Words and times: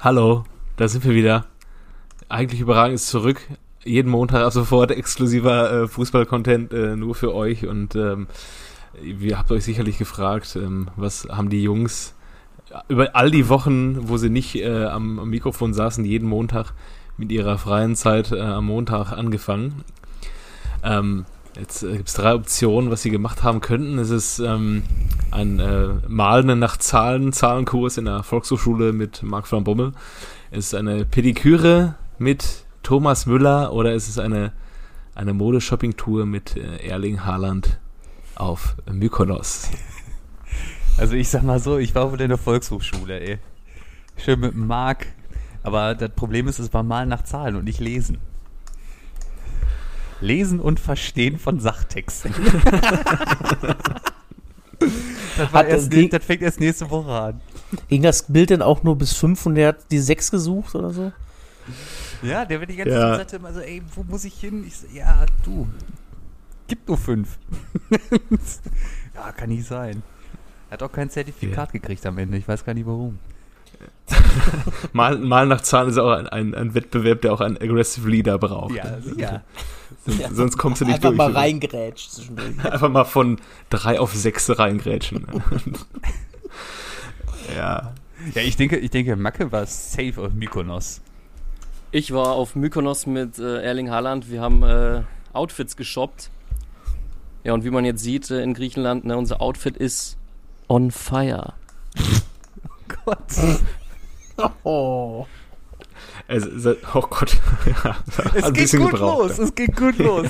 Hallo, 0.00 0.44
da 0.76 0.86
sind 0.86 1.04
wir 1.04 1.12
wieder. 1.12 1.46
Eigentlich 2.28 2.60
überragend 2.60 2.94
ist 2.94 3.08
zurück. 3.08 3.40
Jeden 3.82 4.12
Montag 4.12 4.44
ab 4.44 4.52
sofort 4.52 4.92
exklusiver 4.92 5.72
äh, 5.72 5.88
Fußball-Content 5.88 6.72
äh, 6.72 6.94
nur 6.94 7.16
für 7.16 7.34
euch 7.34 7.66
und 7.66 7.96
ähm, 7.96 8.28
ihr 9.02 9.36
habt 9.36 9.50
euch 9.50 9.64
sicherlich 9.64 9.98
gefragt, 9.98 10.54
ähm, 10.54 10.86
was 10.94 11.26
haben 11.28 11.50
die 11.50 11.64
Jungs 11.64 12.14
über 12.86 13.16
all 13.16 13.32
die 13.32 13.48
Wochen, 13.48 14.08
wo 14.08 14.18
sie 14.18 14.30
nicht 14.30 14.54
äh, 14.54 14.84
am, 14.84 15.18
am, 15.18 15.30
Mikrofon 15.30 15.74
saßen, 15.74 16.04
jeden 16.04 16.28
Montag 16.28 16.74
mit 17.16 17.32
ihrer 17.32 17.58
freien 17.58 17.96
Zeit 17.96 18.30
äh, 18.30 18.40
am 18.40 18.66
Montag 18.66 19.10
angefangen. 19.10 19.82
Ähm, 20.84 21.24
Jetzt 21.58 21.82
äh, 21.82 21.96
gibt 21.96 22.08
es 22.08 22.14
drei 22.14 22.34
Optionen, 22.34 22.90
was 22.90 23.02
sie 23.02 23.10
gemacht 23.10 23.42
haben 23.42 23.60
könnten. 23.60 23.98
Es 23.98 24.10
ist 24.10 24.38
ähm, 24.38 24.84
ein 25.30 25.58
äh, 25.58 25.88
Malen 26.06 26.58
nach 26.58 26.76
Zahlen, 26.76 27.32
Zahlenkurs 27.32 27.98
in 27.98 28.04
der 28.04 28.22
Volkshochschule 28.22 28.92
mit 28.92 29.22
Marc 29.22 29.50
van 29.50 29.64
Bommel. 29.64 29.92
Es 30.50 30.66
ist 30.66 30.74
eine 30.74 31.04
Pediküre 31.04 31.96
mit 32.18 32.64
Thomas 32.82 33.26
Müller 33.26 33.72
oder 33.72 33.92
ist 33.92 34.08
es 34.08 34.18
eine, 34.18 34.52
eine 35.14 35.34
Modeshopping-Tour 35.34 36.26
mit 36.26 36.56
äh, 36.56 36.86
Erling 36.86 37.24
Haaland 37.24 37.78
auf 38.34 38.76
Mykonos? 38.90 39.68
Also 40.96 41.14
ich 41.14 41.28
sag 41.28 41.44
mal 41.44 41.60
so, 41.60 41.78
ich 41.78 41.94
war 41.94 42.10
wohl 42.10 42.20
in 42.20 42.28
der 42.28 42.38
Volkshochschule, 42.38 43.20
ey. 43.20 43.38
Schön 44.16 44.40
mit 44.40 44.56
Marc. 44.56 45.06
Aber 45.62 45.94
das 45.94 46.10
Problem 46.10 46.48
ist, 46.48 46.58
es 46.58 46.74
war 46.74 46.82
Malen 46.82 47.08
nach 47.08 47.22
Zahlen 47.22 47.54
und 47.54 47.66
nicht 47.66 47.78
Lesen. 47.78 48.18
Lesen 50.20 50.60
und 50.60 50.80
Verstehen 50.80 51.38
von 51.38 51.60
Sachtexten. 51.60 52.34
das, 55.36 55.52
war 55.52 55.64
erst, 55.64 55.90
ging, 55.90 56.10
das 56.10 56.24
fängt 56.24 56.42
erst 56.42 56.60
nächste 56.60 56.90
Woche 56.90 57.12
an. 57.12 57.40
Ging 57.88 58.02
das 58.02 58.24
Bild 58.24 58.50
denn 58.50 58.62
auch 58.62 58.82
nur 58.82 58.96
bis 58.96 59.12
5 59.14 59.46
und 59.46 59.54
der 59.54 59.68
hat 59.68 59.90
die 59.90 59.98
6 59.98 60.30
gesucht 60.30 60.74
oder 60.74 60.90
so? 60.90 61.12
Ja, 62.22 62.44
der 62.44 62.60
wird 62.60 62.70
die 62.70 62.76
ganze 62.76 62.94
ja. 62.94 63.16
Zeit 63.16 63.32
immer 63.34 63.52
so, 63.52 63.60
ey, 63.60 63.82
wo 63.94 64.02
muss 64.02 64.24
ich 64.24 64.34
hin? 64.34 64.64
Ich 64.66 64.76
so, 64.78 64.86
ja, 64.92 65.24
du, 65.44 65.68
gib 66.66 66.88
nur 66.88 66.98
5. 66.98 67.38
ja, 69.14 69.32
kann 69.32 69.50
nicht 69.50 69.66
sein. 69.66 70.02
Er 70.68 70.74
hat 70.74 70.82
auch 70.82 70.92
kein 70.92 71.10
Zertifikat 71.10 71.68
ja. 71.68 71.72
gekriegt 71.72 72.04
am 72.06 72.18
Ende, 72.18 72.36
ich 72.36 72.48
weiß 72.48 72.64
gar 72.64 72.74
nicht 72.74 72.86
warum. 72.86 73.18
mal, 74.92 75.18
mal 75.18 75.46
nach 75.46 75.60
Zahlen 75.60 75.90
ist 75.90 75.98
auch 75.98 76.10
ein, 76.10 76.28
ein, 76.28 76.54
ein, 76.54 76.74
Wettbewerb, 76.74 77.22
der 77.22 77.32
auch 77.32 77.40
einen 77.40 77.56
Aggressive 77.56 78.08
Leader 78.08 78.38
braucht. 78.38 78.74
Ja, 78.74 78.98
ja. 79.16 79.42
Ja. 80.18 80.30
Sonst 80.32 80.56
kommst 80.56 80.80
du 80.80 80.84
nicht 80.84 80.96
Einfach 80.96 81.10
durch. 81.10 81.20
Einfach 81.20 81.34
mal 81.34 81.40
reingrätschen 81.40 82.12
zwischendurch. 82.12 82.64
Einfach 82.64 82.88
mal 82.88 83.04
von 83.04 83.40
drei 83.70 84.00
auf 84.00 84.14
sechs 84.14 84.58
reingrätschen. 84.58 85.26
ja. 87.56 87.94
Ja, 88.34 88.42
ich 88.42 88.56
denke, 88.56 88.76
ich 88.78 88.90
denke, 88.90 89.14
Macke 89.16 89.52
war 89.52 89.64
safe 89.66 90.14
auf 90.18 90.32
Mykonos. 90.32 91.00
Ich 91.92 92.12
war 92.12 92.32
auf 92.32 92.56
Mykonos 92.56 93.06
mit 93.06 93.38
äh, 93.38 93.62
Erling 93.62 93.90
Haaland. 93.90 94.30
Wir 94.30 94.40
haben 94.40 94.62
äh, 94.62 95.02
Outfits 95.32 95.76
geshoppt. 95.76 96.30
Ja, 97.44 97.54
und 97.54 97.64
wie 97.64 97.70
man 97.70 97.84
jetzt 97.84 98.02
sieht 98.02 98.30
äh, 98.30 98.42
in 98.42 98.54
Griechenland, 98.54 99.04
ne, 99.04 99.16
unser 99.16 99.40
Outfit 99.40 99.76
ist 99.76 100.16
on 100.68 100.90
fire. 100.90 101.54
oh 101.98 102.94
Gott. 103.04 103.62
oh. 104.64 105.26
Es, 106.28 106.46
oh 106.94 107.00
Gott. 107.00 107.36
ja, 107.84 107.96
es 108.34 108.52
geht 108.52 108.80
gut 108.80 108.90
gebraucht, 108.90 109.28
los, 109.30 109.38
es 109.38 109.54
geht 109.54 109.74
gut 109.74 109.98
los. 109.98 110.26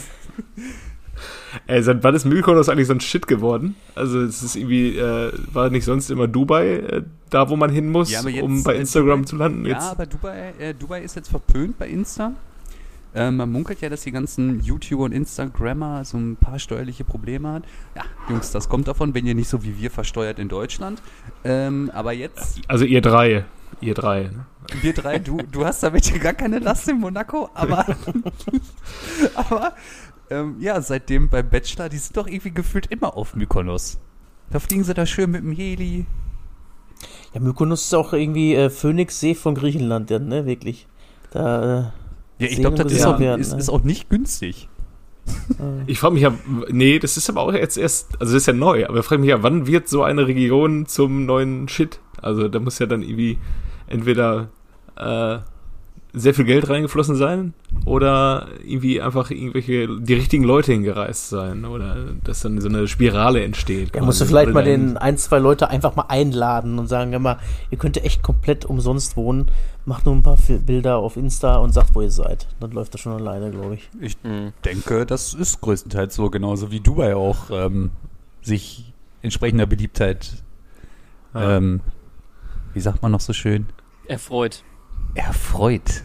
Ey, 1.67 1.83
seit 1.83 2.05
wann 2.05 2.15
ist 2.15 2.25
Mykonos 2.25 2.69
eigentlich 2.69 2.87
so 2.87 2.95
ein 2.95 3.01
Shit 3.01 3.27
geworden? 3.27 3.75
Also 3.97 4.21
es 4.21 4.43
ist 4.43 4.55
irgendwie, 4.55 4.97
äh, 4.97 5.33
war 5.53 5.71
nicht 5.71 5.85
sonst 5.85 6.11
immer 6.11 6.29
Dubai 6.29 6.77
äh, 6.77 7.03
da, 7.31 7.49
wo 7.49 7.57
man 7.57 7.71
hin 7.71 7.91
muss, 7.91 8.11
ja, 8.11 8.27
jetzt, 8.27 8.43
um 8.43 8.63
bei 8.63 8.77
Instagram 8.77 9.21
Dubai, 9.21 9.29
zu 9.29 9.37
landen? 9.37 9.67
Jetzt. 9.67 9.83
Ja, 9.83 9.91
aber 9.91 10.07
Dubai, 10.07 10.55
äh, 10.59 10.75
Dubai 10.75 11.03
ist 11.03 11.17
jetzt 11.17 11.29
verpönt 11.29 11.79
bei 11.79 11.89
Insta. 11.89 12.33
Äh, 13.15 13.31
man 13.31 13.51
munkelt 13.51 13.81
ja, 13.81 13.89
dass 13.89 14.03
die 14.03 14.13
ganzen 14.13 14.61
YouTuber 14.61 15.05
und 15.05 15.13
Instagrammer 15.13 16.05
so 16.05 16.19
ein 16.19 16.37
paar 16.37 16.59
steuerliche 16.59 17.05
Probleme 17.05 17.49
haben. 17.49 17.65
Ja, 17.97 18.05
Jungs, 18.29 18.53
das 18.53 18.69
kommt 18.69 18.87
davon, 18.87 19.15
wenn 19.15 19.27
ihr 19.27 19.35
nicht 19.35 19.49
so 19.49 19.65
wie 19.65 19.79
wir 19.81 19.91
versteuert 19.91 20.39
in 20.39 20.49
Deutschland. 20.49 21.03
Ähm, 21.43 21.91
aber 21.93 22.13
jetzt. 22.13 22.61
Also 22.69 22.85
ihr 22.85 23.01
drei. 23.01 23.45
Ihr 23.81 23.95
drei. 23.95 24.25
Ne? 24.25 24.47
Wir 24.83 24.93
drei, 24.93 25.19
du, 25.19 25.39
du 25.39 25.65
hast 25.65 25.83
damit 25.83 26.11
ja 26.11 26.19
gar 26.19 26.35
keine 26.35 26.59
Last 26.59 26.89
in 26.89 27.01
Monaco, 27.01 27.49
aber. 27.55 27.87
aber. 29.35 29.75
Ähm, 30.31 30.57
ja, 30.61 30.81
seitdem 30.83 31.31
beim 31.31 31.49
Bachelor, 31.49 31.89
die 31.89 31.97
sind 31.97 32.17
doch 32.17 32.27
irgendwie 32.27 32.51
gefühlt 32.51 32.87
immer 32.87 33.17
auf 33.17 33.35
Mykonos. 33.35 33.99
Da 34.51 34.59
fliegen 34.59 34.85
sie 34.85 34.93
da 34.93 35.07
schön 35.07 35.31
mit 35.31 35.43
dem 35.43 35.53
Heli. 35.53 36.07
Ja, 37.33 37.41
Mykonos 37.41 37.87
ist 37.87 37.95
auch 37.95 38.13
irgendwie 38.13 38.55
äh, 38.55 38.69
Phoenixsee 38.69 39.35
von 39.35 39.55
Griechenland, 39.55 40.11
ja, 40.11 40.19
ne, 40.19 40.45
wirklich. 40.45 40.87
Da. 41.31 41.93
Äh, 42.39 42.45
ja, 42.45 42.51
ich 42.51 42.57
glaube, 42.57 42.77
das 42.77 42.93
ist 42.93 43.05
auch, 43.05 43.19
werden, 43.19 43.41
ist, 43.41 43.53
ne? 43.53 43.59
ist 43.59 43.69
auch 43.69 43.83
nicht 43.83 44.11
günstig. 44.11 44.69
Ich 45.87 45.99
frage 45.99 46.15
mich 46.15 46.23
ja, 46.23 46.33
nee, 46.71 46.99
das 46.99 47.19
ist 47.19 47.29
aber 47.29 47.43
auch 47.43 47.53
jetzt 47.53 47.77
erst, 47.77 48.13
also 48.21 48.33
das 48.33 48.43
ist 48.43 48.47
ja 48.47 48.55
neu, 48.55 48.87
aber 48.87 49.01
ich 49.01 49.05
frage 49.05 49.21
mich 49.21 49.29
ja, 49.29 49.43
wann 49.43 49.67
wird 49.67 49.89
so 49.89 50.03
eine 50.03 50.27
Region 50.27 50.87
zum 50.87 51.27
neuen 51.27 51.69
Shit? 51.69 52.01
Also 52.23 52.49
da 52.49 52.61
muss 52.61 52.79
ja 52.79 52.87
dann 52.87 53.03
irgendwie 53.03 53.39
entweder 53.89 54.49
äh, 54.97 55.39
sehr 56.13 56.35
viel 56.35 56.45
Geld 56.45 56.69
reingeflossen 56.69 57.17
sein 57.17 57.53
oder 57.85 58.49
irgendwie 58.65 59.01
einfach 59.01 59.31
irgendwelche, 59.31 59.89
die 60.01 60.15
richtigen 60.15 60.43
Leute 60.43 60.73
hingereist 60.73 61.29
sein 61.29 61.65
oder 61.65 61.97
dass 62.25 62.41
dann 62.41 62.61
so 62.61 62.69
eine 62.69 62.89
Spirale 62.89 63.43
entsteht. 63.45 63.95
Ja, 63.95 64.03
musst 64.03 64.21
du 64.21 64.25
vielleicht 64.25 64.53
mal 64.53 64.65
den 64.65 64.97
ein, 64.97 65.19
zwei 65.19 65.39
Leute 65.39 65.69
einfach 65.69 65.97
mal 65.97 66.07
einladen 66.09 66.79
und 66.79 66.87
sagen, 66.87 67.13
ja 67.13 67.19
mal, 67.19 67.39
ihr 67.71 67.79
könnt 67.79 68.03
echt 68.03 68.23
komplett 68.23 68.65
umsonst 68.65 69.17
wohnen, 69.17 69.51
macht 69.85 70.07
nur 70.07 70.15
ein 70.15 70.23
paar 70.23 70.39
Bilder 70.65 70.97
auf 70.97 71.17
Insta 71.17 71.57
und 71.57 71.73
sagt, 71.73 71.95
wo 71.95 72.01
ihr 72.01 72.11
seid. 72.11 72.49
Dann 72.59 72.71
läuft 72.71 72.95
das 72.95 73.03
schon 73.03 73.13
alleine, 73.13 73.51
glaube 73.51 73.75
ich. 73.75 73.91
Ich 74.01 74.17
mhm. 74.23 74.53
denke, 74.65 75.05
das 75.05 75.35
ist 75.35 75.61
größtenteils 75.61 76.15
so, 76.15 76.31
genauso 76.31 76.71
wie 76.71 76.81
Dubai 76.81 77.15
auch 77.15 77.51
ähm, 77.51 77.91
sich 78.41 78.93
entsprechender 79.21 79.67
Beliebtheit, 79.67 80.43
ja. 81.35 81.57
ähm, 81.57 81.81
wie 82.73 82.81
sagt 82.81 83.03
man 83.03 83.13
noch 83.13 83.21
so 83.21 83.33
schön? 83.33 83.67
Erfreut 84.09 84.65
erfreut. 85.15 86.03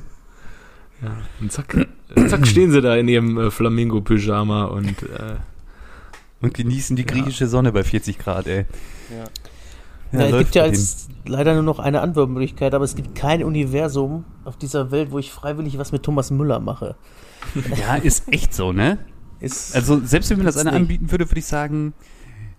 Ja, 1.01 1.17
und 1.41 1.51
zack, 1.51 1.87
zack 2.27 2.47
stehen 2.47 2.71
sie 2.71 2.81
da 2.81 2.95
in 2.95 3.07
ihrem 3.07 3.37
äh, 3.37 3.51
Flamingo-Pyjama 3.51 4.65
und 4.65 5.03
äh, 5.03 5.35
und 6.41 6.53
genießen 6.53 6.97
die 6.97 7.05
griechische 7.05 7.45
ja. 7.45 7.49
Sonne 7.49 7.71
bei 7.71 7.83
40 7.83 8.17
Grad, 8.17 8.47
ey. 8.47 8.65
Ja. 9.09 10.19
Ja, 10.19 10.27
es 10.27 10.37
gibt 10.37 10.55
ja 10.55 10.65
jetzt 10.65 11.09
leider 11.25 11.55
nur 11.55 11.63
noch 11.63 11.79
eine 11.79 12.01
Antwortmöglichkeit, 12.01 12.75
aber 12.75 12.85
es 12.85 12.95
gibt 12.95 13.15
kein 13.15 13.43
Universum 13.43 14.25
auf 14.43 14.57
dieser 14.57 14.91
Welt, 14.91 15.11
wo 15.11 15.17
ich 15.17 15.31
freiwillig 15.31 15.79
was 15.79 15.91
mit 15.91 16.03
Thomas 16.03 16.29
Müller 16.29 16.59
mache. 16.59 16.95
Ja, 17.75 17.95
ist 17.95 18.31
echt 18.31 18.53
so, 18.53 18.71
ne? 18.71 18.99
Ist 19.39 19.75
also 19.75 19.99
selbst 20.05 20.29
wenn 20.29 20.37
mir 20.37 20.43
das 20.43 20.57
einer 20.57 20.73
anbieten 20.73 21.09
würde, 21.09 21.29
würde 21.29 21.39
ich 21.39 21.45
sagen, 21.45 21.93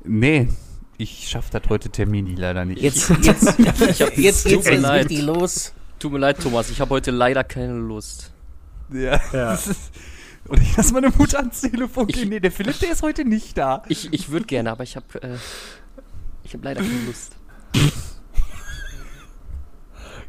nee, 0.03 0.49
ich 0.97 1.29
schaffe 1.29 1.59
das 1.59 1.69
heute 1.69 1.89
Termini 1.91 2.35
leider 2.35 2.65
nicht. 2.65 2.81
Jetzt, 2.81 3.11
jetzt, 3.23 3.59
jetzt, 3.59 4.17
jetzt 4.17 4.45
geht's 4.45 4.67
richtig 4.67 5.23
los. 5.23 5.73
Tut 5.99 6.13
mir 6.13 6.19
leid, 6.19 6.39
Thomas, 6.41 6.71
ich 6.71 6.81
habe 6.81 6.91
heute 6.91 7.11
leider 7.11 7.45
keine 7.45 7.75
Lust. 7.75 8.33
Ja. 8.93 9.21
ja. 9.33 9.59
Und 10.49 10.61
ich 10.61 10.77
lasse 10.77 10.93
meine 10.93 11.09
Mutter 11.09 11.39
ans 11.39 11.63
Telefon 11.63 12.07
gehen. 12.07 12.29
Nee, 12.29 12.41
der 12.41 12.53
Philipp, 12.53 12.79
der 12.79 12.93
ist 12.93 13.03
heute 13.03 13.25
nicht 13.25 13.57
da. 13.57 13.83
Ich, 13.89 14.13
ich 14.13 14.31
würde 14.31 14.45
gerne, 14.45 14.71
aber 14.71 14.83
ich 14.83 14.97
habe 14.97 15.07
äh, 15.23 15.37
ich 16.43 16.53
hab 16.53 16.63
leider 16.63 16.83
keine 16.83 17.07
Lust. 17.07 17.37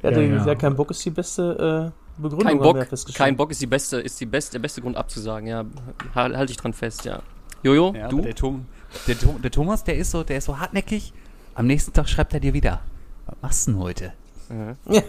ja, 0.02 0.12
ja, 0.12 0.22
ja. 0.22 0.46
ja, 0.46 0.56
kein 0.56 0.76
Bock 0.76 0.92
ist 0.92 1.04
die 1.04 1.10
beste 1.10 1.92
äh, 1.94 2.22
Begründung. 2.22 2.48
Kein 2.48 2.60
Bock, 2.60 2.88
kein 3.14 3.36
Bock 3.36 3.52
ist 3.52 3.62
die 3.62 3.68
beste, 3.68 4.00
ist 4.00 4.20
die 4.22 4.26
beste, 4.26 4.54
der 4.54 4.60
beste 4.60 4.82
Grund 4.82 4.96
abzusagen. 4.96 5.48
Ja, 5.48 5.66
halte 6.14 6.38
halt 6.38 6.50
ich 6.50 6.58
dran 6.58 6.72
fest. 6.74 7.04
Ja. 7.04 7.22
Jojo, 7.64 7.94
ja, 7.94 8.08
du? 8.08 8.22
Der, 8.22 8.36
Tom, 8.36 8.68
der, 9.08 9.16
der, 9.16 9.52
Thomas, 9.52 9.84
der 9.84 9.98
ist 9.98 10.12
so, 10.12 10.24
der 10.24 10.38
ist 10.38 10.46
so 10.46 10.60
hartnäckig. 10.60 11.14
Am 11.54 11.68
nächsten 11.68 11.94
Tag 11.94 12.10
schreibt 12.10 12.34
er 12.34 12.40
dir 12.40 12.54
wieder. 12.54 12.82
Was 13.26 13.36
machst 13.42 13.68
du 13.68 13.72
denn 13.72 13.80
heute? 13.82 14.14
Mhm. 14.50 14.76
Ja, 14.90 15.02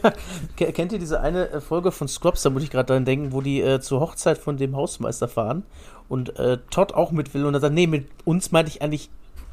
kennt 0.72 0.92
ihr 0.92 0.98
diese 0.98 1.20
eine 1.20 1.50
äh, 1.50 1.60
Folge 1.60 1.92
von 1.92 2.08
Scrubs, 2.08 2.42
da 2.42 2.50
muss 2.50 2.62
ich 2.62 2.70
gerade 2.70 2.92
dran 2.92 3.04
denken, 3.04 3.32
wo 3.32 3.40
die 3.40 3.60
äh, 3.60 3.80
zur 3.80 4.00
Hochzeit 4.00 4.38
von 4.38 4.56
dem 4.56 4.76
Hausmeister 4.76 5.28
fahren 5.28 5.64
und 6.08 6.38
äh, 6.38 6.58
Todd 6.70 6.94
auch 6.94 7.10
mit 7.10 7.34
will 7.34 7.44
und 7.44 7.54
er 7.54 7.60
sagt, 7.60 7.74
nee, 7.74 7.86
mit 7.86 8.08
uns 8.24 8.52
meinte 8.52 8.70
ich 8.70 8.82
eigentlich 8.82 9.10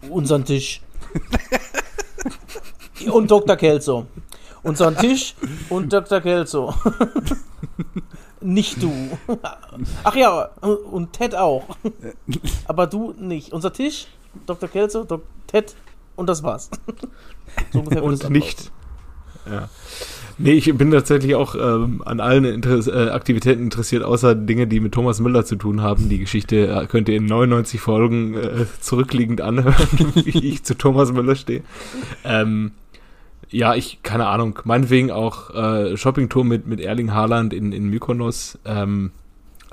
unseren 0.10 0.46
Tisch. 0.46 0.82
und 3.12 3.30
Dr. 3.30 3.56
Kelso. 3.56 4.08
Unseren 4.62 4.96
Tisch 4.98 5.36
und 5.70 5.92
Dr. 5.92 6.22
Kelso. 6.22 6.74
nicht 8.42 8.82
du. 8.82 8.92
Ach 10.04 10.16
ja, 10.16 10.46
und 10.62 11.14
Ted 11.14 11.36
auch. 11.36 11.64
Aber 12.66 12.88
du 12.88 13.14
nicht. 13.18 13.52
Unser 13.52 13.74
Tisch, 13.74 14.08
Dr. 14.46 14.70
Kelso, 14.70 15.04
Dr. 15.04 15.22
Ted 15.48 15.76
und 16.16 16.28
das 16.28 16.44
war's. 16.44 16.70
So 17.72 17.82
und 17.82 18.30
nicht. 18.32 18.72
Ja. 19.46 19.70
Nee, 20.40 20.54
ich 20.54 20.76
bin 20.76 20.90
tatsächlich 20.90 21.36
auch 21.36 21.56
ähm, 21.56 22.02
an 22.06 22.20
allen 22.20 22.46
Inter 22.46 22.80
äh, 22.88 23.12
Aktivitäten 23.12 23.64
interessiert, 23.64 24.04
außer 24.04 24.34
Dinge, 24.34 24.66
die 24.66 24.80
mit 24.80 24.94
Thomas 24.94 25.20
Müller 25.20 25.46
zu 25.46 25.56
tun 25.56 25.82
haben. 25.82 26.10
Die 26.10 26.18
Geschichte 26.18 26.68
äh, 26.68 26.88
könnt 26.88 27.10
ihr 27.10 27.18
in 27.18 27.26
99 27.26 27.80
Folgen 27.80 28.34
äh, 28.36 28.66
zurückliegend 28.80 29.42
anhören, 29.42 29.88
wie 30.16 30.50
ich 30.50 30.64
zu 30.64 30.76
Thomas 30.76 31.12
Müller 31.12 31.36
stehe. 31.36 31.62
Ähm, 32.24 32.72
ja, 33.50 33.76
ich, 33.76 34.02
keine 34.02 34.26
Ahnung, 34.26 34.58
meinetwegen 34.64 35.12
auch 35.12 35.54
äh, 35.54 35.96
Shoppingtour 35.96 36.44
mit, 36.44 36.66
mit 36.66 36.80
Erling 36.80 37.14
Haaland 37.14 37.54
in, 37.54 37.72
in 37.72 37.88
Mykonos. 37.90 38.58
Ähm, 38.66 39.12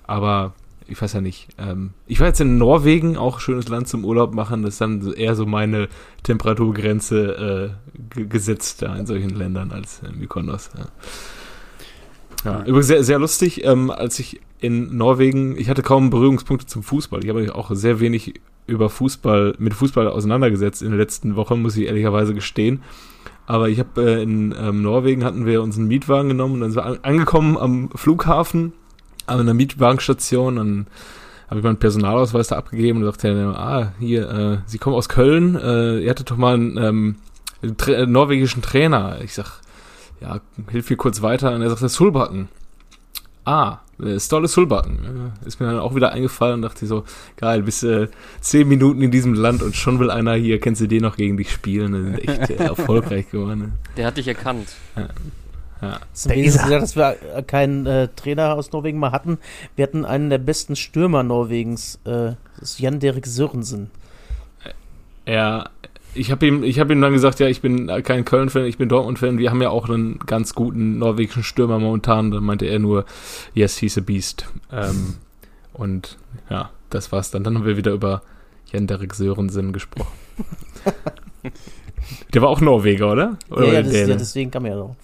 aber 0.06 0.52
ich 0.90 1.00
weiß 1.00 1.12
ja 1.14 1.20
nicht. 1.20 1.48
Ähm, 1.58 1.90
ich 2.06 2.20
war 2.20 2.26
jetzt 2.26 2.40
in 2.40 2.58
Norwegen, 2.58 3.16
auch 3.16 3.40
schönes 3.40 3.68
Land 3.68 3.88
zum 3.88 4.04
Urlaub 4.04 4.34
machen. 4.34 4.62
Das 4.62 4.74
ist 4.74 4.80
dann 4.80 5.12
eher 5.12 5.34
so 5.34 5.46
meine 5.46 5.88
Temperaturgrenze 6.22 7.74
äh, 8.16 8.22
gesetzt 8.24 8.82
da 8.82 8.96
in 8.96 9.06
solchen 9.06 9.30
Ländern 9.30 9.70
als 9.72 10.02
in 10.02 10.18
Mykonos. 10.18 10.70
Ja. 10.76 10.86
Ja, 12.44 12.60
übrigens 12.60 12.86
sehr, 12.86 13.04
sehr 13.04 13.18
lustig, 13.18 13.64
ähm, 13.64 13.90
als 13.90 14.18
ich 14.18 14.40
in 14.60 14.96
Norwegen, 14.96 15.58
ich 15.58 15.68
hatte 15.68 15.82
kaum 15.82 16.10
Berührungspunkte 16.10 16.66
zum 16.66 16.82
Fußball. 16.82 17.22
Ich 17.22 17.28
habe 17.28 17.42
mich 17.42 17.50
auch 17.50 17.70
sehr 17.72 18.00
wenig 18.00 18.40
über 18.66 18.88
Fußball, 18.88 19.54
mit 19.58 19.74
Fußball 19.74 20.08
auseinandergesetzt 20.08 20.82
in 20.82 20.90
den 20.90 20.98
letzten 20.98 21.36
Wochen, 21.36 21.60
muss 21.60 21.76
ich 21.76 21.86
ehrlicherweise 21.86 22.34
gestehen. 22.34 22.82
Aber 23.46 23.68
ich 23.68 23.78
habe 23.78 24.02
äh, 24.02 24.22
in 24.22 24.54
ähm, 24.58 24.82
Norwegen 24.82 25.24
hatten 25.24 25.44
wir 25.44 25.62
uns 25.62 25.76
einen 25.76 25.88
Mietwagen 25.88 26.28
genommen 26.28 26.54
und 26.54 26.60
dann 26.60 26.70
sind 26.70 26.82
wir 26.82 26.86
an, 26.86 26.98
angekommen 27.02 27.58
am 27.58 27.90
Flughafen, 27.94 28.72
an 29.30 29.40
einer 29.40 29.54
Mietwagenstation, 29.54 30.56
dann 30.56 30.86
habe 31.48 31.60
ich 31.60 31.64
meinen 31.64 31.78
Personalausweis 31.78 32.48
da 32.48 32.56
abgegeben 32.56 32.98
und 32.98 33.04
sagte, 33.04 33.54
ah, 33.56 33.92
hier, 33.98 34.30
äh, 34.30 34.58
Sie 34.66 34.78
kommen 34.78 34.96
aus 34.96 35.08
Köln, 35.08 35.56
äh, 35.56 35.98
ihr 36.00 36.10
hattet 36.10 36.30
doch 36.30 36.36
mal 36.36 36.54
einen 36.54 36.76
ähm, 36.76 37.16
tra 37.76 38.06
norwegischen 38.06 38.62
Trainer. 38.62 39.18
Ich 39.22 39.34
sag, 39.34 39.60
ja, 40.20 40.40
hilf 40.70 40.90
mir 40.90 40.96
kurz 40.96 41.22
weiter. 41.22 41.54
Und 41.54 41.62
er 41.62 41.70
sagt, 41.70 41.90
Sulbacken. 41.90 42.48
Ah, 43.44 43.78
Stolle 44.18 44.48
Sulbacken. 44.48 45.32
Ist 45.44 45.60
mir 45.60 45.66
dann 45.66 45.78
auch 45.78 45.94
wieder 45.94 46.12
eingefallen 46.12 46.56
und 46.56 46.62
dachte 46.62 46.86
so, 46.86 47.04
geil, 47.36 47.62
bist 47.62 47.82
äh, 47.84 48.08
zehn 48.40 48.68
Minuten 48.68 49.02
in 49.02 49.10
diesem 49.10 49.34
Land 49.34 49.62
und 49.62 49.76
schon 49.76 49.98
will 49.98 50.10
einer 50.10 50.34
hier, 50.34 50.58
kennst 50.58 50.80
du 50.80 50.86
den 50.86 51.02
noch 51.02 51.16
gegen 51.16 51.36
dich 51.36 51.50
spielen? 51.52 51.92
Das 51.92 52.02
sind 52.02 52.28
echt 52.28 52.50
äh, 52.50 52.64
erfolgreich 52.64 53.30
geworden. 53.30 53.72
Der 53.96 54.06
hat 54.06 54.16
dich 54.16 54.28
erkannt. 54.28 54.68
Ja. 54.96 55.08
Ja. 55.82 56.00
Das 56.12 56.26
ist 56.26 56.32
gesagt, 56.32 56.70
dass 56.70 56.96
wir 56.96 57.42
keinen 57.46 57.86
äh, 57.86 58.08
Trainer 58.14 58.54
aus 58.54 58.72
Norwegen 58.72 58.98
mal 58.98 59.12
hatten. 59.12 59.38
Wir 59.76 59.84
hatten 59.84 60.04
einen 60.04 60.30
der 60.30 60.38
besten 60.38 60.76
Stürmer 60.76 61.22
Norwegens, 61.22 61.98
äh, 62.04 62.32
das 62.58 62.72
ist 62.72 62.80
Jan-Derek 62.80 63.26
Sörensen. 63.26 63.90
Ja, 65.26 65.70
ich 66.14 66.30
habe 66.30 66.46
ihm, 66.46 66.64
ich 66.64 66.80
habe 66.80 66.92
ihm 66.92 67.00
dann 67.00 67.12
gesagt, 67.12 67.40
ja, 67.40 67.46
ich 67.46 67.60
bin 67.60 67.86
kein 68.02 68.24
Köln-Fan, 68.24 68.64
ich 68.64 68.78
bin 68.78 68.88
Dortmund-Fan. 68.88 69.38
Wir 69.38 69.50
haben 69.50 69.62
ja 69.62 69.70
auch 69.70 69.88
einen 69.88 70.18
ganz 70.18 70.54
guten 70.54 70.98
norwegischen 70.98 71.44
Stürmer 71.44 71.78
momentan. 71.78 72.30
Dann 72.30 72.42
meinte 72.42 72.66
er 72.66 72.78
nur, 72.78 73.04
yes, 73.54 73.78
he's 73.78 73.96
a 73.96 74.00
beast. 74.00 74.46
Ähm, 74.72 75.14
und 75.72 76.18
ja, 76.48 76.70
das 76.90 77.12
war's 77.12 77.30
dann. 77.30 77.44
Dann 77.44 77.56
haben 77.56 77.64
wir 77.64 77.76
wieder 77.76 77.92
über 77.92 78.22
Jan-Derek 78.72 79.14
Sörensen 79.14 79.72
gesprochen. 79.72 80.18
Der 82.34 82.42
war 82.42 82.48
auch 82.48 82.60
Norweger, 82.60 83.12
oder? 83.12 83.38
oder 83.50 83.66
ja, 83.66 83.72
ja, 83.74 83.82
das, 83.82 83.92
ja, 83.92 84.06
deswegen 84.16 84.50
kam 84.50 84.64
er 84.64 84.76
drauf. 84.76 84.96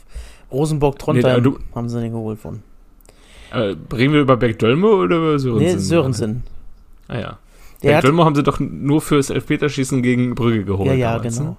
Rosenborg 0.50 0.98
Trondheim 0.98 1.42
nee, 1.42 1.50
haben 1.74 1.88
sie 1.88 2.00
den 2.00 2.12
geholt 2.12 2.38
von. 2.38 2.62
Äh, 3.52 3.76
reden 3.92 4.12
wir 4.12 4.20
über 4.20 4.36
Bergdölme 4.36 4.88
oder 4.88 5.16
über 5.16 5.38
Sörensen? 5.38 5.66
Nee, 5.66 5.78
Sörensen. 5.78 6.42
Ah 7.08 7.18
ja. 7.18 7.38
Der 7.82 8.00
Dölmer 8.00 8.24
haben 8.24 8.34
sie 8.34 8.42
doch 8.42 8.58
nur 8.58 9.00
fürs 9.00 9.30
Elfmeterschießen 9.30 10.02
gegen 10.02 10.34
Brügge 10.34 10.64
geholt. 10.64 10.88
Ja, 10.88 10.94
ja, 10.94 11.16
damals, 11.16 11.38
genau. 11.38 11.50
Ne? 11.50 11.56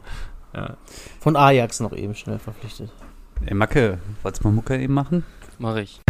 Ja. 0.56 0.78
Von 1.20 1.36
Ajax 1.36 1.80
noch 1.80 1.94
eben 1.94 2.16
schnell 2.16 2.40
verpflichtet. 2.40 2.90
Ey, 3.46 3.54
Macke, 3.54 4.00
wolltest 4.24 4.44
du 4.44 4.48
mal 4.48 4.54
Mucke 4.54 4.78
eben 4.78 4.94
machen? 4.94 5.24
Mach 5.60 5.76
ich. 5.78 6.02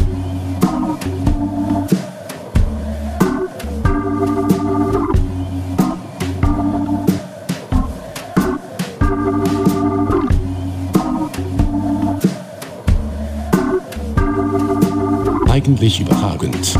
Eigentlich 15.57 16.00
überragend. 16.00 16.77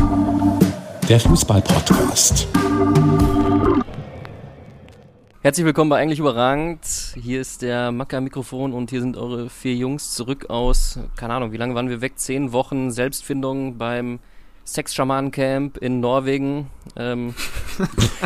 Der 1.08 1.18
Fußball-Podcast. 1.18 2.46
Herzlich 5.40 5.66
willkommen 5.66 5.90
bei 5.90 5.98
Eigentlich 5.98 6.20
Überragend. 6.20 6.78
Hier 7.20 7.40
ist 7.40 7.62
der 7.62 7.90
Macker-Mikrofon 7.90 8.72
und 8.72 8.90
hier 8.90 9.00
sind 9.00 9.16
eure 9.16 9.50
vier 9.50 9.74
Jungs 9.74 10.14
zurück 10.14 10.48
aus, 10.48 11.00
keine 11.16 11.34
Ahnung, 11.34 11.50
wie 11.50 11.56
lange 11.56 11.74
waren 11.74 11.88
wir 11.88 12.00
weg? 12.00 12.20
Zehn 12.20 12.52
Wochen 12.52 12.92
Selbstfindung 12.92 13.78
beim 13.78 14.20
Sex-Schamanen-Camp 14.64 15.78
in 15.78 15.98
Norwegen. 15.98 16.70
Ähm, 16.94 17.34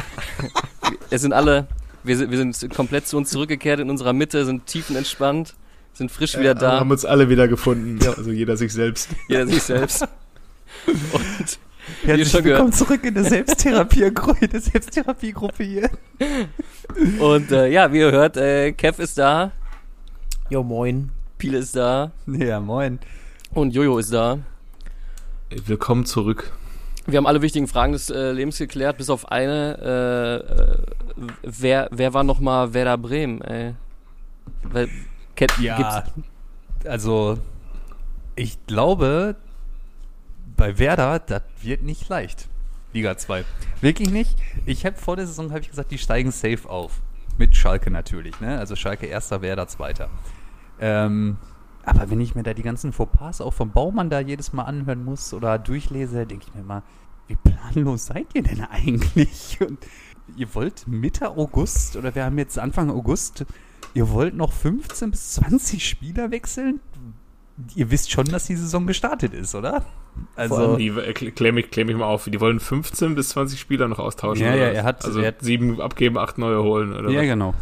es 1.08 1.22
sind 1.22 1.32
alle, 1.32 1.66
wir, 2.04 2.30
wir 2.30 2.36
sind 2.36 2.74
komplett 2.74 3.06
zu 3.06 3.16
uns 3.16 3.30
zurückgekehrt 3.30 3.80
in 3.80 3.88
unserer 3.88 4.12
Mitte, 4.12 4.44
sind 4.44 4.66
tiefenentspannt, 4.66 5.54
sind 5.94 6.10
frisch 6.10 6.38
wieder 6.38 6.54
da. 6.54 6.72
Wir 6.72 6.80
haben 6.80 6.90
uns 6.90 7.06
alle 7.06 7.30
wieder 7.30 7.48
gefunden, 7.48 7.98
also 8.06 8.30
jeder 8.30 8.58
sich 8.58 8.74
selbst. 8.74 9.08
Jeder 9.28 9.46
sich 9.46 9.62
selbst. 9.62 10.06
Und 10.86 11.58
Herzlich 12.02 12.44
willkommen 12.44 12.72
zurück 12.72 13.04
in 13.04 13.14
der 13.14 13.24
Selbsttherapiegruppe, 13.24 14.48
der 14.52 14.60
Selbsttherapiegruppe 14.60 15.64
hier. 15.64 15.90
Und 17.18 17.50
äh, 17.50 17.68
ja, 17.68 17.92
wie 17.92 17.98
ihr 17.98 18.12
hört, 18.12 18.36
äh, 18.36 18.72
Kev 18.72 19.02
ist 19.02 19.18
da. 19.18 19.52
Jo, 20.48 20.62
moin. 20.62 21.10
Piel 21.38 21.54
ist 21.54 21.74
da. 21.76 22.12
Ja, 22.26 22.60
moin. 22.60 22.98
Und 23.52 23.74
Jojo 23.74 23.98
ist 23.98 24.12
da. 24.12 24.38
Willkommen 25.50 26.06
zurück. 26.06 26.52
Wir 27.06 27.16
haben 27.16 27.26
alle 27.26 27.42
wichtigen 27.42 27.66
Fragen 27.66 27.92
des 27.92 28.10
äh, 28.10 28.30
Lebens 28.30 28.58
geklärt, 28.58 28.98
bis 28.98 29.10
auf 29.10 29.30
eine. 29.30 29.78
Äh, 29.82 30.52
äh 30.52 31.26
wer, 31.42 31.88
wer 31.90 32.14
war 32.14 32.24
nochmal 32.24 32.74
Werder 32.74 32.96
Bremen? 32.96 33.40
Ey? 33.42 33.74
Weil, 34.62 34.88
ja, 35.60 36.04
also 36.84 37.38
ich 38.36 38.64
glaube, 38.66 39.36
bei 40.56 40.78
Werder, 40.78 41.18
das 41.18 41.42
wird 41.60 41.82
nicht 41.82 42.08
leicht. 42.08 42.48
Liga 42.92 43.16
2. 43.16 43.44
Wirklich 43.80 44.10
nicht. 44.10 44.36
Ich 44.66 44.84
habe 44.84 44.96
vor 44.96 45.16
der 45.16 45.26
Saison 45.26 45.50
habe 45.50 45.60
ich 45.60 45.70
gesagt, 45.70 45.90
die 45.90 45.98
steigen 45.98 46.30
safe 46.30 46.68
auf. 46.68 47.00
Mit 47.38 47.56
Schalke 47.56 47.90
natürlich, 47.90 48.38
ne? 48.40 48.58
Also 48.58 48.76
Schalke 48.76 49.06
erster, 49.06 49.40
Werder 49.40 49.66
zweiter. 49.66 50.10
Ähm, 50.78 51.38
aber 51.84 52.10
wenn 52.10 52.20
ich 52.20 52.34
mir 52.34 52.42
da 52.42 52.52
die 52.54 52.62
ganzen 52.62 52.92
Fauxpas 52.92 53.40
auch 53.40 53.54
vom 53.54 53.70
Baumann 53.70 54.10
da 54.10 54.20
jedes 54.20 54.52
Mal 54.52 54.64
anhören 54.64 55.04
muss 55.04 55.32
oder 55.32 55.58
durchlese, 55.58 56.26
denke 56.26 56.46
ich 56.48 56.54
mir 56.54 56.62
mal, 56.62 56.82
wie 57.26 57.36
planlos 57.36 58.06
seid 58.06 58.26
ihr 58.34 58.42
denn 58.42 58.62
eigentlich? 58.62 59.58
Und 59.66 59.78
ihr 60.36 60.54
wollt 60.54 60.86
Mitte 60.86 61.30
August 61.30 61.96
oder 61.96 62.14
wir 62.14 62.24
haben 62.24 62.38
jetzt 62.38 62.58
Anfang 62.58 62.90
August, 62.90 63.46
ihr 63.94 64.10
wollt 64.10 64.34
noch 64.34 64.52
15 64.52 65.10
bis 65.10 65.32
20 65.34 65.88
Spieler 65.88 66.30
wechseln? 66.30 66.80
Ihr 67.74 67.90
wisst 67.90 68.10
schon, 68.10 68.26
dass 68.26 68.46
die 68.46 68.56
Saison 68.56 68.86
gestartet 68.86 69.34
ist, 69.34 69.54
oder? 69.54 69.84
Also, 70.36 70.76
die, 70.76 70.88
äh, 70.88 71.12
klär, 71.12 71.52
mich, 71.52 71.70
klär 71.70 71.84
mich 71.84 71.96
mal 71.96 72.06
auf, 72.06 72.24
die 72.24 72.40
wollen 72.40 72.60
15 72.60 73.14
bis 73.14 73.30
20 73.30 73.58
Spieler 73.58 73.88
noch 73.88 73.98
austauschen. 73.98 74.44
Ja, 74.44 74.54
ja, 74.54 74.66
er 74.66 74.84
hat, 74.84 75.04
also 75.04 75.20
er 75.20 75.28
hat 75.28 75.40
sieben 75.40 75.80
abgeben, 75.80 76.18
acht 76.18 76.38
neue 76.38 76.62
holen, 76.62 76.92
oder? 76.92 77.10
Ja, 77.10 77.20
was? 77.20 77.26
genau. 77.26 77.54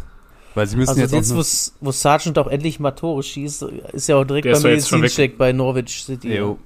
Weil 0.55 0.67
sie 0.67 0.77
müssen 0.77 0.91
also 0.91 1.01
jetzt, 1.01 1.13
jetzt 1.13 1.81
wo, 1.81 1.87
wo 1.87 1.93
Sargent 1.93 2.39
auch 2.39 2.49
endlich 2.49 2.81
mal 2.81 2.91
Tore 2.91 3.23
schießt, 3.23 3.63
ist 3.93 4.09
ja 4.09 4.17
auch 4.17 4.25
direkt 4.25 4.51
beim 4.51 4.63
Medizincheck 4.63 5.39
bei 5.39 5.53
Norwich 5.53 6.05
City. 6.05 6.35
Jo. 6.35 6.59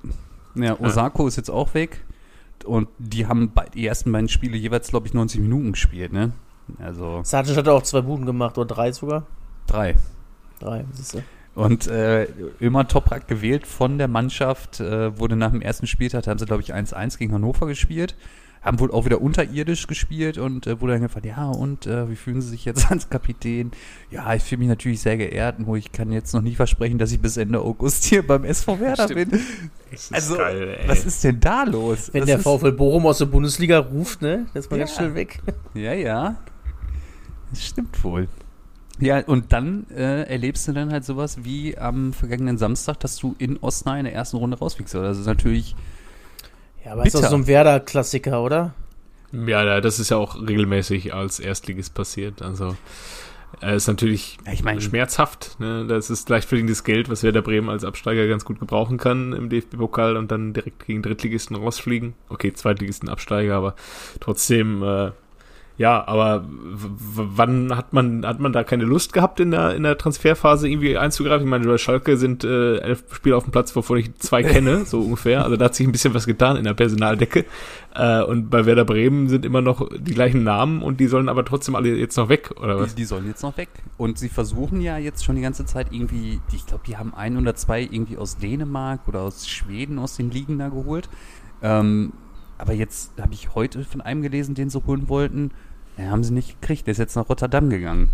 Ja, 0.54 0.78
Osako 0.80 1.22
ja. 1.22 1.28
ist 1.28 1.36
jetzt 1.36 1.50
auch 1.50 1.74
weg. 1.74 2.02
Und 2.64 2.88
die 2.98 3.26
haben 3.26 3.52
die 3.74 3.86
ersten 3.86 4.10
beiden 4.10 4.28
Spiele 4.28 4.56
jeweils, 4.56 4.88
glaube 4.88 5.06
ich, 5.06 5.12
90 5.12 5.40
Minuten 5.40 5.72
gespielt, 5.72 6.12
ne? 6.12 6.32
Also. 6.78 7.20
Sargent 7.24 7.58
hat 7.58 7.68
auch 7.68 7.82
zwei 7.82 8.00
Buden 8.00 8.24
gemacht, 8.24 8.56
oder 8.56 8.74
drei 8.74 8.92
sogar? 8.92 9.26
Drei. 9.66 9.96
Drei, 10.60 10.84
siehst 10.92 11.14
du. 11.14 11.22
Und 11.54 11.86
äh, 11.86 12.26
immer 12.58 12.88
Toprak 12.88 13.28
gewählt 13.28 13.66
von 13.66 13.98
der 13.98 14.08
Mannschaft, 14.08 14.80
äh, 14.80 15.18
wurde 15.18 15.36
nach 15.36 15.52
dem 15.52 15.62
ersten 15.62 15.86
Spieltag, 15.86 16.24
da 16.24 16.32
haben 16.32 16.38
sie, 16.38 16.46
glaube 16.46 16.62
ich, 16.62 16.74
1-1 16.74 17.16
gegen 17.18 17.32
Hannover 17.32 17.66
gespielt, 17.66 18.16
haben 18.60 18.80
wohl 18.80 18.90
auch 18.90 19.04
wieder 19.04 19.20
unterirdisch 19.20 19.86
gespielt 19.86 20.38
und 20.38 20.66
äh, 20.66 20.80
wurde 20.80 20.94
dann 20.94 21.02
gefragt, 21.02 21.26
ja, 21.26 21.48
und 21.48 21.86
äh, 21.86 22.10
wie 22.10 22.16
fühlen 22.16 22.40
Sie 22.40 22.48
sich 22.48 22.64
jetzt 22.64 22.90
als 22.90 23.08
Kapitän? 23.08 23.70
Ja, 24.10 24.34
ich 24.34 24.42
fühle 24.42 24.60
mich 24.60 24.68
natürlich 24.68 25.00
sehr 25.00 25.16
geehrt, 25.16 25.60
nur 25.60 25.76
ich 25.76 25.92
kann 25.92 26.10
jetzt 26.10 26.32
noch 26.32 26.40
nicht 26.40 26.56
versprechen, 26.56 26.98
dass 26.98 27.12
ich 27.12 27.20
bis 27.20 27.36
Ende 27.36 27.60
August 27.60 28.04
hier 28.04 28.26
beim 28.26 28.44
SV 28.44 28.80
Werder 28.80 29.04
Stimmt. 29.04 29.30
bin. 29.30 29.40
Also, 30.10 30.36
geil, 30.36 30.80
was 30.88 31.04
ist 31.04 31.22
denn 31.22 31.38
da 31.38 31.62
los? 31.62 32.10
Wenn 32.12 32.26
das 32.26 32.26
der 32.26 32.38
VfL 32.40 32.72
Bochum 32.72 33.06
aus 33.06 33.18
der 33.18 33.26
Bundesliga 33.26 33.78
ruft, 33.78 34.22
ne, 34.22 34.46
das 34.54 34.64
ist 34.64 34.70
mal 34.70 34.78
ja. 34.78 34.86
ganz 34.86 34.96
schnell 34.96 35.14
weg. 35.14 35.40
Ja, 35.74 35.92
ja. 35.92 36.36
Das 37.50 37.64
stimmt 37.64 38.02
wohl. 38.02 38.26
Ja, 39.00 39.24
und 39.24 39.52
dann 39.52 39.86
äh, 39.90 40.22
erlebst 40.22 40.68
du 40.68 40.72
dann 40.72 40.92
halt 40.92 41.04
sowas 41.04 41.44
wie 41.44 41.76
am 41.76 42.12
vergangenen 42.12 42.58
Samstag, 42.58 43.00
dass 43.00 43.16
du 43.16 43.34
in 43.38 43.58
Osnabrück 43.60 43.98
in 44.00 44.04
der 44.04 44.14
ersten 44.14 44.36
Runde 44.36 44.58
rausfliegst. 44.58 44.94
Das 44.94 45.18
ist 45.18 45.26
natürlich. 45.26 45.74
Ja, 46.84 46.92
aber 46.92 47.02
bitter. 47.02 47.18
ist 47.18 47.24
doch 47.24 47.30
so 47.30 47.36
ein 47.36 47.46
Werder-Klassiker, 47.46 48.42
oder? 48.42 48.74
Ja, 49.32 49.80
das 49.80 49.98
ist 49.98 50.10
ja 50.10 50.16
auch 50.16 50.40
regelmäßig 50.40 51.12
als 51.12 51.40
Erstligist 51.40 51.94
passiert. 51.94 52.40
Also 52.40 52.76
äh, 53.62 53.76
ist 53.76 53.88
natürlich 53.88 54.38
ich 54.50 54.62
mein, 54.62 54.80
schmerzhaft. 54.80 55.58
Ne? 55.58 55.86
Das 55.86 56.10
ist 56.10 56.28
leichtverdientes 56.28 56.84
Geld, 56.84 57.08
was 57.08 57.22
Werder 57.22 57.42
Bremen 57.42 57.68
als 57.68 57.84
Absteiger 57.84 58.28
ganz 58.28 58.44
gut 58.44 58.60
gebrauchen 58.60 58.98
kann 58.98 59.32
im 59.32 59.48
DFB-Pokal 59.48 60.16
und 60.16 60.30
dann 60.30 60.52
direkt 60.52 60.86
gegen 60.86 61.02
Drittligisten 61.02 61.56
rausfliegen. 61.56 62.14
Okay, 62.28 62.52
Zweitligisten 62.52 63.08
Absteiger, 63.08 63.56
aber 63.56 63.74
trotzdem 64.20 64.82
äh, 64.82 65.10
Ja, 65.76 66.06
aber 66.06 66.44
wann 66.46 67.76
hat 67.76 67.92
man 67.92 68.24
hat 68.24 68.38
man 68.38 68.52
da 68.52 68.62
keine 68.62 68.84
Lust 68.84 69.12
gehabt 69.12 69.40
in 69.40 69.50
der 69.50 69.74
in 69.74 69.82
der 69.82 69.98
Transferphase 69.98 70.68
irgendwie 70.68 70.96
einzugreifen? 70.96 71.46
Ich 71.46 71.50
meine, 71.50 71.66
bei 71.66 71.78
Schalke 71.78 72.16
sind 72.16 72.44
äh, 72.44 72.78
elf 72.78 73.02
Spieler 73.12 73.38
auf 73.38 73.44
dem 73.44 73.50
Platz, 73.50 73.74
wovon 73.74 73.98
ich 73.98 74.14
zwei 74.14 74.42
kenne, 74.44 74.84
so 74.84 75.00
ungefähr. 75.00 75.42
Also 75.42 75.56
da 75.56 75.64
hat 75.64 75.74
sich 75.74 75.84
ein 75.84 75.90
bisschen 75.90 76.14
was 76.14 76.26
getan 76.26 76.56
in 76.56 76.64
der 76.64 76.74
Personaldecke. 76.74 77.44
Äh, 77.92 78.22
und 78.22 78.50
bei 78.50 78.66
Werder 78.66 78.84
Bremen 78.84 79.28
sind 79.28 79.44
immer 79.44 79.62
noch 79.62 79.88
die 79.96 80.14
gleichen 80.14 80.44
Namen 80.44 80.80
und 80.80 81.00
die 81.00 81.08
sollen 81.08 81.28
aber 81.28 81.44
trotzdem 81.44 81.74
alle 81.74 81.96
jetzt 81.96 82.16
noch 82.16 82.28
weg, 82.28 82.52
oder 82.60 82.78
was? 82.78 82.94
Die, 82.94 83.02
die 83.02 83.04
sollen 83.04 83.26
jetzt 83.26 83.42
noch 83.42 83.56
weg. 83.56 83.70
Und 83.96 84.16
sie 84.16 84.28
versuchen 84.28 84.80
ja 84.80 84.98
jetzt 84.98 85.24
schon 85.24 85.34
die 85.34 85.42
ganze 85.42 85.64
Zeit 85.64 85.88
irgendwie, 85.90 86.40
ich 86.52 86.66
glaube, 86.66 86.84
die 86.86 86.96
haben 86.96 87.14
ein 87.14 87.36
oder 87.36 87.56
zwei 87.56 87.82
irgendwie 87.82 88.16
aus 88.16 88.36
Dänemark 88.36 89.08
oder 89.08 89.22
aus 89.22 89.48
Schweden 89.48 89.98
aus 89.98 90.16
den 90.16 90.30
Ligen 90.30 90.58
da 90.58 90.68
geholt. 90.68 91.08
Ähm, 91.62 92.12
aber 92.58 92.72
jetzt 92.72 93.12
habe 93.20 93.34
ich 93.34 93.54
heute 93.54 93.84
von 93.84 94.00
einem 94.00 94.22
gelesen, 94.22 94.54
den 94.54 94.70
sie 94.70 94.82
holen 94.84 95.08
wollten. 95.08 95.50
Ja, 95.96 96.06
haben 96.06 96.24
sie 96.24 96.32
nicht 96.32 96.60
gekriegt. 96.60 96.86
Der 96.86 96.92
ist 96.92 96.98
jetzt 96.98 97.16
nach 97.16 97.28
Rotterdam 97.28 97.70
gegangen. 97.70 98.08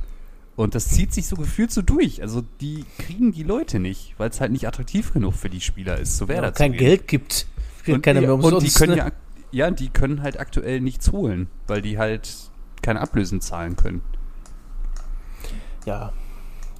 Und 0.57 0.75
das 0.75 0.89
zieht 0.89 1.15
sich 1.15 1.27
so 1.27 1.37
gefühlt 1.37 1.71
so 1.71 1.81
durch. 1.81 2.21
Also 2.21 2.43
die 2.61 2.85
kriegen 2.99 3.33
die 3.33 3.43
Leute 3.45 3.79
nicht, 3.79 4.15
weil 4.19 4.29
es 4.31 4.41
halt 4.41 4.53
nicht 4.53 4.67
attraktiv 4.67 5.13
genug 5.13 5.35
für 5.35 5.49
die 5.49 5.61
Spieler 5.61 5.99
ist. 5.99 6.19
So 6.19 6.29
wäre 6.29 6.43
Ja, 6.43 6.51
das. 6.51 6.59
kein 6.59 6.73
Geld 6.73 7.09
gibt. 7.09 7.47
Und, 7.87 8.03
keiner 8.03 8.21
mehr 8.21 8.35
und 8.35 8.41
die 8.43 8.47
umsonst. 8.47 8.77
können 8.77 8.93
ne? 8.93 8.99
ja, 8.99 9.11
ja, 9.53 9.71
die 9.71 9.89
können 9.89 10.23
halt 10.23 10.39
aktuell 10.39 10.81
nichts 10.81 11.11
holen, 11.13 11.49
weil 11.67 11.81
die 11.81 11.97
halt 11.99 12.31
keine 12.83 13.01
Ablösen 13.01 13.41
zahlen 13.41 13.77
können. 13.77 14.03
Ja. 15.87 16.13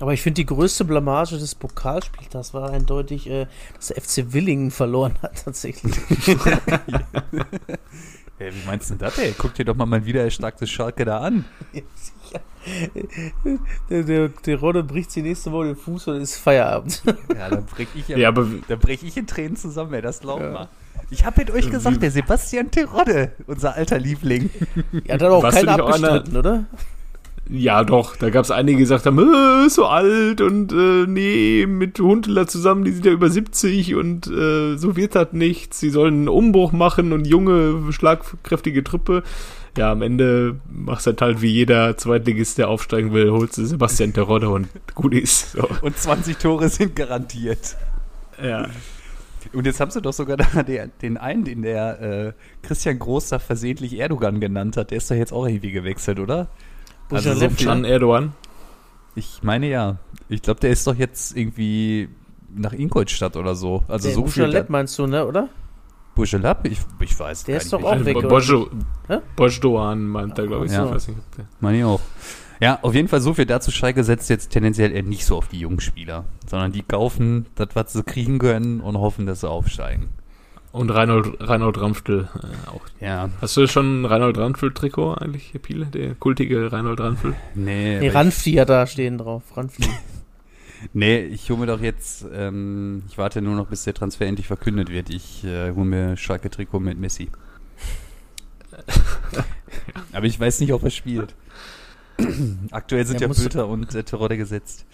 Aber 0.01 0.13
ich 0.15 0.23
finde, 0.23 0.37
die 0.41 0.47
größte 0.47 0.85
Blamage 0.85 1.39
des 1.39 1.55
Pokalspieltags 1.55 2.55
war 2.55 2.71
eindeutig, 2.71 3.29
äh, 3.29 3.47
dass 3.77 3.89
der 3.89 4.01
FC 4.03 4.33
Willingen 4.33 4.71
verloren 4.71 5.15
hat, 5.23 5.45
tatsächlich. 5.45 5.95
Hey, 8.39 8.53
wie 8.55 8.67
meinst 8.67 8.89
du 8.89 8.95
denn 8.95 9.01
das, 9.01 9.19
ey? 9.19 9.35
Guck 9.37 9.53
dir 9.53 9.67
doch 9.67 9.77
mal 9.77 9.85
mein 9.85 10.07
wieder 10.07 10.25
erstarktes 10.25 10.71
Schalke 10.71 11.05
da 11.05 11.19
an. 11.21 11.45
der, 13.91 14.03
der, 14.03 14.29
der 14.29 14.57
Rodde 14.59 14.83
bricht 14.83 15.11
sie 15.11 15.21
nächste 15.21 15.53
Woche 15.53 15.67
den 15.67 15.77
Fuß 15.77 16.09
und 16.09 16.23
ist 16.23 16.37
Feierabend. 16.37 17.03
Ja, 17.37 17.51
dann 17.51 17.67
brech 17.67 17.89
ich 17.95 18.09
Ja, 18.09 18.29
aber 18.29 18.47
Da 18.67 18.77
breche 18.77 19.05
ich 19.05 19.15
in 19.19 19.27
Tränen 19.27 19.57
zusammen, 19.57 19.91
wer 19.93 20.01
das 20.01 20.21
glaubt 20.21 20.41
mal. 20.53 20.69
Ich 21.11 21.27
habe 21.27 21.41
mit 21.43 21.51
euch 21.51 21.71
gesagt, 21.71 22.03
der 22.03 22.11
Sebastian 22.11 22.71
Terodde, 22.71 23.33
unser 23.47 23.75
alter 23.75 23.99
Liebling. 23.99 24.49
Ja, 25.05 25.15
hat 25.15 25.23
auch 25.23 25.45
einer- 25.45 25.73
abgestritten, 25.85 26.37
oder? 26.39 26.65
Ja, 27.53 27.83
doch. 27.83 28.15
Da 28.15 28.31
gab 28.31 28.45
es 28.45 28.53
einige, 28.53 28.79
die 28.79 28.85
gesagt 28.85 29.07
haben, 29.07 29.19
äh, 29.19 29.67
ist 29.67 29.75
so 29.75 29.87
alt 29.87 30.41
und 30.41 30.73
äh, 30.73 31.07
nee, 31.09 31.67
mit 31.67 31.99
Hunteler 31.99 32.47
zusammen, 32.47 32.85
die 32.85 32.93
sind 32.93 33.05
ja 33.05 33.13
über 33.13 33.29
70 33.29 33.97
und 33.97 34.29
äh, 34.29 34.77
so 34.77 34.97
wird 34.97 35.17
das 35.17 35.33
nichts. 35.33 35.81
Sie 35.81 35.91
sollen 35.91 36.15
einen 36.15 36.29
Umbruch 36.29 36.71
machen 36.71 37.13
und 37.13 37.27
junge, 37.27 37.93
schlagkräftige 37.93 38.85
Truppe. 38.85 39.25
Ja, 39.77 39.91
am 39.91 40.03
Ende 40.03 40.61
machst 40.69 41.09
du 41.09 41.17
halt 41.21 41.43
wie 41.43 41.51
jeder 41.51 41.97
Zweitligist, 41.97 42.59
der 42.59 42.69
aufsteigen 42.69 43.13
will, 43.13 43.31
holst 43.31 43.59
du 43.59 43.65
Sebastian 43.65 44.13
Terodde 44.13 44.49
und 44.51 44.69
gut 44.95 45.15
ist. 45.15 45.53
So. 45.53 45.69
Und 45.83 45.97
20 45.99 46.37
Tore 46.39 46.69
sind 46.69 46.95
garantiert. 46.95 47.77
Ja. 48.41 48.69
Und 49.53 49.67
jetzt 49.67 49.81
haben 49.81 49.91
sie 49.91 50.01
doch 50.01 50.13
sogar 50.13 50.37
den 51.03 51.17
einen, 51.17 51.45
den 51.45 51.63
der 51.63 52.01
äh, 52.01 52.33
Christian 52.63 52.99
Groß 53.01 53.31
da 53.31 53.39
versehentlich 53.41 53.99
Erdogan 53.99 54.39
genannt 54.39 54.77
hat, 54.77 54.93
der 54.93 54.99
ist 54.99 55.11
doch 55.11 55.17
jetzt 55.17 55.33
auch 55.33 55.47
irgendwie 55.47 55.73
gewechselt, 55.73 56.21
oder? 56.21 56.49
Also 57.11 57.31
so 57.31 57.35
Bujalep, 57.41 57.53
viel- 57.59 57.67
Can 57.67 57.85
Erdogan. 57.85 58.33
Ich 59.15 59.43
meine 59.43 59.69
ja. 59.69 59.97
Ich 60.29 60.43
glaube, 60.43 60.61
der 60.61 60.71
ist 60.71 60.87
doch 60.87 60.95
jetzt 60.95 61.37
irgendwie 61.37 62.09
nach 62.55 62.73
Ingolstadt 62.73 63.37
oder 63.37 63.55
so. 63.55 63.83
Also 63.89 64.09
der 64.09 64.15
so 64.15 64.27
viel. 64.27 64.45
Bujalep 64.45 64.71
meinst 64.71 64.99
du, 64.99 65.07
ne, 65.07 65.27
oder? 65.27 65.49
Bujalab? 66.15 66.67
Ich, 66.67 66.79
ich 67.01 67.19
weiß 67.19 67.45
Der 67.45 67.55
gar 67.55 67.59
ist 67.63 67.73
nicht, 67.73 67.85
doch 67.85 67.91
auch 67.91 68.05
weg? 68.05 69.23
Bojdoan 69.37 70.07
meint 70.07 70.39
er, 70.39 70.47
glaube 70.47 70.67
ich. 70.67 70.73
Ja. 70.73 70.95
Ich 70.95 71.07
Meine 71.61 71.79
ich 71.79 71.85
auch. 71.85 72.01
Ja, 72.61 72.79
auf 72.83 72.95
jeden 72.95 73.09
Fall 73.09 73.21
so 73.23 73.33
viel 73.33 73.47
dazu. 73.47 73.71
Schalke 73.71 74.05
setzt 74.05 74.29
jetzt 74.29 74.51
tendenziell 74.51 74.93
eher 74.93 75.03
nicht 75.03 75.25
so 75.25 75.37
auf 75.37 75.49
die 75.49 75.61
jungen 75.61 75.81
Spieler, 75.81 76.25
sondern 76.47 76.73
die 76.73 76.83
kaufen 76.83 77.47
das, 77.55 77.69
was 77.75 77.95
sie 77.95 78.03
kriegen 78.03 78.39
können 78.39 78.81
und 78.81 78.99
hoffen, 78.99 79.25
dass 79.25 79.41
sie 79.41 79.49
aufsteigen. 79.49 80.11
Und 80.73 80.91
Reinhold, 80.91 81.37
Reinhold 81.41 81.81
Ramstl 81.81 82.29
äh, 82.35 82.69
auch. 82.69 82.83
Ja, 83.01 83.29
Hast 83.41 83.57
du 83.57 83.67
schon 83.67 84.03
ein 84.03 84.05
Reinhold 84.05 84.39
Ramstl-Trikot 84.39 85.15
eigentlich, 85.15 85.53
Herr 85.53 85.61
Piele? 85.61 85.87
Der 85.87 86.15
kultige 86.15 86.71
Reinhold 86.71 87.01
Ramstl? 87.01 87.35
nee. 87.55 87.99
Nee, 87.99 88.09
aber 88.09 88.15
Ranfli 88.21 88.53
hat 88.55 88.69
da 88.69 88.87
stehen 88.87 89.19
drauf. 89.19 89.43
Ranfli. 89.57 89.87
ich, 89.87 89.91
nee, 90.93 91.21
ich 91.23 91.51
hole 91.51 91.61
mir 91.61 91.67
doch 91.67 91.81
jetzt, 91.81 92.25
ähm, 92.33 93.03
ich 93.09 93.19
warte 93.19 93.43
nur 93.43 93.57
noch, 93.57 93.67
bis 93.67 93.83
der 93.83 93.95
Transfer 93.95 94.27
endlich 94.27 94.47
verkündet 94.47 94.91
wird. 94.91 95.11
Ich 95.11 95.45
äh, 95.45 95.73
hole 95.73 95.87
mir 95.87 96.17
Schalke-Trikot 96.17 96.79
mit 96.79 97.01
Messi. 97.01 97.31
aber 100.13 100.27
ich 100.27 100.39
weiß 100.39 100.61
nicht, 100.61 100.73
ob 100.73 100.85
er 100.85 100.91
spielt. 100.91 101.35
Aktuell 102.71 103.07
sind 103.07 103.21
Ja, 103.21 103.27
ja, 103.27 103.35
Bülter 103.35 103.67
und 103.67 103.95
äh, 103.95 104.05
Terodde 104.05 104.37
gesetzt. 104.37 104.87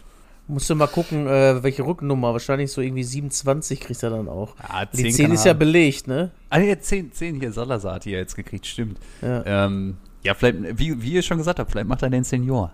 Musst 0.48 0.70
du 0.70 0.76
mal 0.76 0.86
gucken, 0.86 1.26
äh, 1.26 1.62
welche 1.62 1.84
Rückennummer. 1.84 2.32
Wahrscheinlich 2.32 2.70
so 2.70 2.80
irgendwie 2.80 3.02
27 3.02 3.80
kriegt 3.80 4.00
er 4.02 4.10
dann 4.10 4.28
auch. 4.28 4.54
Ja, 4.62 4.84
Die 4.86 5.10
10 5.10 5.32
ist 5.32 5.44
ja 5.44 5.52
belegt, 5.54 6.06
ne? 6.06 6.30
Ah, 6.50 6.58
ja, 6.60 6.78
10, 6.78 7.10
10 7.12 7.40
hier, 7.40 7.50
Salazar 7.52 7.94
hat 7.96 8.04
die 8.04 8.10
ja 8.12 8.18
jetzt 8.18 8.36
gekriegt, 8.36 8.64
stimmt. 8.66 8.98
Ja. 9.22 9.42
Ähm, 9.66 9.96
ja, 10.22 10.34
vielleicht, 10.34 10.78
wie, 10.78 11.02
wie 11.02 11.12
ihr 11.14 11.22
schon 11.22 11.38
gesagt 11.38 11.58
habt, 11.58 11.72
vielleicht 11.72 11.88
macht 11.88 12.02
er 12.02 12.10
den 12.10 12.22
Senior. 12.24 12.72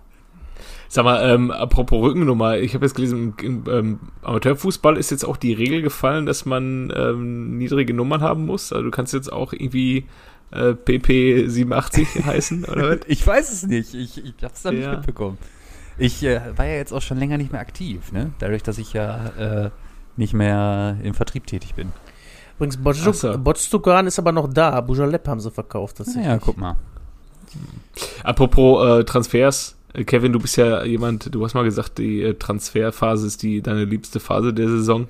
Sag 0.87 1.03
mal, 1.05 1.27
ähm, 1.27 1.49
apropos 1.49 1.99
Rückennummer, 2.03 2.57
ich 2.59 2.75
habe 2.75 2.85
jetzt 2.85 2.93
gelesen, 2.93 3.33
im, 3.41 3.63
im 3.65 3.73
ähm, 3.73 3.99
Amateurfußball 4.21 4.95
ist 4.97 5.09
jetzt 5.09 5.23
auch 5.25 5.37
die 5.37 5.53
Regel 5.53 5.81
gefallen, 5.81 6.27
dass 6.27 6.45
man 6.45 6.93
ähm, 6.95 7.57
niedrige 7.57 7.95
Nummern 7.95 8.21
haben 8.21 8.45
muss. 8.45 8.71
Also 8.71 8.85
du 8.85 8.91
kannst 8.91 9.13
jetzt 9.13 9.33
auch 9.33 9.51
irgendwie 9.53 10.05
äh, 10.51 10.75
PP 10.75 11.47
87 11.47 12.07
heißen, 12.25 12.65
oder 12.65 12.91
was? 12.91 12.99
Ich 13.07 13.25
weiß 13.25 13.51
es 13.51 13.63
nicht, 13.65 13.95
ich, 13.95 14.23
ich 14.23 14.33
hab's 14.43 14.61
da 14.61 14.71
nicht 14.71 14.83
Ja. 14.83 14.91
mitbekommen. 14.97 15.39
Ich 15.97 16.23
äh, 16.23 16.41
war 16.57 16.65
ja 16.65 16.75
jetzt 16.75 16.93
auch 16.93 17.01
schon 17.01 17.17
länger 17.17 17.37
nicht 17.37 17.51
mehr 17.51 17.61
aktiv, 17.61 18.11
ne? 18.11 18.31
Dadurch, 18.39 18.63
dass 18.63 18.77
ich 18.77 18.93
ja 18.93 19.65
äh, 19.65 19.69
nicht 20.17 20.33
mehr 20.33 20.97
im 21.03 21.13
Vertrieb 21.13 21.47
tätig 21.47 21.75
bin. 21.75 21.91
Übrigens, 22.55 22.77
Ach 23.07 23.13
so. 23.13 23.31
Ist 24.07 24.19
aber 24.19 24.31
noch 24.31 24.51
da. 24.51 24.79
Bujalep 24.81 25.27
haben 25.27 25.39
sie 25.39 25.51
verkauft. 25.51 25.97
tatsächlich. 25.97 26.25
Naja, 26.25 26.39
guck 26.39 26.57
mal. 26.57 26.75
Apropos 28.23 28.99
äh, 28.99 29.03
Transfers, 29.03 29.75
äh, 29.93 30.03
Kevin, 30.03 30.33
du 30.33 30.39
bist 30.39 30.57
ja 30.57 30.83
jemand, 30.83 31.33
du 31.33 31.43
hast 31.43 31.53
mal 31.53 31.63
gesagt, 31.63 31.97
die 31.97 32.21
äh, 32.23 32.33
Transferphase 32.33 33.27
ist 33.27 33.43
die 33.43 33.61
deine 33.61 33.85
liebste 33.85 34.19
Phase 34.19 34.53
der 34.53 34.67
Saison. 34.69 35.07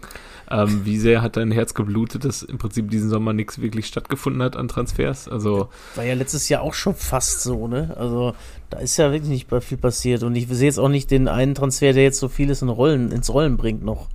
Ähm, 0.50 0.82
wie 0.84 0.98
sehr 0.98 1.22
hat 1.22 1.38
dein 1.38 1.52
Herz 1.52 1.74
geblutet, 1.74 2.26
dass 2.26 2.44
im 2.44 2.58
Prinzip 2.58 2.92
diesen 2.92 3.10
Sommer 3.10 3.34
nichts 3.34 3.62
wirklich 3.62 3.88
stattgefunden 3.88 4.42
hat 4.42 4.56
an 4.56 4.68
Transfers? 4.68 5.28
Also 5.28 5.70
War 5.96 6.04
ja 6.04 6.14
letztes 6.14 6.50
Jahr 6.50 6.62
auch 6.62 6.74
schon 6.74 6.96
fast 6.96 7.42
so, 7.42 7.68
ne? 7.68 7.96
Also 7.98 8.34
da 8.70 8.80
ist 8.80 8.98
ja 8.98 9.12
wirklich 9.12 9.30
nicht 9.30 9.50
viel 9.64 9.78
passiert. 9.78 10.24
Und 10.24 10.36
ich 10.36 10.48
sehe 10.48 10.68
jetzt 10.68 10.80
auch 10.80 10.90
nicht 10.90 11.12
den 11.12 11.28
einen 11.28 11.56
Transfer, 11.56 11.94
der 11.94 12.04
jetzt 12.04 12.20
so 12.20 12.28
vieles 12.28 12.62
in 12.62 12.70
Rollen, 12.70 13.12
ins 13.12 13.34
Rollen 13.34 13.58
bringt 13.58 13.84
noch. 13.84 14.10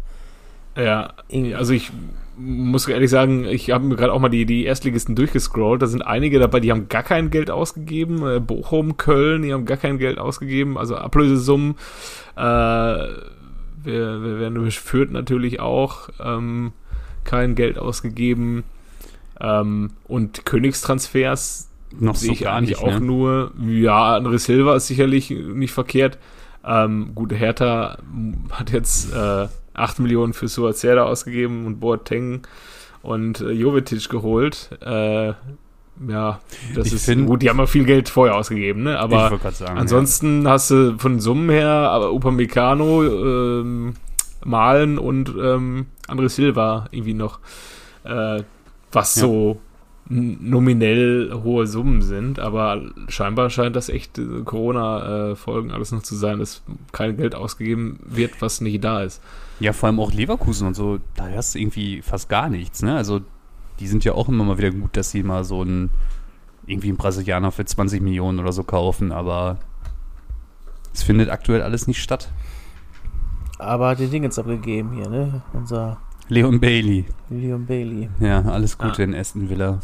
Ja, 0.76 1.14
also 1.56 1.72
ich 1.72 1.90
muss 2.36 2.86
ehrlich 2.86 3.10
sagen, 3.10 3.44
ich 3.46 3.70
habe 3.70 3.84
mir 3.84 3.96
gerade 3.96 4.12
auch 4.12 4.20
mal 4.20 4.28
die, 4.28 4.46
die 4.46 4.64
Erstligisten 4.64 5.16
durchgescrollt. 5.16 5.82
Da 5.82 5.88
sind 5.88 6.02
einige 6.02 6.38
dabei, 6.38 6.60
die 6.60 6.70
haben 6.70 6.88
gar 6.88 7.02
kein 7.02 7.30
Geld 7.30 7.50
ausgegeben. 7.50 8.24
Äh, 8.26 8.38
Bochum, 8.38 8.96
Köln, 8.96 9.42
die 9.42 9.52
haben 9.52 9.64
gar 9.64 9.76
kein 9.76 9.98
Geld 9.98 10.18
ausgegeben. 10.18 10.78
Also 10.78 10.96
Ablösesummen. 10.96 11.74
Äh, 12.36 13.08
wer, 13.82 14.22
wer, 14.22 14.54
wer 14.54 14.70
führt 14.72 15.10
natürlich 15.10 15.60
auch 15.60 16.08
ähm, 16.20 16.72
kein 17.24 17.54
Geld 17.54 17.78
ausgegeben. 17.78 18.64
Ähm, 19.40 19.90
und 20.06 20.44
Königstransfers 20.44 21.68
Noch 21.98 22.16
sehe 22.16 22.28
so 22.28 22.32
ich 22.32 22.48
eigentlich 22.48 22.80
nicht, 22.80 22.82
auch 22.82 22.98
ne? 22.98 23.06
nur, 23.06 23.52
ja, 23.66 24.16
André 24.16 24.38
Silva 24.38 24.76
ist 24.76 24.86
sicherlich 24.88 25.30
nicht 25.30 25.72
verkehrt. 25.72 26.18
Ähm, 26.64 27.12
gut, 27.14 27.32
Hertha 27.32 27.98
hat 28.50 28.70
jetzt 28.70 29.12
äh, 29.14 29.48
8 29.74 29.98
Millionen 30.00 30.32
für 30.32 30.48
Suazerda 30.48 31.04
ausgegeben 31.04 31.66
und 31.66 31.80
Boateng 31.80 32.46
und 33.02 33.40
äh, 33.40 33.52
Jovetic 33.52 34.08
geholt. 34.08 34.70
Äh, 34.82 35.34
ja, 36.06 36.40
das 36.74 36.88
Ich 36.88 36.92
ist 36.94 37.04
find- 37.06 37.26
gut, 37.26 37.42
die 37.42 37.48
haben 37.50 37.58
ja 37.58 37.66
viel 37.66 37.84
Geld 37.84 38.08
vorher 38.08 38.36
ausgegeben, 38.36 38.82
ne? 38.84 38.98
Aber 38.98 39.30
sagen. 39.50 39.78
ansonsten 39.78 40.46
hast 40.46 40.70
du 40.70 40.96
von 40.98 41.18
Summen 41.20 41.50
her 41.50 41.68
aber 41.68 42.12
Upamecano, 42.12 43.02
ähm, 43.04 43.94
Malen 44.44 44.98
und 44.98 45.30
ähm, 45.40 45.86
André 46.06 46.28
Silva 46.28 46.86
irgendwie 46.92 47.14
noch, 47.14 47.40
äh, 48.04 48.42
was 48.92 49.16
Ja. 49.16 49.22
so 49.22 49.60
nominell 50.10 51.32
hohe 51.44 51.66
Summen 51.66 52.00
sind, 52.02 52.38
aber 52.38 52.80
scheinbar 53.08 53.50
scheint 53.50 53.76
das 53.76 53.88
echt 53.90 54.18
äh, 54.18 54.42
Corona-Folgen 54.44 55.70
alles 55.70 55.92
noch 55.92 56.02
zu 56.02 56.14
sein, 56.16 56.38
dass 56.38 56.62
kein 56.92 57.16
Geld 57.16 57.34
ausgegeben 57.34 57.98
wird, 58.06 58.40
was 58.40 58.60
nicht 58.60 58.82
da 58.84 59.02
ist. 59.02 59.20
Ja, 59.60 59.72
vor 59.72 59.88
allem 59.88 60.00
auch 60.00 60.12
Leverkusen 60.12 60.66
und 60.68 60.74
so, 60.74 60.98
da 61.16 61.26
hörst 61.26 61.54
du 61.54 61.58
irgendwie 61.58 62.00
fast 62.02 62.28
gar 62.28 62.48
nichts, 62.48 62.82
ne? 62.82 62.96
Also, 62.96 63.20
die 63.80 63.86
sind 63.86 64.04
ja 64.04 64.12
auch 64.14 64.28
immer 64.28 64.44
mal 64.44 64.58
wieder 64.58 64.70
gut, 64.70 64.96
dass 64.96 65.10
sie 65.10 65.22
mal 65.22 65.44
so 65.44 65.62
einen, 65.62 65.90
irgendwie 66.66 66.88
einen 66.88 66.96
Brasilianer 66.96 67.50
für 67.52 67.64
20 67.64 68.00
Millionen 68.02 68.38
oder 68.38 68.52
so 68.52 68.62
kaufen, 68.64 69.12
aber 69.12 69.58
es 70.94 71.02
findet 71.02 71.30
aktuell 71.30 71.62
alles 71.62 71.86
nicht 71.86 72.02
statt. 72.02 72.30
Aber 73.58 73.94
den 73.94 74.10
Ding 74.10 74.22
jetzt 74.22 74.38
abgegeben 74.38 74.92
hier, 74.92 75.08
ne? 75.08 75.42
Unser 75.52 75.98
Leon 76.28 76.60
Bailey, 76.60 77.06
William 77.28 77.66
Bailey. 77.66 78.08
ja, 78.20 78.42
alles 78.42 78.78
Gute 78.78 79.02
Ah. 79.02 79.04
in 79.04 79.14
Aston 79.14 79.48
Villa. 79.50 79.80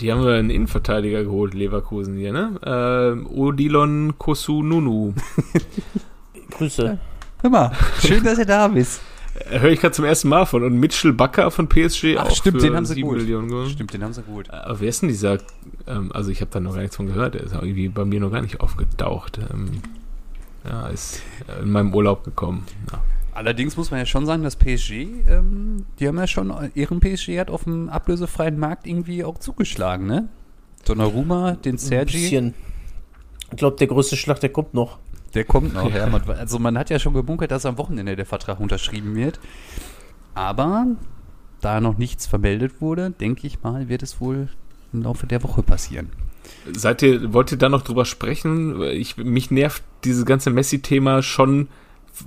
Die 0.00 0.10
haben 0.12 0.22
wir 0.24 0.34
einen 0.34 0.50
Innenverteidiger 0.50 1.22
geholt, 1.24 1.54
Leverkusen 1.54 2.16
hier, 2.16 2.32
ne? 2.32 2.58
Ähm, 2.64 3.26
Odilon 3.28 4.14
Kosununu. 4.18 5.14
Grüße. 6.50 6.98
Hör 7.42 7.50
mal, 7.50 7.72
schön, 8.00 8.22
dass 8.24 8.38
ihr 8.38 8.46
da 8.46 8.68
bist. 8.68 9.00
Äh, 9.50 9.60
Höre 9.60 9.70
ich 9.70 9.80
gerade 9.80 9.94
zum 9.94 10.04
ersten 10.04 10.28
Mal 10.28 10.46
von. 10.46 10.62
Und 10.62 10.78
Mitchell 10.78 11.12
Bakker 11.12 11.50
von 11.50 11.68
PSG 11.68 12.16
Ach, 12.16 12.26
auch 12.26 12.30
stimmt, 12.30 12.60
für 12.60 12.66
den 12.66 12.76
haben 12.76 12.86
sie 12.86 12.94
7 12.94 13.08
gut. 13.08 13.18
Millionen 13.18 13.48
geholt. 13.48 13.70
Stimmt, 13.70 13.92
den 13.92 14.02
haben 14.04 14.12
sie 14.12 14.22
gut. 14.22 14.50
Aber 14.50 14.80
wer 14.80 14.88
ist 14.88 15.02
denn 15.02 15.08
dieser? 15.08 15.38
Ähm, 15.86 16.12
also 16.12 16.30
ich 16.30 16.40
habe 16.40 16.50
da 16.50 16.60
noch 16.60 16.74
gar 16.74 16.80
nichts 16.82 16.96
von 16.96 17.06
gehört. 17.06 17.34
Der 17.34 17.42
ist 17.42 17.54
auch 17.54 17.62
irgendwie 17.62 17.88
bei 17.88 18.04
mir 18.04 18.20
noch 18.20 18.30
gar 18.30 18.42
nicht 18.42 18.60
aufgetaucht. 18.60 19.38
Ähm, 19.52 19.82
ja, 20.64 20.88
ist 20.88 21.22
äh, 21.48 21.62
in 21.62 21.70
meinem 21.72 21.94
Urlaub 21.94 22.24
gekommen. 22.24 22.64
Ja. 22.92 23.02
Allerdings 23.34 23.76
muss 23.76 23.90
man 23.90 23.98
ja 23.98 24.06
schon 24.06 24.26
sagen, 24.26 24.44
dass 24.44 24.54
PSG, 24.54 24.92
ähm, 25.28 25.86
die 25.98 26.06
haben 26.06 26.16
ja 26.16 26.26
schon, 26.28 26.54
ihren 26.74 27.00
PSG 27.00 27.38
hat 27.38 27.50
auf 27.50 27.64
dem 27.64 27.88
ablösefreien 27.88 28.58
Markt 28.58 28.86
irgendwie 28.86 29.24
auch 29.24 29.38
zugeschlagen, 29.38 30.06
ne? 30.06 30.28
Donnarumma, 30.84 31.52
den 31.52 31.74
Ein 31.74 31.78
Sergi, 31.78 32.12
bisschen. 32.12 32.54
Ich 33.50 33.56
glaube, 33.56 33.76
der 33.76 33.88
größte 33.88 34.16
Schlag, 34.16 34.38
der 34.40 34.50
kommt 34.50 34.74
noch. 34.74 34.98
Der 35.34 35.44
kommt 35.44 35.74
noch. 35.74 35.90
Ja. 35.94 36.06
man, 36.06 36.22
also 36.30 36.58
man 36.58 36.78
hat 36.78 36.90
ja 36.90 36.98
schon 36.98 37.14
gebunkert, 37.14 37.50
dass 37.50 37.66
am 37.66 37.78
Wochenende 37.78 38.16
der 38.16 38.26
Vertrag 38.26 38.60
unterschrieben 38.60 39.14
wird. 39.14 39.38
Aber 40.34 40.86
da 41.60 41.80
noch 41.80 41.98
nichts 41.98 42.26
vermeldet 42.26 42.80
wurde, 42.80 43.10
denke 43.10 43.46
ich 43.46 43.62
mal, 43.62 43.88
wird 43.88 44.02
es 44.02 44.20
wohl 44.20 44.48
im 44.92 45.02
Laufe 45.02 45.26
der 45.26 45.42
Woche 45.42 45.62
passieren. 45.62 46.10
Seid 46.72 47.02
ihr, 47.02 47.32
wollt 47.32 47.52
ihr 47.52 47.58
da 47.58 47.68
noch 47.68 47.82
drüber 47.82 48.04
sprechen? 48.04 48.82
Ich, 48.82 49.16
mich 49.16 49.50
nervt 49.50 49.82
dieses 50.04 50.26
ganze 50.26 50.50
Messi-Thema 50.50 51.22
schon 51.22 51.68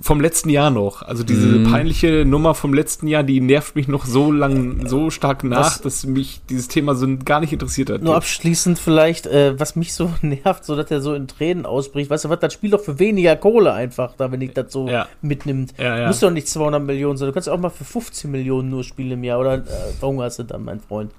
vom 0.02 0.20
letzten 0.20 0.50
Jahr 0.50 0.70
noch. 0.70 1.00
Also 1.02 1.22
diese 1.24 1.46
Mhm. 1.46 1.70
peinliche 1.70 2.24
Nummer 2.26 2.54
vom 2.54 2.74
letzten 2.74 3.06
Jahr, 3.08 3.22
die 3.22 3.40
nervt 3.40 3.74
mich 3.74 3.88
noch 3.88 4.04
so 4.04 4.30
lang, 4.30 4.86
so 4.86 5.08
stark 5.10 5.44
nach, 5.44 5.60
Was- 5.76 5.80
dass 5.80 6.04
mich 6.04 6.42
dieses 6.50 6.68
Thema 6.68 6.94
so 6.94 7.06
gar 7.24 7.40
nicht 7.40 7.54
interessiert 7.54 7.88
hat. 7.88 8.02
Nur 8.02 8.14
abschließend 8.14 8.78
vielleicht, 8.78 9.26
äh, 9.26 9.58
was 9.58 9.76
mich 9.76 9.94
so 9.94 10.10
nervt, 10.22 10.64
so 10.64 10.76
dass 10.76 10.90
er 10.90 11.00
so 11.00 11.14
in 11.14 11.26
Tränen 11.26 11.64
ausbricht. 11.64 12.10
Weißt 12.10 12.26
du 12.26 12.28
was, 12.28 12.38
das 12.40 12.52
spielt 12.52 12.74
doch 12.74 12.80
für 12.82 12.98
weniger 12.98 13.34
Kohle 13.36 13.72
einfach, 13.72 14.14
da 14.16 14.30
wenn 14.30 14.42
ich 14.42 14.52
das 14.52 14.70
so 14.72 14.88
Ja. 14.88 15.06
mitnimmt. 15.22 15.72
Ja, 15.78 15.98
ja. 16.00 16.06
Muss 16.08 16.20
doch 16.20 16.30
nicht 16.30 16.48
200 16.48 16.82
Millionen 16.82 17.16
sein. 17.16 17.26
Du 17.28 17.32
kannst 17.32 17.48
auch 17.48 17.58
mal 17.58 17.70
für 17.70 17.84
15 17.84 18.30
Millionen 18.30 18.68
nur 18.68 18.84
spielen 18.84 19.12
im 19.12 19.24
Jahr. 19.24 19.40
Oder 19.40 19.54
äh, 19.54 19.62
verhungerst 19.98 20.38
du 20.40 20.42
dann, 20.42 20.64
mein 20.64 20.80
Freund. 20.80 21.12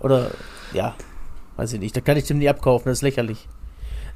Oder, 0.00 0.30
ja, 0.72 0.94
weiß 1.58 1.74
ich 1.74 1.80
nicht. 1.80 1.94
Da 1.94 2.00
kann 2.00 2.16
ich 2.16 2.24
dem 2.24 2.38
nie 2.38 2.48
abkaufen, 2.48 2.86
das 2.88 2.98
ist 2.98 3.02
lächerlich. 3.02 3.46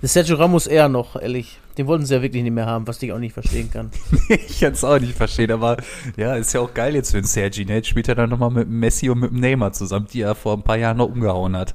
Das 0.04 0.12
Sergio 0.12 0.36
Ramos 0.36 0.66
eher 0.66 0.90
noch, 0.90 1.16
ehrlich. 1.16 1.58
Den 1.78 1.86
wollten 1.86 2.04
sie 2.04 2.12
ja 2.12 2.20
wirklich 2.20 2.42
nicht 2.42 2.52
mehr 2.52 2.66
haben, 2.66 2.86
was 2.86 3.02
ich 3.02 3.10
auch 3.10 3.18
nicht 3.18 3.32
verstehen 3.32 3.70
kann. 3.70 3.90
ich 4.28 4.60
kann 4.60 4.74
es 4.74 4.84
auch 4.84 4.98
nicht 4.98 5.16
verstehen, 5.16 5.50
aber 5.50 5.78
ja, 6.18 6.34
ist 6.34 6.52
ja 6.52 6.60
auch 6.60 6.74
geil 6.74 6.94
jetzt 6.94 7.12
für 7.12 7.22
den 7.22 7.26
Sergi, 7.26 7.64
ne? 7.64 7.76
Jetzt 7.76 7.88
spielt 7.88 8.08
er 8.08 8.14
dann 8.14 8.28
nochmal 8.28 8.50
mit 8.50 8.64
dem 8.64 8.80
Messi 8.80 9.08
und 9.08 9.20
mit 9.20 9.30
dem 9.30 9.40
Neymar 9.40 9.72
zusammen, 9.72 10.06
die 10.12 10.20
er 10.20 10.34
vor 10.34 10.58
ein 10.58 10.62
paar 10.62 10.76
Jahren 10.76 10.98
noch 10.98 11.06
umgehauen 11.06 11.56
hat. 11.56 11.74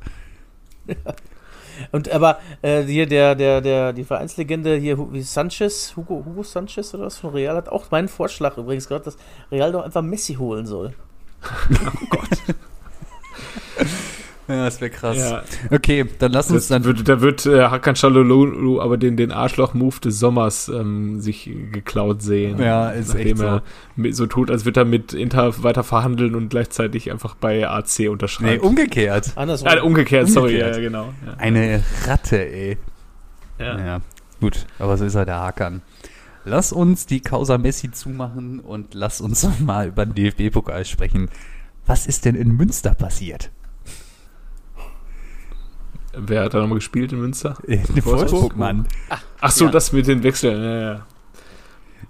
Und 1.91 2.12
aber 2.12 2.38
äh, 2.62 2.83
hier 2.83 3.07
der, 3.07 3.33
der, 3.33 3.62
der, 3.62 3.93
die 3.93 4.03
Vereinslegende 4.03 4.75
hier, 4.75 5.12
wie 5.12 5.24
Sanchez, 5.24 5.95
Hugo, 5.95 6.24
Hugo 6.24 6.43
Sanchez 6.43 6.93
oder 6.93 7.05
was 7.05 7.17
von 7.17 7.31
Real 7.31 7.55
hat 7.55 7.67
auch 7.67 7.89
meinen 7.89 8.09
Vorschlag 8.09 8.59
übrigens 8.59 8.88
gerade, 8.88 9.05
dass 9.05 9.17
Real 9.51 9.71
doch 9.71 9.83
einfach 9.83 10.03
Messi 10.03 10.36
holen 10.36 10.67
soll. 10.67 10.93
Ja, 14.49 14.65
das 14.65 14.81
wäre 14.81 14.89
krass. 14.89 15.15
Ja, 15.17 15.43
Okay, 15.69 16.05
dann 16.17 16.31
lass 16.31 16.49
uns 16.49 16.67
das 16.67 16.69
dann. 16.69 16.83
wird, 16.83 17.07
da 17.07 17.21
wird 17.21 17.45
äh, 17.45 17.65
Hakan 17.65 17.93
Çalhanoğlu 17.95 18.81
aber 18.81 18.97
den, 18.97 19.15
den 19.15 19.31
Arschloch-Move 19.31 19.99
des 20.01 20.17
Sommers 20.19 20.67
ähm, 20.69 21.21
sich 21.21 21.49
geklaut 21.71 22.21
sehen. 22.23 22.59
Ja, 22.59 22.89
ist 22.89 23.09
Nachdem 23.09 23.27
echt 23.27 23.37
so. 23.37 23.43
er 23.45 23.63
mit, 23.95 24.15
so 24.15 24.25
tut, 24.25 24.49
als 24.49 24.65
würde 24.65 24.81
er 24.81 24.85
mit 24.85 25.13
Inter 25.13 25.63
weiter 25.63 25.83
verhandeln 25.83 26.33
und 26.33 26.49
gleichzeitig 26.49 27.11
einfach 27.11 27.35
bei 27.35 27.67
AC 27.69 27.85
Nee, 27.99 28.07
unterschreiben. 28.07 28.59
umgekehrt. 28.61 29.33
Andersrum. 29.35 29.67
Ah, 29.69 29.81
umgekehrt, 29.83 30.27
sorry, 30.29 30.53
Umgekehrt. 30.55 30.75
ja, 30.75 30.81
ja, 30.81 30.87
genau. 30.89 31.13
Ja. 31.25 31.33
Eine 31.37 31.83
Ratte, 32.07 32.37
ey. 32.51 32.77
Ja. 33.59 33.77
Ja. 33.79 34.01
gut, 34.41 34.65
aber 34.79 34.97
so 34.97 35.05
ist 35.05 35.13
er 35.15 35.25
der 35.25 35.39
Hakan. 35.39 35.81
Lass 36.45 36.71
uns 36.71 37.05
die 37.05 37.19
Causa 37.19 37.59
Messi 37.59 37.91
zumachen 37.91 38.59
und 38.61 38.95
lass 38.95 39.21
uns 39.21 39.47
mal 39.59 39.89
über 39.89 40.07
den 40.07 40.15
DFB-Pokal 40.15 40.85
sprechen. 40.85 41.29
Was 41.85 42.07
ist 42.07 42.25
denn 42.25 42.33
in 42.35 42.49
Münster 42.55 42.95
passiert? 42.95 43.51
Wer 46.15 46.43
hat 46.45 46.54
da 46.54 46.60
nochmal 46.60 46.78
gespielt 46.80 47.12
in 47.12 47.19
Münster? 47.19 47.58
In 47.67 47.80
Wolfsburg? 47.88 48.06
Wolfsburg, 48.06 48.58
Mann. 48.58 48.88
Ach 49.41 49.52
so, 49.52 49.65
Ja. 49.65 49.72
das 49.72 49.91
mit 49.91 50.08
den 50.08 50.24
Wechseln. 50.24 50.63
Ja, 50.63 50.80
ja. 50.93 51.06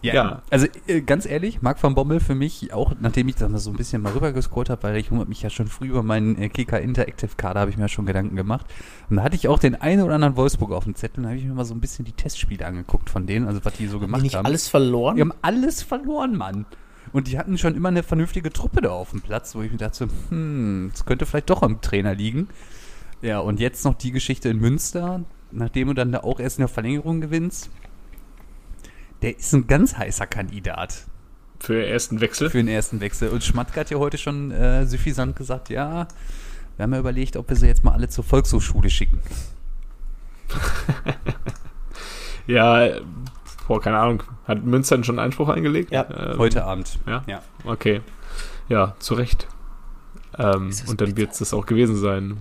Ja, 0.01 0.13
Ja. 0.13 0.41
also 0.49 0.65
äh, 0.87 1.01
ganz 1.01 1.25
ehrlich, 1.25 1.61
Marc 1.61 1.83
van 1.83 1.93
Bommel 1.93 2.21
für 2.21 2.33
mich, 2.35 2.71
auch 2.73 2.93
nachdem 3.01 3.27
ich 3.27 3.35
dann 3.35 3.57
so 3.57 3.69
ein 3.69 3.75
bisschen 3.75 4.01
mal 4.01 4.13
rübergescrollt 4.13 4.69
habe, 4.69 4.83
weil 4.83 4.95
ich 4.95 5.11
mich 5.11 5.41
ja 5.41 5.49
schon 5.49 5.67
früh 5.67 5.87
über 5.87 6.03
meinen 6.03 6.37
äh, 6.41 6.47
Kicker 6.47 6.79
Interactive 6.79 7.31
Kader 7.35 7.59
habe 7.61 7.71
ich 7.71 7.75
mir 7.75 7.83
ja 7.83 7.87
schon 7.89 8.05
Gedanken 8.05 8.37
gemacht. 8.37 8.65
Und 9.09 9.17
da 9.17 9.23
hatte 9.23 9.35
ich 9.35 9.49
auch 9.49 9.59
den 9.59 9.75
einen 9.75 10.01
oder 10.03 10.15
anderen 10.15 10.37
Wolfsburg 10.37 10.71
auf 10.71 10.85
dem 10.85 10.95
Zettel, 10.95 11.23
da 11.23 11.29
habe 11.29 11.37
ich 11.39 11.43
mir 11.43 11.53
mal 11.53 11.65
so 11.65 11.73
ein 11.73 11.81
bisschen 11.81 12.05
die 12.05 12.13
Testspiele 12.13 12.65
angeguckt 12.65 13.09
von 13.09 13.25
denen, 13.27 13.45
also 13.47 13.59
was 13.65 13.73
die 13.73 13.87
so 13.87 13.95
Haben 13.95 13.99
die 13.99 14.05
gemacht 14.05 14.21
nicht 14.21 14.35
haben. 14.35 14.45
alles 14.45 14.69
verloren? 14.69 15.15
Die 15.17 15.21
haben 15.21 15.33
alles 15.41 15.81
verloren, 15.83 16.37
Mann. 16.37 16.65
Und 17.11 17.27
die 17.27 17.37
hatten 17.37 17.57
schon 17.57 17.75
immer 17.75 17.89
eine 17.89 18.03
vernünftige 18.03 18.53
Truppe 18.53 18.81
da 18.81 18.91
auf 18.91 19.09
dem 19.11 19.19
Platz, 19.21 19.53
wo 19.55 19.63
ich 19.63 19.71
mir 19.71 19.77
dachte, 19.79 20.07
hm, 20.29 20.91
es 20.93 21.05
könnte 21.05 21.25
vielleicht 21.25 21.49
doch 21.49 21.61
am 21.63 21.81
Trainer 21.81 22.13
liegen. 22.15 22.47
Ja, 23.21 23.39
und 23.39 23.59
jetzt 23.59 23.83
noch 23.85 23.95
die 23.95 24.11
Geschichte 24.11 24.49
in 24.49 24.59
Münster, 24.59 25.21
nachdem 25.51 25.89
du 25.89 25.93
dann 25.93 26.11
da 26.11 26.19
auch 26.19 26.39
erst 26.39 26.57
in 26.57 26.61
der 26.61 26.67
Verlängerung 26.69 27.21
gewinnst. 27.21 27.69
Der 29.21 29.37
ist 29.37 29.51
ein 29.53 29.67
ganz 29.67 29.97
heißer 29.97 30.27
Kandidat 30.27 31.05
Für 31.59 31.73
den 31.73 31.89
ersten 31.89 32.21
Wechsel. 32.21 32.49
für 32.49 32.57
den 32.57 32.69
ersten 32.69 33.01
Wechsel. 33.01 33.29
Und 33.29 33.43
Schmatke 33.43 33.79
hat 33.79 33.89
ja 33.89 33.97
heute 33.97 34.17
schon 34.17 34.51
äh, 34.51 34.85
suffisant 34.85 35.35
gesagt, 35.35 35.69
ja, 35.69 36.07
wir 36.77 36.83
haben 36.83 36.93
ja 36.93 36.99
überlegt, 36.99 37.35
ob 37.35 37.49
wir 37.49 37.57
sie 37.57 37.67
jetzt 37.67 37.83
mal 37.83 37.91
alle 37.91 38.07
zur 38.07 38.23
Volkshochschule 38.23 38.89
schicken. 38.89 39.19
Ja, 42.47 42.89
boah, 43.67 43.79
keine 43.79 43.99
Ahnung. 43.99 44.23
Hat 44.47 44.63
Münster 44.63 44.95
denn 44.97 45.03
schon 45.03 45.19
Einspruch 45.19 45.49
eingelegt? 45.49 45.91
Ja, 45.91 46.07
Ähm, 46.31 46.39
Heute 46.39 46.63
Abend. 46.65 46.97
Ja? 47.05 47.23
Ja. 47.27 47.43
Okay. 47.63 48.01
Ja, 48.69 48.95
zu 48.97 49.13
Recht. 49.13 49.47
Ähm, 50.37 50.71
und 50.87 50.99
dann 50.99 51.15
wird 51.15 51.33
es 51.33 51.39
das 51.39 51.53
auch 51.53 51.67
gewesen 51.67 51.95
sein. 51.95 52.37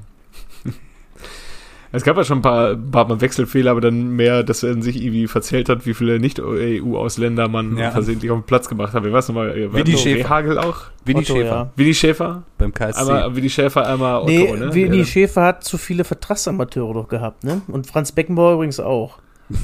Es 1.92 2.02
gab 2.04 2.16
ja 2.16 2.24
schon 2.24 2.38
ein 2.38 2.42
paar, 2.42 2.76
paar 2.76 3.08
Mal 3.08 3.20
Wechselfehler, 3.20 3.70
aber 3.70 3.80
dann 3.80 4.10
mehr, 4.10 4.42
dass 4.42 4.62
er 4.62 4.80
sich 4.82 5.02
irgendwie 5.02 5.26
verzählt 5.26 5.68
hat, 5.68 5.86
wie 5.86 5.94
viele 5.94 6.18
Nicht-EU-Ausländer 6.20 7.48
man 7.48 7.76
Ja. 7.76 7.90
versehentlich 7.90 8.30
auf 8.30 8.38
den 8.40 8.44
Platz 8.46 8.68
gemacht 8.68 8.92
hat. 8.92 9.04
Wer 9.04 9.12
weiß 9.12 9.28
nochmal, 9.28 9.54
Willi 9.72 9.96
Schäfer. 9.96 10.24
Rehagel 10.28 10.58
auch? 10.58 10.76
Winnie 11.04 11.20
Otto, 11.22 11.34
Schäfer 11.34 11.46
ja. 11.54 11.72
Willi 11.76 11.94
Schäfer? 11.94 12.42
beim 12.58 12.74
KSC. 12.74 13.00
Einmal 13.00 13.34
Willi 13.36 13.50
Schäfer, 13.50 13.86
einmal 13.86 14.16
Otto, 14.22 14.28
nee, 14.28 14.52
ne? 14.52 14.74
Winnie 14.74 14.98
Der- 14.98 15.04
Schäfer 15.04 15.42
hat 15.44 15.64
zu 15.64 15.78
viele 15.78 16.04
Vertragsamateure 16.04 16.92
doch 16.94 17.08
gehabt, 17.08 17.44
ne? 17.44 17.62
Und 17.68 17.86
Franz 17.86 18.12
Beckenbauer 18.12 18.54
übrigens 18.54 18.80
auch. 18.80 19.18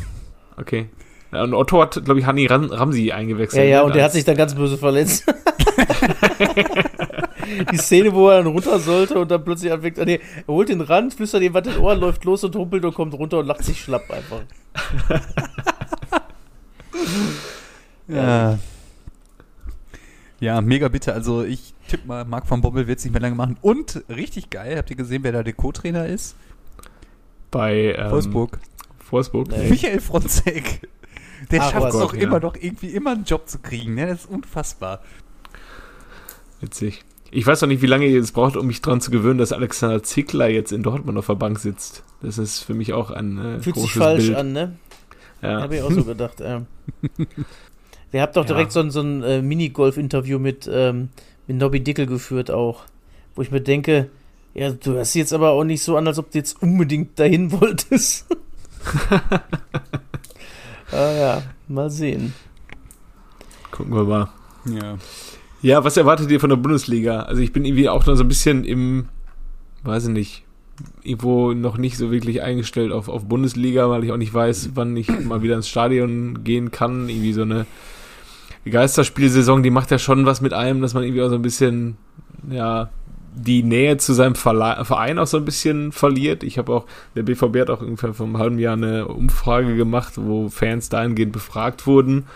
Okay. 0.57 0.87
Ja, 1.33 1.43
und 1.43 1.53
Otto 1.53 1.83
hat, 1.83 2.05
glaube 2.05 2.21
ich, 2.21 2.27
Hanni 2.27 2.47
Ram 2.47 2.67
Ramsi 2.71 3.11
eingewechselt. 3.11 3.65
Ja, 3.65 3.69
ja, 3.69 3.79
ne? 3.81 3.87
und 3.87 3.97
der 3.97 4.05
hat 4.05 4.13
sich 4.13 4.25
dann 4.25 4.37
ganz 4.37 4.55
böse 4.55 4.79
verletzt. 4.79 5.25
Die 7.71 7.77
Szene, 7.79 8.13
wo 8.15 8.29
er 8.29 8.43
dann 8.43 8.53
runter 8.53 8.79
sollte 8.79 9.19
und 9.19 9.31
dann 9.31 9.45
plötzlich 9.45 9.73
anfängt, 9.73 9.97
nee, 9.99 10.21
er 10.47 10.55
holt 10.55 10.69
den 10.69 10.81
Rand, 10.81 11.15
flüstert 11.15 11.43
ihm 11.43 11.55
was 11.55 11.67
in 11.67 11.73
den 11.75 11.81
Ohren, 11.81 12.01
läuft 12.01 12.25
los 12.25 12.45
und 12.45 12.55
humpelt 12.57 12.85
und 12.85 12.95
kommt 12.95 13.15
runter 13.15 13.39
und 13.39 13.47
lacht 13.47 13.65
sich 13.65 13.81
schlapp 13.81 14.11
einfach. 14.11 14.43
Ja. 18.09 18.59
Ja, 20.41 20.61
mega 20.61 20.89
bitte. 20.89 21.15
Also 21.15 21.43
ich 21.45 21.73
tippe 21.89 22.07
mal, 22.07 22.25
Marc 22.25 22.51
van 22.51 22.61
Bommel 22.61 22.87
wird 22.87 22.99
es 22.99 23.05
nicht 23.05 23.13
mehr 23.13 23.23
lange 23.23 23.35
machen. 23.37 23.57
Und 23.63 24.05
richtig 24.09 24.51
geil, 24.51 24.77
habt 24.77 24.91
ihr 24.91 24.97
gesehen, 24.97 25.23
wer 25.23 25.33
da 25.33 25.43
der 25.43 25.55
Co-Trainer 25.55 26.07
ist? 26.07 26.37
bei 27.51 27.95
ähm, 27.97 28.11
Wolfsburg. 28.11 28.59
Wolfsburg. 29.11 29.49
Nee. 29.49 29.71
Michael 29.71 30.01
Fronzek. 30.01 30.89
Der 31.53 31.61
schafft 31.61 31.77
es 31.77 31.83
was. 31.85 31.99
doch 32.01 32.15
Ja. 32.15 32.23
immer 32.23 32.41
doch 32.41 32.57
irgendwie 32.61 32.89
immer 32.89 33.13
einen 33.13 33.23
Job 33.25 33.49
zu 33.49 33.61
kriegen. 33.61 33.95
Ne? 33.95 34.09
Das 34.09 34.25
ist 34.25 34.27
unfassbar. 34.31 35.01
Witzig. 36.61 37.05
Ich 37.37 37.45
weiß 37.45 37.63
noch 37.63 37.69
nicht, 37.69 37.83
wie 37.83 37.87
lange 37.87 38.07
ihr 38.07 38.21
es 38.21 38.31
braucht, 38.31 38.57
um 38.57 38.69
mich 38.69 38.81
daran 38.81 39.01
zu 39.01 39.11
gewöhnen, 39.11 39.39
dass 39.39 39.51
Alexander 39.53 40.05
Zickler 40.05 40.49
jetzt 40.49 40.71
in 40.71 40.85
Dortmund 40.85 41.19
auf 41.19 41.27
der 41.27 41.35
Bank 41.35 41.59
sitzt. 41.59 42.05
Das 42.23 42.39
ist 42.39 42.61
für 42.61 42.75
mich 42.75 42.93
auch 42.93 43.11
ein 43.11 43.39
äh, 43.39 43.61
Fühlt 43.61 43.75
sich 43.77 43.93
falsch 43.93 44.27
Bild. 44.27 44.37
an, 44.37 44.53
ne? 44.53 44.77
Ja. 45.43 45.61
Habe 45.63 45.77
ich 45.77 45.83
auch 45.83 45.91
so 45.91 46.05
gedacht. 46.05 46.37
Ähm. 46.41 46.67
Der 48.13 48.23
hat 48.23 48.37
doch 48.37 48.45
Ja. 48.45 48.55
direkt 48.55 48.71
so 48.71 48.79
ein, 48.79 48.93
so 48.93 49.01
ein 49.01 49.25
äh, 49.25 49.43
Minigolf-Interview 49.43 50.39
mit, 50.39 50.71
ähm, 50.73 51.09
mit 51.49 51.57
Nobby 51.57 51.81
Dickel 51.81 52.07
geführt 52.07 52.53
auch. 52.53 52.85
Wo 53.35 53.43
ich 53.43 53.51
mir 53.51 53.61
denke, 53.61 54.11
ja, 54.55 54.71
du 54.71 54.97
hast 54.97 55.15
jetzt 55.15 55.33
aber 55.33 55.51
auch 55.51 55.65
nicht 55.65 55.83
so 55.83 55.97
an, 55.97 56.07
als 56.07 56.19
ob 56.21 56.31
du 56.31 56.39
jetzt 56.39 56.63
unbedingt 56.63 57.19
dahin 57.19 57.51
wolltest. 57.61 58.27
ah 60.93 61.13
ja, 61.13 61.43
mal 61.67 61.91
sehen. 61.91 62.33
Gucken 63.73 63.93
wir 63.93 64.05
mal. 64.05 64.29
Ja. 64.67 64.97
Ja, 65.65 65.83
was 65.83 65.97
erwartet 65.97 66.31
ihr 66.31 66.41
von 66.41 66.51
der 66.51 66.59
Bundesliga? 66.59 67.21
Also 67.21 67.41
ich 67.41 67.51
bin 67.51 67.65
irgendwie 67.65 67.89
auch 67.89 68.05
noch 68.05 68.17
so 68.17 68.23
ein 68.23 68.29
bisschen 68.29 68.65
im, 68.67 69.09
weiß 69.83 70.09
ich 70.09 70.11
nicht, 70.11 70.45
irgendwo 71.03 71.55
noch 71.55 71.79
nicht 71.79 71.97
so 71.97 72.11
wirklich 72.11 72.43
eingestellt 72.43 72.93
auf, 72.93 73.09
auf 73.09 73.25
Bundesliga, 73.25 73.89
weil 73.89 74.05
ich 74.05 74.13
auch 74.13 74.19
nicht 74.19 74.35
weiß, 74.35 74.73
wann 74.75 74.95
ich 74.95 75.09
mal 75.09 75.41
wieder 75.41 75.57
ins 75.57 75.71
Stadion 75.71 76.45
gehen 76.45 76.71
kann. 76.71 77.09
Irgendwie 77.09 77.33
so 77.33 77.41
eine 77.41 77.65
Geisterspielsaison, 78.67 79.63
die 79.63 79.71
macht 79.71 79.91
ja 79.91 79.99
schon 79.99 80.27
was 80.27 80.43
mit 80.43 80.53
einem, 80.53 80.83
dass 80.83 80.93
man 80.93 81.03
irgendwie 81.03 81.23
auch 81.23 81.31
so 81.31 81.37
ein 81.37 81.41
bisschen, 81.41 81.97
ja, 82.51 82.91
die 83.35 83.63
Nähe 83.63 83.97
zu 83.97 84.13
seinem 84.13 84.35
Verein 84.35 85.19
auch 85.19 85.27
so 85.27 85.39
ein 85.39 85.47
bisschen 85.47 85.93
verliert. 85.93 86.43
Ich 86.43 86.59
habe 86.59 86.75
auch, 86.75 86.85
der 87.17 87.23
BVB 87.23 87.61
hat 87.61 87.71
auch 87.71 87.81
ungefähr 87.81 88.13
vor 88.13 88.27
einem 88.27 88.37
halben 88.37 88.59
Jahr 88.59 88.75
eine 88.75 89.09
Umfrage 89.09 89.77
gemacht, 89.77 90.13
wo 90.17 90.51
Fans 90.51 90.91
dahingehend 90.91 91.33
befragt 91.33 91.87
wurden, 91.87 92.27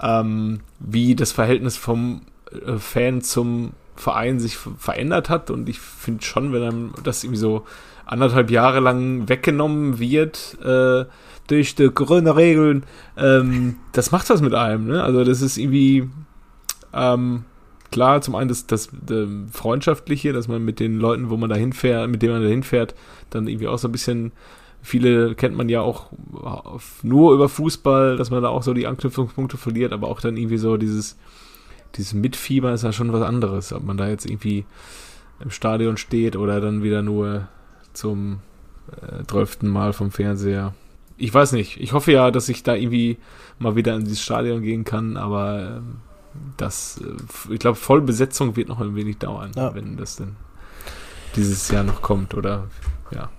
ähm, 0.00 0.62
wie 0.80 1.14
das 1.14 1.30
Verhältnis 1.30 1.76
vom 1.76 2.22
Fan 2.78 3.22
zum 3.22 3.72
Verein 3.96 4.40
sich 4.40 4.56
verändert 4.56 5.28
hat. 5.28 5.50
Und 5.50 5.68
ich 5.68 5.80
finde 5.80 6.24
schon, 6.24 6.52
wenn 6.52 6.62
einem 6.62 6.92
das 7.04 7.24
irgendwie 7.24 7.38
so 7.38 7.64
anderthalb 8.06 8.50
Jahre 8.50 8.80
lang 8.80 9.28
weggenommen 9.28 9.98
wird, 9.98 10.58
äh, 10.64 11.04
durch 11.46 11.74
die 11.74 11.90
grüne 11.92 12.36
Regeln, 12.36 12.84
ähm, 13.16 13.76
das 13.92 14.10
macht 14.10 14.30
was 14.30 14.40
mit 14.40 14.54
einem. 14.54 14.86
Ne? 14.86 15.02
Also 15.02 15.24
das 15.24 15.42
ist 15.42 15.58
irgendwie 15.58 16.08
ähm, 16.92 17.44
klar, 17.90 18.20
zum 18.22 18.34
einen 18.34 18.48
das, 18.48 18.66
das, 18.66 18.88
das 19.06 19.28
Freundschaftliche, 19.52 20.32
dass 20.32 20.48
man 20.48 20.64
mit 20.64 20.80
den 20.80 20.98
Leuten, 20.98 21.30
wo 21.30 21.36
man 21.36 21.50
da 21.50 21.56
hinfährt, 21.56 22.08
mit 22.08 22.22
denen 22.22 22.34
man 22.34 22.42
da 22.42 22.48
hinfährt, 22.48 22.94
dann 23.30 23.46
irgendwie 23.46 23.68
auch 23.68 23.78
so 23.78 23.88
ein 23.88 23.92
bisschen, 23.92 24.32
viele 24.82 25.34
kennt 25.34 25.56
man 25.56 25.68
ja 25.68 25.80
auch 25.80 26.10
nur 27.02 27.34
über 27.34 27.48
Fußball, 27.48 28.16
dass 28.16 28.30
man 28.30 28.42
da 28.42 28.48
auch 28.48 28.62
so 28.62 28.74
die 28.74 28.86
Anknüpfungspunkte 28.86 29.56
verliert, 29.56 29.92
aber 29.92 30.08
auch 30.08 30.20
dann 30.20 30.36
irgendwie 30.36 30.58
so 30.58 30.76
dieses, 30.76 31.16
dieses 31.96 32.14
Mitfieber 32.14 32.72
ist 32.72 32.84
ja 32.84 32.92
schon 32.92 33.12
was 33.12 33.22
anderes, 33.22 33.72
ob 33.72 33.84
man 33.84 33.96
da 33.96 34.08
jetzt 34.08 34.26
irgendwie 34.26 34.64
im 35.40 35.50
Stadion 35.50 35.96
steht 35.96 36.36
oder 36.36 36.60
dann 36.60 36.82
wieder 36.82 37.02
nur 37.02 37.48
zum 37.92 38.40
äh, 39.00 39.66
Mal 39.66 39.92
vom 39.92 40.10
Fernseher. 40.10 40.74
Ich 41.16 41.32
weiß 41.32 41.52
nicht. 41.52 41.80
Ich 41.80 41.92
hoffe 41.92 42.12
ja, 42.12 42.30
dass 42.30 42.48
ich 42.48 42.62
da 42.62 42.74
irgendwie 42.74 43.18
mal 43.58 43.76
wieder 43.76 43.94
in 43.94 44.04
dieses 44.04 44.22
Stadion 44.22 44.62
gehen 44.62 44.84
kann, 44.84 45.16
aber 45.16 45.76
ähm, 45.78 45.96
das, 46.56 47.00
äh, 47.00 47.52
ich 47.52 47.58
glaube, 47.58 47.76
Vollbesetzung 47.76 48.56
wird 48.56 48.68
noch 48.68 48.80
ein 48.80 48.94
wenig 48.94 49.18
dauern, 49.18 49.52
ja. 49.54 49.74
wenn 49.74 49.96
das 49.96 50.16
denn 50.16 50.36
dieses 51.36 51.70
Jahr 51.70 51.84
noch 51.84 52.02
kommt 52.02 52.34
oder 52.34 52.68
ja. 53.10 53.30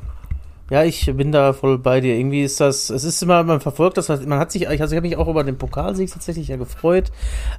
Ja, 0.69 0.84
ich 0.84 1.06
bin 1.17 1.34
da 1.34 1.52
voll 1.52 1.78
bei 1.78 1.99
dir. 1.99 2.15
Irgendwie 2.15 2.41
ist 2.41 2.60
das, 2.62 2.89
es 2.89 3.04
ist 3.04 3.21
immer, 3.21 3.43
man 3.43 3.60
verfolgt 3.60 3.97
das, 3.97 4.08
man 4.08 4.39
hat 4.39 4.52
sich, 4.52 4.67
also 4.67 4.86
ich 4.86 4.97
habe 4.97 5.08
mich 5.08 5.17
auch 5.17 5.28
über 5.28 5.43
den 5.43 5.58
Pokalsieg 5.58 6.10
tatsächlich 6.10 6.47
ja 6.47 6.56
gefreut, 6.56 7.12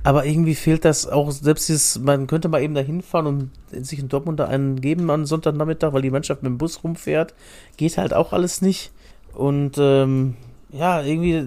aber 0.02 0.24
irgendwie 0.24 0.54
fehlt 0.54 0.84
das 0.84 1.06
auch, 1.06 1.30
selbst 1.30 1.68
dieses, 1.68 1.98
man 1.98 2.26
könnte 2.26 2.48
mal 2.48 2.62
eben 2.62 2.74
da 2.74 2.80
hinfahren 2.80 3.26
und 3.26 3.86
sich 3.86 3.98
in 3.98 4.08
Dortmund 4.08 4.40
da 4.40 4.46
einen 4.46 4.80
geben 4.80 5.10
am 5.10 5.26
Sonntagnachmittag, 5.26 5.92
weil 5.92 6.02
die 6.02 6.10
Mannschaft 6.10 6.42
mit 6.42 6.50
dem 6.50 6.58
Bus 6.58 6.82
rumfährt, 6.82 7.34
geht 7.76 7.98
halt 7.98 8.14
auch 8.14 8.32
alles 8.32 8.62
nicht. 8.62 8.90
Und 9.34 9.76
ähm, 9.78 10.36
ja, 10.74 11.02
irgendwie, 11.02 11.46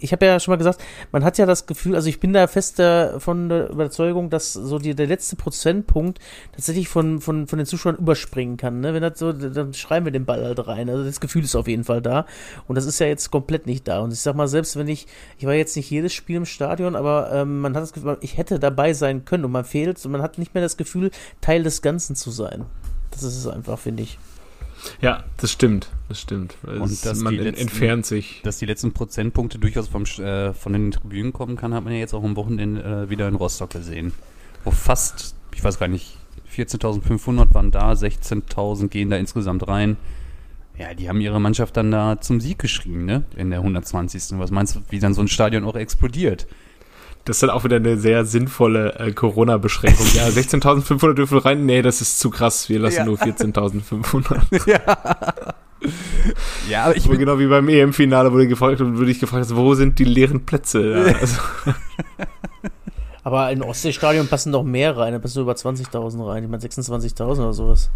ich 0.00 0.12
habe 0.12 0.24
ja 0.24 0.40
schon 0.40 0.52
mal 0.52 0.56
gesagt, 0.56 0.82
man 1.12 1.24
hat 1.24 1.36
ja 1.36 1.44
das 1.44 1.66
Gefühl, 1.66 1.94
also 1.94 2.08
ich 2.08 2.20
bin 2.20 2.32
da 2.32 2.46
fest 2.46 2.80
von 3.18 3.48
der 3.50 3.68
Überzeugung, 3.68 4.30
dass 4.30 4.54
so 4.54 4.78
die, 4.78 4.94
der 4.94 5.06
letzte 5.06 5.36
Prozentpunkt 5.36 6.20
tatsächlich 6.52 6.88
von, 6.88 7.20
von, 7.20 7.46
von 7.46 7.58
den 7.58 7.66
Zuschauern 7.66 7.96
überspringen 7.96 8.56
kann. 8.56 8.80
Ne? 8.80 8.94
Wenn 8.94 9.02
das 9.02 9.18
so, 9.18 9.32
dann 9.32 9.74
schreiben 9.74 10.06
wir 10.06 10.12
den 10.12 10.24
Ball 10.24 10.42
halt 10.42 10.66
rein. 10.66 10.88
Also 10.88 11.04
das 11.04 11.20
Gefühl 11.20 11.44
ist 11.44 11.54
auf 11.54 11.68
jeden 11.68 11.84
Fall 11.84 12.00
da. 12.00 12.24
Und 12.66 12.76
das 12.76 12.86
ist 12.86 12.98
ja 12.98 13.06
jetzt 13.06 13.30
komplett 13.30 13.66
nicht 13.66 13.86
da. 13.86 14.00
Und 14.00 14.12
ich 14.12 14.20
sag 14.20 14.36
mal, 14.36 14.48
selbst 14.48 14.76
wenn 14.76 14.88
ich, 14.88 15.06
ich 15.36 15.44
war 15.44 15.52
jetzt 15.52 15.76
nicht 15.76 15.90
jedes 15.90 16.14
Spiel 16.14 16.36
im 16.36 16.46
Stadion, 16.46 16.96
aber 16.96 17.30
ähm, 17.30 17.60
man 17.60 17.76
hat 17.76 17.82
das 17.82 17.92
Gefühl, 17.92 18.16
ich 18.22 18.38
hätte 18.38 18.58
dabei 18.58 18.94
sein 18.94 19.26
können 19.26 19.44
und 19.44 19.52
man 19.52 19.64
fehlt, 19.64 20.02
und 20.02 20.12
man 20.12 20.22
hat 20.22 20.38
nicht 20.38 20.54
mehr 20.54 20.62
das 20.62 20.78
Gefühl, 20.78 21.10
Teil 21.42 21.62
des 21.62 21.82
Ganzen 21.82 22.16
zu 22.16 22.30
sein. 22.30 22.64
Das 23.10 23.22
ist 23.22 23.36
es 23.36 23.46
einfach, 23.46 23.78
finde 23.78 24.04
ich. 24.04 24.18
Ja, 25.00 25.24
das 25.36 25.52
stimmt, 25.52 25.88
das 26.08 26.20
stimmt. 26.20 26.56
Und 26.64 27.04
dass 27.04 27.20
man 27.20 27.34
letzten, 27.34 27.62
entfernt 27.62 28.06
sich. 28.06 28.40
Dass 28.42 28.58
die 28.58 28.66
letzten 28.66 28.92
Prozentpunkte 28.92 29.58
durchaus 29.58 29.88
vom, 29.88 30.04
äh, 30.04 30.52
von 30.52 30.72
den 30.72 30.90
Tribünen 30.90 31.32
kommen 31.32 31.56
kann, 31.56 31.74
hat 31.74 31.84
man 31.84 31.92
ja 31.92 31.98
jetzt 31.98 32.14
auch 32.14 32.24
am 32.24 32.36
Wochenende 32.36 32.82
äh, 32.82 33.10
wieder 33.10 33.28
in 33.28 33.34
Rostock 33.34 33.70
gesehen. 33.70 34.12
Wo 34.64 34.70
fast, 34.70 35.34
ich 35.54 35.62
weiß 35.62 35.78
gar 35.78 35.88
nicht, 35.88 36.16
14.500 36.54 37.54
waren 37.54 37.70
da, 37.70 37.92
16.000 37.92 38.88
gehen 38.88 39.10
da 39.10 39.16
insgesamt 39.16 39.66
rein. 39.68 39.96
Ja, 40.78 40.94
die 40.94 41.08
haben 41.08 41.20
ihre 41.20 41.40
Mannschaft 41.40 41.76
dann 41.76 41.90
da 41.90 42.20
zum 42.20 42.40
Sieg 42.40 42.58
geschrien, 42.58 43.04
ne? 43.04 43.24
In 43.36 43.50
der 43.50 43.60
120. 43.60 44.38
Was 44.38 44.50
meinst 44.50 44.76
du, 44.76 44.80
wie 44.88 44.98
dann 44.98 45.14
so 45.14 45.20
ein 45.20 45.28
Stadion 45.28 45.64
auch 45.64 45.76
explodiert? 45.76 46.46
Das 47.24 47.36
ist 47.36 47.42
dann 47.42 47.50
auch 47.50 47.62
wieder 47.64 47.76
eine 47.76 47.96
sehr 47.98 48.24
sinnvolle 48.24 48.94
äh, 48.98 49.12
Corona-Beschränkung. 49.12 50.06
Ja, 50.14 50.26
16.500 50.28 51.14
dürfen 51.14 51.38
rein. 51.38 51.66
Nee, 51.66 51.82
das 51.82 52.00
ist 52.00 52.18
zu 52.18 52.30
krass. 52.30 52.68
Wir 52.68 52.80
lassen 52.80 52.96
ja. 52.96 53.04
nur 53.04 53.16
14.500. 53.16 54.66
ja. 54.70 54.80
Ja, 56.68 56.84
aber 56.84 56.96
ich 56.96 57.08
bin 57.08 57.18
genau 57.18 57.38
wie 57.38 57.46
beim 57.46 57.68
EM-Finale 57.68 58.32
wurde 58.32 58.46
gefragt 58.46 58.80
und 58.80 58.98
würde 58.98 59.10
ich 59.10 59.18
gefragt, 59.18 59.54
wo 59.54 59.74
sind 59.74 59.98
die 59.98 60.04
leeren 60.04 60.46
Plätze? 60.46 61.06
Ja, 61.08 61.16
also. 61.18 61.40
aber 63.24 63.50
in 63.50 63.62
Ostseestadion 63.62 64.28
passen 64.28 64.52
doch 64.52 64.62
mehr 64.62 64.96
rein, 64.96 65.12
da 65.12 65.18
passen 65.18 65.42
über 65.42 65.52
20.000 65.52 66.26
rein. 66.26 66.44
Ich 66.44 66.50
meine 66.50 66.62
26.000 66.62 67.20
oder 67.22 67.52
sowas. 67.52 67.90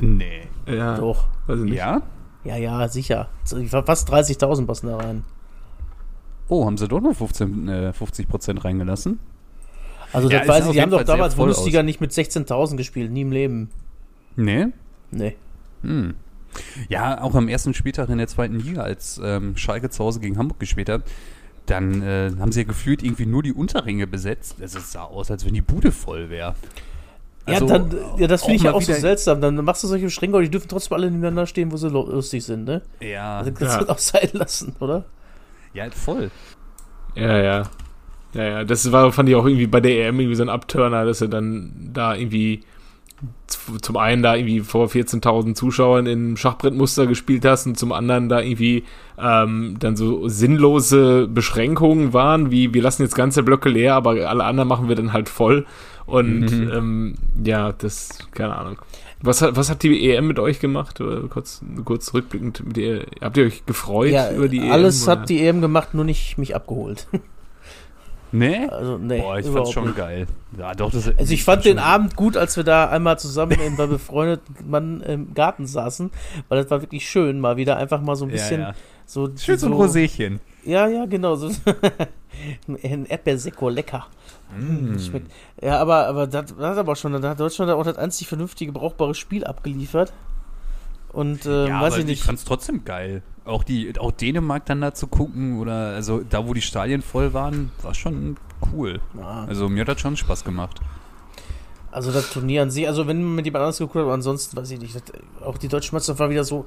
Nee. 0.00 0.48
Ja. 0.66 0.96
Doch. 0.96 1.28
Weiß 1.46 1.60
nicht. 1.60 1.76
Ja? 1.76 2.02
Ja, 2.44 2.56
ja, 2.56 2.88
sicher. 2.88 3.28
Fast 3.84 4.10
30.000 4.12 4.66
passen 4.66 4.88
da 4.88 4.96
rein. 4.96 5.24
Oh, 6.48 6.64
haben 6.64 6.78
sie 6.78 6.88
doch 6.88 7.00
noch 7.00 7.14
15, 7.14 7.68
äh, 7.68 7.92
50 7.92 8.28
Prozent 8.28 8.64
reingelassen? 8.64 9.18
Also, 10.12 10.30
ja, 10.30 10.38
das 10.40 10.48
weiß 10.48 10.66
ich, 10.66 10.72
die 10.72 10.82
haben 10.82 10.90
doch 10.90 11.04
damals 11.04 11.34
Bundesliga 11.34 11.80
aus. 11.80 11.84
nicht 11.84 12.00
mit 12.00 12.12
16.000 12.12 12.76
gespielt, 12.76 13.12
nie 13.12 13.22
im 13.22 13.32
Leben. 13.32 13.70
Nee? 14.36 14.68
Nee. 15.10 15.36
Hm. 15.82 16.14
Ja, 16.88 17.20
auch 17.20 17.34
am 17.34 17.48
ersten 17.48 17.74
Spieltag 17.74 18.08
in 18.08 18.18
der 18.18 18.26
zweiten 18.26 18.58
Liga, 18.58 18.82
als 18.82 19.20
ähm, 19.22 19.56
Schalke 19.56 19.90
zu 19.90 20.02
Hause 20.02 20.20
gegen 20.20 20.38
Hamburg 20.38 20.58
gespielt 20.58 20.88
hat, 20.88 21.02
dann 21.66 22.02
äh, 22.02 22.32
haben 22.40 22.52
sie 22.52 22.60
ja 22.60 22.66
gefühlt 22.66 23.02
irgendwie 23.02 23.26
nur 23.26 23.42
die 23.42 23.52
Unterringe 23.52 24.06
besetzt. 24.06 24.56
Es 24.60 24.72
sah 24.92 25.04
aus, 25.04 25.30
als 25.30 25.44
wenn 25.44 25.52
die 25.52 25.60
Bude 25.60 25.92
voll 25.92 26.30
wäre. 26.30 26.54
Also, 27.44 27.66
ja, 27.66 27.78
dann, 27.78 27.96
ja, 28.18 28.26
das 28.26 28.42
finde 28.42 28.56
ich 28.56 28.62
ja 28.62 28.72
auch 28.72 28.82
so 28.82 28.92
seltsam. 28.92 29.40
Dann 29.40 29.56
machst 29.56 29.82
du 29.82 29.88
solche 29.88 30.10
Schränke, 30.10 30.36
aber 30.36 30.42
die 30.42 30.50
dürfen 30.50 30.68
trotzdem 30.68 30.94
alle 30.94 31.06
nebeneinander 31.10 31.46
stehen, 31.46 31.72
wo 31.72 31.76
sie 31.76 31.88
lustig 31.88 32.44
sind, 32.44 32.64
ne? 32.64 32.82
Ja. 33.00 33.38
Also, 33.38 33.50
das 33.50 33.74
ja. 33.74 33.80
wird 33.80 33.90
auch 33.90 33.98
sein 33.98 34.28
lassen, 34.32 34.74
oder? 34.80 35.04
Ja, 35.74 35.90
voll. 35.90 36.30
Ja, 37.14 37.38
ja. 37.38 37.62
Ja, 38.34 38.44
ja, 38.44 38.64
das 38.64 38.92
war, 38.92 39.10
fand 39.10 39.28
ich 39.28 39.34
auch 39.34 39.46
irgendwie 39.46 39.66
bei 39.66 39.80
der 39.80 40.06
EM 40.06 40.20
irgendwie 40.20 40.36
so 40.36 40.42
ein 40.42 40.50
Abturner, 40.50 41.04
dass 41.04 41.22
er 41.22 41.28
dann 41.28 41.90
da 41.92 42.14
irgendwie 42.14 42.62
zum 43.80 43.96
einen 43.96 44.22
da 44.22 44.36
irgendwie 44.36 44.60
vor 44.60 44.86
14.000 44.86 45.54
Zuschauern 45.54 46.06
im 46.06 46.36
Schachbrettmuster 46.36 47.06
gespielt 47.06 47.44
hast 47.44 47.66
und 47.66 47.78
zum 47.78 47.92
anderen 47.92 48.28
da 48.28 48.40
irgendwie 48.40 48.84
ähm, 49.18 49.76
dann 49.80 49.96
so 49.96 50.28
sinnlose 50.28 51.26
Beschränkungen 51.26 52.12
waren, 52.12 52.50
wie 52.50 52.74
wir 52.74 52.82
lassen 52.82 53.02
jetzt 53.02 53.16
ganze 53.16 53.42
Blöcke 53.42 53.70
leer, 53.70 53.94
aber 53.94 54.28
alle 54.28 54.44
anderen 54.44 54.68
machen 54.68 54.88
wir 54.88 54.94
dann 54.94 55.12
halt 55.12 55.28
voll. 55.28 55.66
Und 56.06 56.46
mhm. 56.46 56.70
ähm, 56.72 57.14
ja, 57.44 57.72
das, 57.72 58.18
keine 58.32 58.56
Ahnung. 58.56 58.78
Was 59.20 59.42
hat, 59.42 59.56
was 59.56 59.68
hat 59.68 59.82
die 59.82 60.10
EM 60.10 60.28
mit 60.28 60.38
euch 60.38 60.60
gemacht? 60.60 61.02
Kurz, 61.30 61.62
kurz 61.84 62.14
rückblickend, 62.14 62.64
mit 62.66 62.78
ihr, 62.78 63.06
habt 63.20 63.36
ihr 63.36 63.46
euch 63.46 63.66
gefreut 63.66 64.10
ja, 64.10 64.30
über 64.30 64.48
die 64.48 64.60
alles 64.60 64.68
EM? 64.68 64.72
Alles 64.72 65.08
hat 65.08 65.28
die 65.28 65.44
EM 65.44 65.60
gemacht, 65.60 65.94
nur 65.94 66.04
nicht 66.04 66.38
mich 66.38 66.54
abgeholt. 66.54 67.06
Nee? 68.30 68.66
Also, 68.66 68.98
nee 68.98 69.20
Boah, 69.20 69.38
ich 69.38 69.46
fand's 69.46 69.72
schon 69.72 69.86
nicht. 69.86 69.96
geil. 69.96 70.26
Ja, 70.58 70.74
doch, 70.74 70.90
das, 70.90 71.08
also 71.16 71.32
ich 71.32 71.44
fand 71.44 71.64
den 71.64 71.78
Abend 71.78 72.14
gut, 72.14 72.36
als 72.36 72.56
wir 72.56 72.64
da 72.64 72.88
einmal 72.88 73.18
zusammen 73.18 73.56
bei 73.76 73.86
befreundeten 73.86 74.68
Mann 74.68 75.00
im 75.00 75.34
Garten 75.34 75.66
saßen, 75.66 76.10
weil 76.48 76.62
das 76.62 76.70
war 76.70 76.82
wirklich 76.82 77.08
schön, 77.08 77.40
mal 77.40 77.56
wieder 77.56 77.76
einfach 77.76 78.02
mal 78.02 78.16
so 78.16 78.26
ein 78.26 78.30
bisschen 78.30 78.60
ja, 78.60 78.68
ja. 78.68 78.74
So 79.08 79.30
schön 79.36 79.58
so 79.58 79.66
ein 79.66 79.72
Roséchen. 79.72 80.38
Ja, 80.64 80.86
ja, 80.86 81.06
genau, 81.06 81.34
so 81.34 81.48
ein 82.82 83.06
Erdbeersekko, 83.06 83.70
lecker. 83.70 84.06
Mm. 84.54 84.96
Ja, 85.62 85.78
aber, 85.78 86.06
aber 86.06 86.26
das, 86.26 86.54
das 86.54 86.58
hat 86.58 86.78
aber 86.78 86.94
schon, 86.94 87.20
da 87.20 87.30
hat 87.30 87.40
Deutschland 87.40 87.70
auch 87.72 87.84
das 87.84 87.96
einzig 87.96 88.28
vernünftige, 88.28 88.70
brauchbare 88.70 89.14
Spiel 89.14 89.44
abgeliefert. 89.44 90.12
Und 91.10 91.46
äh, 91.46 91.68
ja, 91.68 91.80
weiß 91.80 91.96
ich 91.96 92.04
nicht. 92.04 92.20
Ich 92.20 92.24
fand's 92.24 92.44
trotzdem 92.44 92.84
geil. 92.84 93.22
Auch 93.46 93.64
die, 93.64 93.98
auch 93.98 94.12
Dänemark 94.12 94.66
dann 94.66 94.82
da 94.82 94.92
zu 94.92 95.06
gucken 95.06 95.58
oder 95.58 95.94
also 95.94 96.20
da, 96.20 96.46
wo 96.46 96.52
die 96.52 96.60
Stadien 96.60 97.00
voll 97.00 97.32
waren, 97.32 97.70
war 97.80 97.94
schon 97.94 98.36
cool. 98.72 99.00
Ja. 99.18 99.46
Also 99.48 99.70
mir 99.70 99.80
hat 99.80 99.88
das 99.88 100.00
schon 100.00 100.18
Spaß 100.18 100.44
gemacht. 100.44 100.80
Also 101.90 102.12
das 102.12 102.30
Turnier 102.30 102.60
an 102.60 102.70
sich, 102.70 102.86
also 102.86 103.06
wenn 103.06 103.22
man 103.22 103.36
mit 103.36 103.46
jemand 103.46 103.62
anderes 103.62 103.78
geguckt 103.78 103.96
hat, 103.96 104.02
aber 104.02 104.12
ansonsten 104.12 104.54
weiß 104.54 104.70
ich 104.70 104.80
nicht. 104.80 104.94
Das, 104.94 105.02
auch 105.42 105.56
die 105.56 105.68
deutsche 105.68 105.92
Mannschaft 105.92 106.18
war 106.20 106.28
wieder 106.28 106.44
so. 106.44 106.66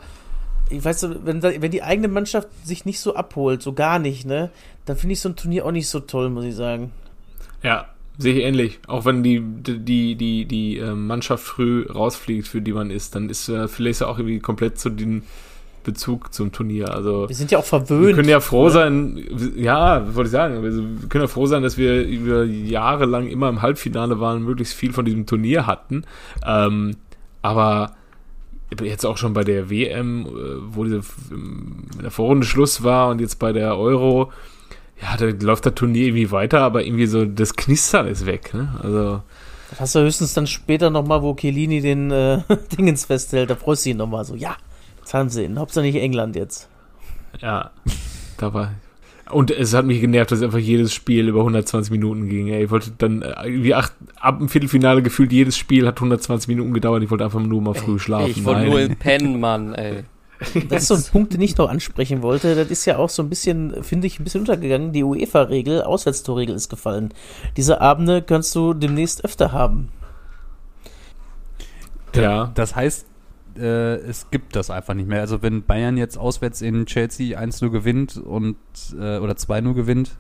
Ich 0.72 0.84
weiß, 0.84 1.08
wenn, 1.24 1.44
wenn 1.44 1.72
die 1.72 1.84
eigene 1.84 2.08
Mannschaft 2.08 2.48
sich 2.64 2.86
nicht 2.86 3.00
so 3.00 3.16
abholt, 3.16 3.62
so 3.62 3.74
gar 3.74 4.00
nicht, 4.00 4.26
ne, 4.26 4.50
dann 4.86 4.98
finde 4.98 5.14
ich 5.14 5.20
so 5.20 5.30
ein 5.30 5.36
Turnier 5.36 5.66
auch 5.66 5.72
nicht 5.72 5.88
so 5.88 6.00
toll, 6.00 6.30
muss 6.30 6.46
ich 6.46 6.56
sagen. 6.56 6.92
Ja, 7.64 7.88
sehe 8.18 8.34
ich 8.36 8.44
ähnlich. 8.44 8.80
Auch 8.88 9.06
wenn 9.06 9.24
die, 9.24 9.42
die, 9.42 10.16
die, 10.16 10.46
die 10.46 10.78
äh, 10.78 10.94
Mannschaft 10.94 11.44
früh 11.44 11.86
rausfliegt, 11.88 12.48
für 12.48 12.62
die 12.62 12.74
man 12.74 12.90
ist, 12.90 13.16
dann 13.16 13.30
ist 13.30 13.50
äh, 13.50 13.68
vielleicht 13.68 14.04
auch 14.04 14.18
irgendwie 14.18 14.40
komplett 14.40 14.80
zu 14.80 14.90
den 14.90 15.24
Bezug 15.84 16.34
zum 16.34 16.52
Turnier. 16.52 16.94
Also 16.94 17.28
wir 17.28 17.36
sind 17.36 17.52
ja 17.52 17.58
auch 17.58 17.66
verwöhnt. 17.66 18.10
Wir 18.10 18.16
können 18.16 18.30
ja 18.30 18.40
froh 18.40 18.64
oder? 18.64 18.72
sein, 18.72 19.24
ja, 19.56 20.16
wollte 20.16 20.28
ich 20.28 20.32
sagen, 20.32 20.62
wir 20.64 21.10
können 21.10 21.24
ja 21.24 21.28
froh 21.28 21.48
sein, 21.48 21.64
dass 21.64 21.78
wir 21.78 22.04
über 22.04 22.44
Jahre 22.44 23.06
lang 23.06 23.28
immer 23.28 23.50
im 23.50 23.62
Halbfinale 23.62 24.20
waren, 24.20 24.38
und 24.38 24.44
möglichst 24.46 24.74
viel 24.74 24.94
von 24.94 25.06
diesem 25.06 25.26
Turnier 25.26 25.66
hatten. 25.66 26.04
Ähm, 26.46 26.98
aber 27.42 27.96
jetzt 28.82 29.06
auch 29.06 29.18
schon 29.18 29.34
bei 29.34 29.44
der 29.44 29.70
WM, 29.70 30.26
äh, 30.26 30.76
wo 30.76 30.84
diese 30.84 31.02
in 31.32 32.02
der 32.02 32.12
Vorrunde 32.12 32.46
Schluss 32.46 32.84
war 32.84 33.10
und 33.10 33.20
jetzt 33.20 33.40
bei 33.40 33.52
der 33.52 33.78
Euro, 33.78 34.32
ja, 35.02 35.18
da 35.18 35.26
läuft 35.46 35.66
das 35.66 35.76
Turnier 35.76 36.08
irgendwie 36.08 36.32
weiter, 36.32 36.62
aber 36.62 36.86
irgendwie 36.86 37.08
so 37.08 37.26
das 37.26 37.56
Knistern 37.56 38.08
ist 38.08 38.26
weg. 38.26 38.54
Ne? 38.54 38.74
Also 38.82 39.22
Das 39.72 39.82
hast 39.82 39.96
du 39.96 40.00
höchstens 40.00 40.34
dann 40.34 40.48
später 40.48 40.90
nochmal, 40.90 41.22
wo 41.22 41.36
Chiellini 41.36 41.82
den 41.82 42.12
äh, 42.12 42.42
Dingens 42.78 43.06
festhält. 43.06 43.50
Da 43.50 43.56
freust 43.56 43.86
du 43.86 43.90
ihn 43.90 43.98
nochmal 43.98 44.26
so. 44.26 44.36
Ja, 44.36 44.56
jetzt 45.00 45.14
haben 45.14 45.30
sie 45.30 45.44
ihn. 45.44 45.60
Hauptsache 45.60 45.86
nicht 45.86 45.96
England 45.96 46.36
jetzt. 46.36 46.70
Ja, 47.40 47.72
da 48.38 48.54
war. 48.54 48.74
Und 49.32 49.52
es 49.52 49.74
hat 49.74 49.86
mich 49.86 50.02
genervt, 50.02 50.32
dass 50.32 50.42
einfach 50.42 50.60
jedes 50.60 50.94
Spiel 50.94 51.28
über 51.28 51.40
120 51.40 51.92
Minuten 51.92 52.28
ging. 52.28 52.48
Ey. 52.48 52.66
Ich 52.66 52.72
wollte 52.72 52.92
dann 52.98 53.22
äh, 53.22 53.34
irgendwie 53.46 53.74
acht, 53.74 53.94
ab 54.20 54.40
dem 54.40 54.50
Viertelfinale 54.50 55.02
gefühlt 55.02 55.32
jedes 55.32 55.58
Spiel 55.58 55.88
hat 55.88 55.98
120 55.98 56.48
Minuten 56.48 56.74
gedauert. 56.74 57.04
Ich 57.04 57.12
wollte 57.12 57.24
einfach 57.24 57.40
nur 57.40 57.62
mal 57.62 57.74
früh 57.74 58.00
schlafen. 58.00 58.32
Ich 58.32 58.44
wollte 58.46 58.70
nur 58.70 58.96
pennen, 58.96 59.40
Mann, 59.40 59.74
ey. 59.74 60.04
Das 60.70 60.84
ist 60.84 60.88
so 60.88 60.96
ein 60.96 61.04
Punkt, 61.04 61.34
den 61.34 61.42
ich 61.42 61.56
noch 61.58 61.70
ansprechen 61.70 62.22
wollte. 62.24 62.56
Das 62.56 62.72
ist 62.72 62.86
ja 62.86 62.98
auch 62.98 63.10
so 63.10 63.22
ein 63.22 63.30
bisschen, 63.30 63.84
finde 63.84 64.08
ich, 64.08 64.20
ein 64.20 64.24
bisschen 64.24 64.42
untergegangen. 64.42 64.92
Die 64.92 65.04
UEFA-Regel, 65.04 65.84
Auswärtstorregel 65.84 66.56
ist 66.56 66.70
gefallen. 66.70 67.14
Diese 67.58 67.80
Abende 67.80 68.22
kannst 68.24 68.56
du 68.56 68.74
demnächst 68.74 69.24
öfter 69.24 69.52
haben. 69.52 69.90
Ja, 72.16 72.52
Das 72.56 72.76
heißt, 72.76 73.06
äh, 73.58 73.96
es 73.96 74.30
gibt 74.32 74.56
das 74.56 74.70
einfach 74.70 74.94
nicht 74.94 75.08
mehr. 75.08 75.22
Also 75.22 75.42
wenn 75.42 75.64
Bayern 75.64 75.98
jetzt 75.98 76.18
auswärts 76.18 76.62
in 76.62 76.86
Chelsea 76.86 77.40
1-0 77.40 77.70
gewinnt 77.70 78.18
und 78.18 78.58
äh, 78.94 79.18
oder 79.18 79.34
2-0 79.34 79.74
gewinnt 79.74 80.18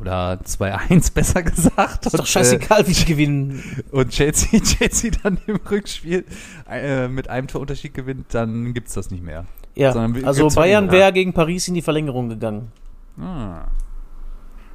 oder 0.00 0.40
2-1 0.44 1.12
besser 1.14 1.42
gesagt. 1.42 2.06
Ist 2.06 2.18
doch 2.18 2.26
scheißegal, 2.26 2.86
wie 2.88 2.92
die 2.92 3.04
gewinnen. 3.04 3.62
Äh, 3.76 3.82
und 3.96 4.10
Chelsea, 4.10 4.60
Chelsea 4.62 5.10
dann 5.22 5.38
im 5.46 5.56
Rückspiel 5.56 6.24
äh, 6.68 7.08
mit 7.08 7.28
einem 7.28 7.46
Torunterschied 7.46 7.94
gewinnt, 7.94 8.26
dann 8.30 8.74
gibt 8.74 8.88
es 8.88 8.94
das 8.94 9.10
nicht 9.10 9.22
mehr. 9.22 9.46
Ja, 9.74 9.92
Sondern 9.92 10.24
also 10.24 10.48
Bayern 10.48 10.90
wäre 10.90 11.12
gegen 11.12 11.32
Paris 11.32 11.68
in 11.68 11.74
die 11.74 11.82
Verlängerung 11.82 12.28
gegangen. 12.28 12.72
Ah. 13.18 13.64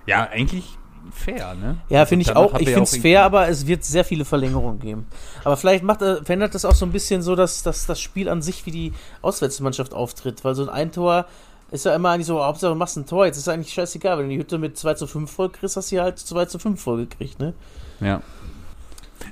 Ja, 0.07 0.27
eigentlich 0.29 0.77
fair, 1.11 1.55
ne? 1.55 1.77
Ja, 1.89 2.05
finde 2.05 2.23
ich 2.23 2.35
auch. 2.35 2.53
Ich 2.59 2.67
finde 2.67 2.83
es 2.83 2.97
fair, 2.97 3.23
aber 3.23 3.47
es 3.47 3.67
wird 3.67 3.83
sehr 3.83 4.03
viele 4.03 4.25
Verlängerungen 4.25 4.79
geben. 4.79 5.07
Aber 5.43 5.57
vielleicht 5.57 5.83
macht, 5.83 6.01
äh, 6.01 6.23
verändert 6.23 6.55
das 6.55 6.65
auch 6.65 6.75
so 6.75 6.85
ein 6.85 6.91
bisschen 6.91 7.21
so, 7.21 7.35
dass, 7.35 7.63
dass 7.63 7.85
das 7.85 7.99
Spiel 7.99 8.29
an 8.29 8.41
sich 8.41 8.65
wie 8.65 8.71
die 8.71 8.93
Auswärtsmannschaft 9.21 9.93
auftritt. 9.93 10.43
Weil 10.43 10.55
so 10.55 10.69
ein 10.69 10.91
Tor 10.91 11.25
ist 11.71 11.85
ja 11.85 11.95
immer 11.95 12.11
eigentlich 12.11 12.27
so, 12.27 12.43
Hauptsache 12.43 12.71
du 12.71 12.77
machst 12.77 12.97
ein 12.97 13.05
Tor. 13.05 13.25
Jetzt 13.25 13.37
ist 13.37 13.49
eigentlich 13.49 13.73
scheißegal. 13.73 14.17
Wenn 14.17 14.25
du 14.25 14.31
die 14.31 14.39
Hütte 14.39 14.57
mit 14.57 14.77
2 14.77 14.93
zu 14.95 15.07
5 15.07 15.29
voll 15.29 15.49
kriegst, 15.49 15.75
hast 15.75 15.91
du 15.91 16.01
halt 16.01 16.19
2 16.19 16.45
zu 16.45 16.59
5 16.59 16.81
voll 16.81 17.05
gekriegt, 17.05 17.39
ne? 17.39 17.53
Ja. 17.99 18.21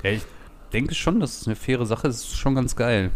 ja. 0.03 0.09
Ich 0.11 0.23
denke 0.73 0.95
schon, 0.95 1.19
das 1.19 1.37
ist 1.37 1.47
eine 1.47 1.55
faire 1.55 1.85
Sache. 1.85 2.07
Das 2.07 2.17
ist 2.17 2.35
schon 2.35 2.55
ganz 2.55 2.75
geil. 2.75 3.11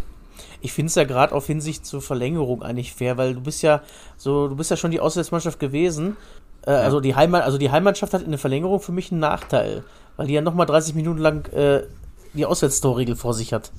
Ich 0.61 0.73
finde 0.73 0.87
es 0.87 0.95
ja 0.95 1.03
gerade 1.05 1.33
auf 1.33 1.47
Hinsicht 1.47 1.85
zur 1.85 2.01
Verlängerung 2.01 2.63
eigentlich 2.63 2.93
fair, 2.93 3.17
weil 3.17 3.33
du 3.33 3.41
bist 3.41 3.61
ja 3.61 3.81
so, 4.17 4.47
du 4.47 4.55
bist 4.55 4.71
ja 4.71 4.77
schon 4.77 4.91
die 4.91 4.99
Auswärtsmannschaft 4.99 5.59
gewesen. 5.59 6.17
Äh, 6.65 6.71
Also 6.71 6.99
die 6.99 7.15
Heimat, 7.15 7.43
also 7.43 7.57
die 7.57 7.71
Heimmannschaft 7.71 8.13
hat 8.13 8.21
in 8.21 8.31
der 8.31 8.39
Verlängerung 8.39 8.79
für 8.79 8.91
mich 8.91 9.11
einen 9.11 9.19
Nachteil, 9.21 9.83
weil 10.17 10.27
die 10.27 10.33
ja 10.33 10.41
nochmal 10.41 10.65
30 10.65 10.95
Minuten 10.95 11.19
lang 11.19 11.47
äh, 11.53 11.83
die 12.33 12.45
Auswärtstorregel 12.45 13.15
vor 13.15 13.33
sich 13.33 13.53
hat. 13.53 13.71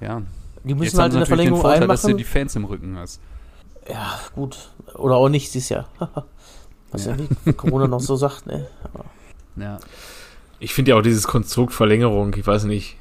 Ja. 0.00 0.22
Die 0.64 0.74
müssen 0.74 0.84
Jetzt 0.84 0.98
halt 0.98 1.12
in 1.12 1.20
der 1.20 1.20
natürlich 1.20 1.20
den 1.20 1.26
Verlängerung 1.26 1.60
Vorteil, 1.60 1.86
dass 1.88 2.02
du 2.02 2.08
einmachen. 2.08 2.18
die 2.18 2.24
Fans 2.24 2.56
im 2.56 2.64
Rücken 2.64 2.96
hast. 2.98 3.20
Ja, 3.88 4.18
gut. 4.34 4.70
Oder 4.94 5.16
auch 5.16 5.28
nicht, 5.28 5.50
siehst 5.52 5.70
ja. 5.70 5.86
Was 6.92 7.06
ja, 7.06 7.16
wie 7.44 7.52
Corona 7.52 7.86
noch 7.86 8.00
so 8.00 8.16
sagt, 8.16 8.46
ne? 8.46 8.66
Ja. 9.56 9.78
ich 10.60 10.72
finde 10.74 10.90
ja 10.90 10.96
auch 10.98 11.02
dieses 11.02 11.26
Konstrukt 11.26 11.72
Verlängerung, 11.72 12.34
ich 12.34 12.46
weiß 12.46 12.64
nicht, 12.64 12.96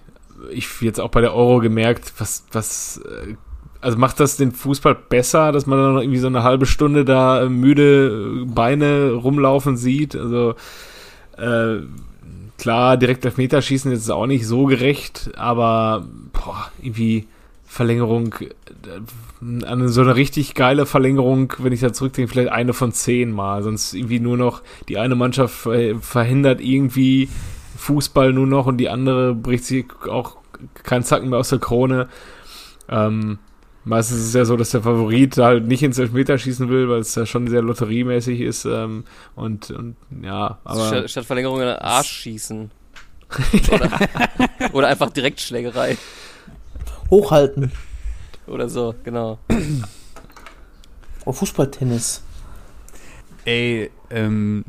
ich 0.51 0.81
jetzt 0.81 0.99
auch 0.99 1.09
bei 1.09 1.21
der 1.21 1.33
Euro 1.33 1.59
gemerkt, 1.59 2.13
was, 2.17 2.45
was, 2.51 2.97
äh, 2.97 3.35
also 3.81 3.97
macht 3.97 4.19
das 4.19 4.37
den 4.37 4.51
Fußball 4.51 4.95
besser, 5.09 5.51
dass 5.51 5.65
man 5.65 5.79
dann 5.79 5.93
noch 5.93 6.01
irgendwie 6.01 6.19
so 6.19 6.27
eine 6.27 6.43
halbe 6.43 6.65
Stunde 6.65 7.05
da 7.05 7.43
äh, 7.43 7.49
müde 7.49 8.43
äh, 8.43 8.45
Beine 8.45 9.11
rumlaufen 9.11 9.77
sieht? 9.77 10.15
Also, 10.15 10.55
äh, 11.37 11.81
klar, 12.57 12.97
direkt 12.97 13.27
auf 13.27 13.37
Meterschießen 13.37 13.91
ist 13.91 14.09
auch 14.09 14.27
nicht 14.27 14.47
so 14.47 14.65
gerecht, 14.65 15.31
aber, 15.35 16.07
boah, 16.33 16.71
irgendwie 16.81 17.27
Verlängerung, 17.65 18.33
äh, 18.39 19.65
an 19.65 19.87
so 19.89 20.01
eine 20.01 20.15
richtig 20.15 20.55
geile 20.55 20.85
Verlängerung, 20.85 21.53
wenn 21.59 21.73
ich 21.73 21.81
da 21.81 21.91
zurückdenke, 21.91 22.31
vielleicht 22.31 22.51
eine 22.51 22.73
von 22.73 22.93
zehn 22.93 23.31
Mal. 23.31 23.61
Sonst 23.63 23.93
irgendwie 23.93 24.19
nur 24.19 24.37
noch 24.37 24.63
die 24.87 24.97
eine 24.97 25.15
Mannschaft 25.15 25.53
ver- 25.53 25.99
verhindert 25.99 26.61
irgendwie 26.61 27.29
Fußball 27.77 28.31
nur 28.33 28.47
noch 28.47 28.65
und 28.65 28.77
die 28.77 28.89
andere 28.89 29.35
bricht 29.35 29.65
sich 29.65 29.85
auch 30.09 30.37
keinen 30.83 31.03
Zacken 31.03 31.29
mehr 31.29 31.39
aus 31.39 31.49
der 31.49 31.59
Krone. 31.59 32.07
Ähm, 32.87 33.39
meistens 33.85 34.19
ist 34.19 34.27
es 34.27 34.33
ja 34.33 34.45
so, 34.45 34.57
dass 34.57 34.71
der 34.71 34.81
Favorit 34.81 35.37
halt 35.37 35.65
nicht 35.65 35.83
ins 35.83 35.97
Elfmeterschießen 35.97 36.69
will, 36.69 36.89
weil 36.89 36.99
es 36.99 37.15
ja 37.15 37.25
schon 37.25 37.47
sehr 37.47 37.61
lotteriemäßig 37.61 38.41
ist. 38.41 38.65
Ähm, 38.65 39.05
und, 39.35 39.71
und 39.71 39.95
ja, 40.21 40.59
aber. 40.63 40.87
Statt, 40.87 41.09
statt 41.09 41.25
Verlängerung 41.25 41.61
in 41.61 41.67
den 41.67 41.77
Arsch 41.77 42.11
schießen. 42.11 42.71
Oder, 43.71 43.89
oder 44.71 44.87
einfach 44.87 45.09
Direktschlägerei. 45.09 45.97
Hochhalten. 47.09 47.71
Oder 48.45 48.69
so, 48.69 48.93
genau. 49.03 49.39
Oh, 51.25 51.31
Fußballtennis. 51.31 52.21
Ey, 53.43 53.89
ähm, 54.11 54.63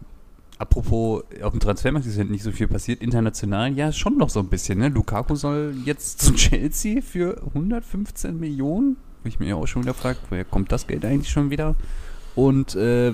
apropos, 0.58 1.22
auf 1.42 1.52
dem 1.52 1.60
Transfermarkt 1.60 2.06
ist 2.06 2.16
ja 2.16 2.24
nicht 2.24 2.42
so 2.42 2.50
viel 2.50 2.66
passiert. 2.66 3.02
International, 3.02 3.72
ja, 3.72 3.92
schon 3.92 4.16
noch 4.16 4.30
so 4.30 4.40
ein 4.40 4.48
bisschen, 4.48 4.78
ne? 4.78 4.88
Lukaku 4.88 5.34
soll 5.36 5.74
jetzt 5.84 6.22
zu 6.22 6.32
Chelsea 6.34 7.02
für 7.02 7.42
115 7.48 8.40
Millionen. 8.40 8.96
Wo 9.26 9.28
ich 9.28 9.40
mir 9.40 9.48
ja 9.48 9.54
auch 9.56 9.66
schon 9.66 9.82
wieder 9.82 9.92
fragt, 9.92 10.20
woher 10.30 10.44
kommt 10.44 10.70
das 10.70 10.86
Geld 10.86 11.04
eigentlich 11.04 11.30
schon 11.32 11.50
wieder? 11.50 11.74
Und, 12.36 12.76
äh, 12.76 13.12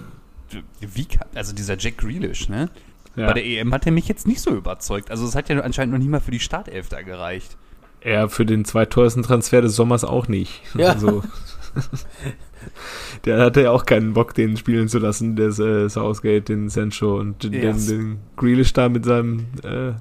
wie 0.82 1.06
kann, 1.06 1.26
also 1.34 1.54
dieser 1.54 1.78
Jack 1.78 1.96
Grealish, 1.96 2.50
ne? 2.50 2.68
ja. 3.16 3.28
Bei 3.28 3.32
der 3.32 3.46
EM 3.46 3.72
hat 3.72 3.86
er 3.86 3.92
mich 3.92 4.08
jetzt 4.08 4.26
nicht 4.26 4.42
so 4.42 4.50
überzeugt. 4.50 5.10
Also 5.10 5.24
es 5.24 5.34
hat 5.34 5.48
ja 5.48 5.58
anscheinend 5.60 5.94
noch 5.94 5.98
nicht 5.98 6.10
mal 6.10 6.20
für 6.20 6.30
die 6.30 6.38
Startelf 6.38 6.90
da 6.90 7.00
gereicht. 7.00 7.56
Er 8.02 8.28
für 8.28 8.44
den 8.44 8.66
zweiteuersten 8.66 9.22
Transfer 9.22 9.62
des 9.62 9.74
Sommers 9.74 10.04
auch 10.04 10.28
nicht. 10.28 10.60
Ja. 10.74 10.88
Also, 10.92 11.22
der 13.24 13.40
hatte 13.40 13.62
ja 13.62 13.70
auch 13.70 13.86
keinen 13.86 14.12
Bock, 14.12 14.34
den 14.34 14.58
spielen 14.58 14.88
zu 14.88 14.98
lassen, 14.98 15.34
der 15.34 15.46
äh, 15.46 15.88
Southgate, 15.88 16.50
den 16.50 16.68
Sancho 16.68 17.18
und 17.18 17.42
den, 17.42 17.54
Yes. 17.54 17.86
den 17.86 18.18
Grealish 18.36 18.74
da 18.74 18.90
mit 18.90 19.06
seinem 19.06 19.46
äh, 19.62 19.92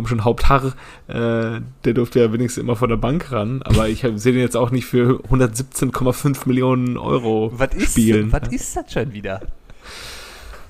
komischen 0.00 0.24
Haupthaar. 0.24 0.72
Äh, 1.08 1.60
der 1.84 1.94
durfte 1.94 2.20
ja 2.20 2.32
wenigstens 2.32 2.62
immer 2.62 2.74
von 2.76 2.88
der 2.88 2.96
Bank 2.96 3.30
ran, 3.32 3.62
aber 3.64 3.88
ich 3.88 4.00
sehe 4.00 4.32
den 4.32 4.40
jetzt 4.40 4.56
auch 4.56 4.70
nicht 4.70 4.86
für 4.86 5.20
117,5 5.30 6.48
Millionen 6.48 6.96
Euro 6.96 7.52
Was 7.54 7.74
ist, 7.74 7.90
spielen. 7.92 8.32
was 8.32 8.48
ist 8.50 8.76
das 8.76 8.92
schon 8.92 9.12
wieder? 9.12 9.40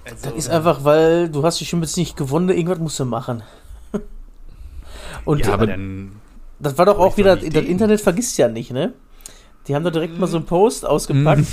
Also, 0.05 0.17
Das 0.31 0.33
ist 0.35 0.51
einfach, 0.51 0.85
weil 0.85 1.29
du 1.29 1.45
hast 1.45 1.61
die 1.61 1.65
schon 1.65 1.81
jetzt 1.81 1.97
nicht 1.97 2.17
gewonnen, 2.17 2.49
irgendwas 2.49 2.81
musst 2.81 2.99
du 2.99 3.05
machen. 3.05 3.43
Und 5.25 5.47
ja, 5.47 5.53
aber 5.53 5.69
dann 5.69 6.13
das 6.59 6.77
war 6.77 6.87
doch 6.87 6.99
auch 6.99 7.17
wieder, 7.17 7.37
das 7.37 7.49
den. 7.49 7.67
Internet 7.67 8.01
vergisst 8.01 8.37
ja 8.37 8.49
nicht, 8.49 8.73
ne? 8.73 8.93
Die 9.69 9.75
haben 9.75 9.85
da 9.85 9.91
direkt 9.91 10.19
mal 10.19 10.27
so 10.27 10.39
einen 10.39 10.47
Post 10.47 10.85
ausgepackt. 10.85 11.47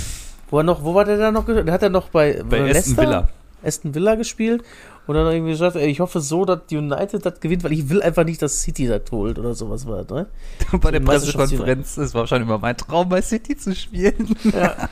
Wo 0.50 0.58
er 0.58 0.64
noch, 0.64 0.82
wo 0.82 0.94
war 0.94 1.04
der 1.04 1.18
da 1.18 1.30
noch? 1.30 1.44
Der 1.44 1.72
hat 1.72 1.82
er 1.82 1.90
noch 1.90 2.08
bei, 2.08 2.42
bei 2.48 2.70
Aston? 2.70 2.96
Villa. 2.96 3.28
Aston 3.62 3.94
Villa 3.94 4.14
gespielt 4.14 4.64
und 5.08 5.14
dann 5.14 5.32
irgendwie 5.32 5.52
gesagt, 5.52 5.74
ey, 5.74 5.88
ich 5.88 6.00
hoffe 6.00 6.20
so, 6.20 6.44
dass 6.44 6.60
United 6.70 7.24
das 7.24 7.40
gewinnt, 7.40 7.64
weil 7.64 7.72
ich 7.72 7.88
will 7.88 8.02
einfach 8.02 8.24
nicht, 8.24 8.40
dass 8.42 8.62
City 8.62 8.86
das 8.86 9.02
holt 9.10 9.38
oder 9.38 9.54
sowas 9.54 9.86
war, 9.86 10.04
ne? 10.10 10.26
bei 10.80 10.90
der. 10.90 11.00
Pressekonferenz, 11.00 11.96
es 11.96 12.14
war 12.14 12.26
schon 12.26 12.42
immer 12.42 12.58
mein 12.58 12.76
Traum, 12.76 13.08
bei 13.08 13.22
City 13.22 13.56
zu 13.56 13.74
spielen. 13.74 14.36
Ja, 14.52 14.76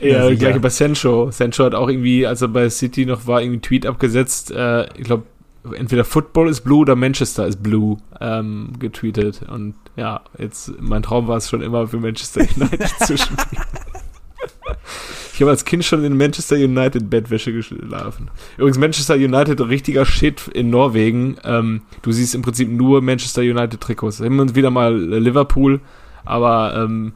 Ja, 0.00 0.28
sicher. 0.28 0.50
gleich 0.50 0.60
bei 0.60 0.68
Sancho. 0.68 1.30
Sancho 1.30 1.64
hat 1.64 1.74
auch 1.74 1.88
irgendwie, 1.88 2.26
als 2.26 2.42
er 2.42 2.48
bei 2.48 2.68
City 2.68 3.06
noch 3.06 3.26
war, 3.26 3.40
irgendwie 3.40 3.56
einen 3.56 3.62
Tweet 3.62 3.86
abgesetzt. 3.86 4.50
Äh, 4.50 4.84
ich 4.98 5.04
glaube, 5.04 5.24
entweder 5.74 6.04
Football 6.04 6.50
ist 6.50 6.60
blue 6.60 6.80
oder 6.80 6.96
Manchester 6.96 7.46
ist 7.46 7.62
blue 7.62 7.96
ähm, 8.20 8.74
getweetet. 8.78 9.42
Und 9.48 9.74
ja, 9.96 10.20
jetzt, 10.38 10.72
mein 10.80 11.02
Traum 11.02 11.28
war 11.28 11.38
es 11.38 11.48
schon 11.48 11.62
immer 11.62 11.86
für 11.88 11.96
Manchester 11.98 12.42
United 12.42 12.88
zu 13.06 13.16
spielen. 13.16 13.38
Ich 15.36 15.42
habe 15.42 15.50
als 15.50 15.66
Kind 15.66 15.84
schon 15.84 16.02
in 16.02 16.16
Manchester 16.16 16.56
United 16.56 17.10
Bettwäsche 17.10 17.52
geschlafen. 17.52 18.30
Übrigens, 18.56 18.78
Manchester 18.78 19.16
United, 19.16 19.60
richtiger 19.60 20.06
Shit 20.06 20.48
in 20.48 20.70
Norwegen. 20.70 21.36
Ähm, 21.44 21.82
du 22.00 22.10
siehst 22.10 22.34
im 22.34 22.40
Prinzip 22.40 22.70
nur 22.70 23.02
Manchester 23.02 23.42
United 23.42 23.78
Trikots. 23.78 24.20
Immer 24.20 24.40
und 24.40 24.54
wieder 24.54 24.70
mal 24.70 24.94
äh, 24.94 25.18
Liverpool, 25.18 25.82
aber 26.24 26.74
ähm, 26.82 27.12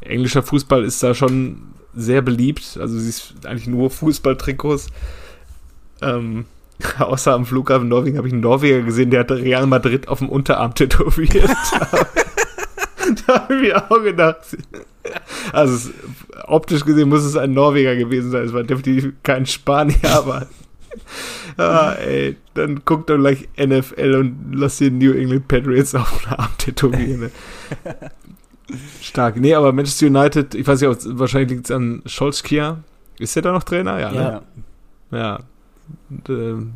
englischer 0.00 0.42
Fußball 0.42 0.82
ist 0.82 1.02
da 1.02 1.12
schon 1.12 1.74
sehr 1.94 2.22
beliebt. 2.22 2.78
Also 2.80 2.94
du 2.94 3.00
siehst 3.00 3.34
eigentlich 3.44 3.66
nur 3.66 3.90
Fußballtrikots. 3.90 4.86
Ähm, 6.00 6.46
außer 6.98 7.34
am 7.34 7.44
Flughafen 7.44 7.88
Norwegen 7.88 8.16
habe 8.16 8.28
ich 8.28 8.32
einen 8.32 8.40
Norweger 8.40 8.80
gesehen, 8.80 9.10
der 9.10 9.20
hatte 9.20 9.36
Real 9.36 9.66
Madrid 9.66 10.08
auf 10.08 10.20
dem 10.20 10.30
Unterarm 10.30 10.74
tätowiert. 10.74 11.50
da 13.26 13.42
habe 13.42 13.56
ich 13.56 13.60
mir 13.60 13.90
auch 13.90 14.02
gedacht. 14.02 14.56
Also 15.52 15.74
es, 15.74 15.90
optisch 16.46 16.84
gesehen 16.84 17.08
muss 17.08 17.24
es 17.24 17.36
ein 17.36 17.52
Norweger 17.52 17.96
gewesen 17.96 18.30
sein. 18.30 18.44
Es 18.44 18.52
war 18.52 18.62
definitiv 18.64 19.12
kein 19.22 19.46
Spanier, 19.46 19.96
aber 20.12 20.46
ah, 21.56 21.92
ey, 21.94 22.36
dann 22.54 22.82
guck 22.84 23.06
doch 23.06 23.16
gleich 23.16 23.48
NFL 23.58 24.14
und 24.14 24.52
lass 24.52 24.78
den 24.78 24.98
New 24.98 25.12
England 25.12 25.48
Patriots 25.48 25.94
auf 25.94 26.22
den 26.22 26.32
Arm 26.34 26.50
tätowieren. 26.58 27.20
Ne? 27.20 27.30
Stark. 29.00 29.36
Nee, 29.36 29.54
aber 29.54 29.72
Manchester 29.72 30.06
United, 30.06 30.54
ich 30.54 30.66
weiß 30.66 30.80
nicht, 30.80 30.90
ob- 30.90 31.18
wahrscheinlich 31.18 31.50
liegt 31.50 31.64
es 31.66 31.70
an 31.70 32.02
Scholzkia. 32.06 32.78
Ist 33.18 33.34
der 33.34 33.42
da 33.42 33.52
noch 33.52 33.62
Trainer? 33.62 33.98
Ja, 33.98 34.10
ne? 34.12 34.42
Ja. 35.10 35.18
Ja. 35.18 35.38
Und, 36.10 36.28
ähm, 36.28 36.72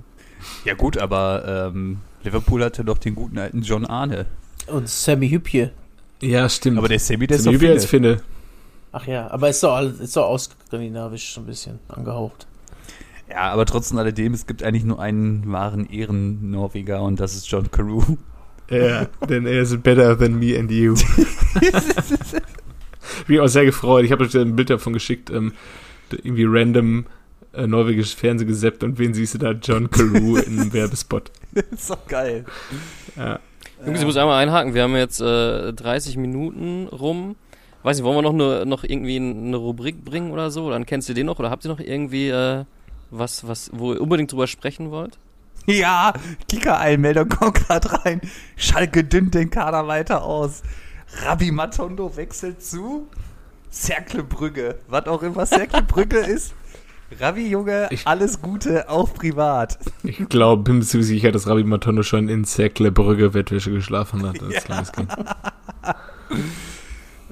Ja 0.64 0.74
gut, 0.74 0.96
aber 0.98 1.70
ähm, 1.74 1.98
Liverpool 2.24 2.64
hatte 2.64 2.84
doch 2.84 2.98
den 2.98 3.14
guten 3.14 3.38
alten 3.38 3.62
John 3.62 3.84
Arne. 3.84 4.26
Und 4.68 4.88
Sammy 4.88 5.28
Hübje. 5.28 5.70
Ja, 6.22 6.48
stimmt. 6.48 6.78
Aber 6.78 6.88
der 6.88 6.98
Sammy, 6.98 7.26
der 7.26 7.36
ist 7.36 7.42
Sammy 7.44 7.56
doch 7.56 7.62
Hübje 7.62 7.72
als 7.74 7.84
Finne. 7.84 8.20
Ach 8.92 9.06
ja, 9.06 9.30
aber 9.30 9.48
ist 9.48 9.62
doch, 9.62 9.74
alles- 9.74 10.00
ist 10.00 10.16
doch 10.16 10.26
ausskandinavisch 10.26 11.32
so 11.34 11.40
ein 11.40 11.46
bisschen 11.46 11.78
angehaucht. 11.88 12.46
Ja, 13.30 13.50
aber 13.52 13.64
trotzdem 13.64 13.96
alledem, 13.98 14.34
es 14.34 14.46
gibt 14.46 14.62
eigentlich 14.62 14.84
nur 14.84 15.00
einen 15.00 15.50
wahren 15.50 15.86
Ehren-Norweger 15.88 17.00
und 17.02 17.18
das 17.18 17.34
ist 17.34 17.50
John 17.50 17.70
Carew. 17.70 18.02
Ja, 18.70 19.06
denn 19.28 19.46
er 19.46 19.62
ist 19.62 19.82
better 19.82 20.18
than 20.18 20.38
me 20.38 20.58
and 20.58 20.70
you. 20.70 20.94
Bin 23.26 23.40
auch 23.40 23.46
sehr 23.48 23.64
gefreut. 23.64 24.04
Ich 24.04 24.12
habe 24.12 24.24
euch 24.24 24.34
ein 24.36 24.56
Bild 24.56 24.70
davon 24.70 24.92
geschickt. 24.92 25.30
Ähm, 25.30 25.52
irgendwie 26.10 26.44
random 26.46 27.06
äh, 27.54 27.66
norwegisches 27.66 28.12
Fernsehen 28.14 28.48
gesappt 28.48 28.82
und 28.84 28.98
wen 28.98 29.14
siehst 29.14 29.34
du 29.34 29.38
da? 29.38 29.52
John 29.52 29.90
Carew 29.90 30.36
in 30.36 30.60
einem 30.60 30.72
Werbespot. 30.72 31.30
ist 31.70 31.90
doch 31.90 32.06
geil. 32.06 32.44
Ja. 33.16 33.40
Jungs, 33.84 34.00
ich 34.00 34.06
muss 34.06 34.16
einmal 34.16 34.42
einhaken. 34.42 34.74
Wir 34.74 34.82
haben 34.84 34.94
jetzt 34.96 35.20
äh, 35.20 35.72
30 35.72 36.16
Minuten 36.16 36.86
rum. 36.88 37.36
Weiß 37.82 37.96
nicht, 37.96 38.04
wollen 38.04 38.16
wir 38.16 38.22
noch, 38.22 38.32
eine, 38.32 38.64
noch 38.66 38.84
irgendwie 38.84 39.16
eine 39.16 39.56
Rubrik 39.56 40.04
bringen 40.04 40.30
oder 40.30 40.50
so? 40.50 40.70
Dann 40.70 40.86
kennst 40.86 41.08
du 41.08 41.14
den 41.14 41.26
noch 41.26 41.38
oder 41.38 41.50
habt 41.50 41.64
ihr 41.64 41.68
noch 41.70 41.80
irgendwie 41.80 42.28
äh, 42.28 42.64
was, 43.10 43.46
was, 43.46 43.70
wo 43.74 43.92
ihr 43.94 44.00
unbedingt 44.00 44.30
drüber 44.32 44.46
sprechen 44.46 44.90
wollt? 44.90 45.18
Ja, 45.66 46.12
Kicker-Einmeldung 46.48 47.28
kommt 47.28 47.54
gerade 47.54 47.92
rein. 48.04 48.20
Schalke 48.56 49.04
dünnt 49.04 49.34
den 49.34 49.48
Kader 49.48 49.86
weiter 49.86 50.24
aus. 50.24 50.62
Rabbi 51.24 51.52
Matondo 51.52 52.16
wechselt 52.16 52.60
zu 52.64 53.06
Cercle 53.70 54.24
Brügge. 54.24 54.80
Was 54.88 55.06
auch 55.06 55.22
immer 55.22 55.46
Cercle 55.46 55.82
Brügge 55.82 56.16
ist. 56.26 56.52
Rabbi, 57.20 57.46
Junge, 57.46 57.86
Ich- 57.90 58.08
alles 58.08 58.42
Gute, 58.42 58.88
auch 58.90 59.14
privat. 59.14 59.78
Ich 60.02 60.28
glaube, 60.28 60.64
bin 60.64 60.78
mir 60.78 60.84
ziemlich 60.84 61.06
sicher, 61.06 61.30
dass 61.30 61.46
Rabbi 61.46 61.62
Matondo 61.62 62.02
schon 62.02 62.28
in 62.28 62.44
Cercle 62.44 62.90
Brügge 62.90 63.32
Wettwäsche 63.32 63.70
geschlafen 63.70 64.26
hat 64.26 64.42
als 64.42 64.64
kleines 64.64 64.90
Kind. 64.90 65.14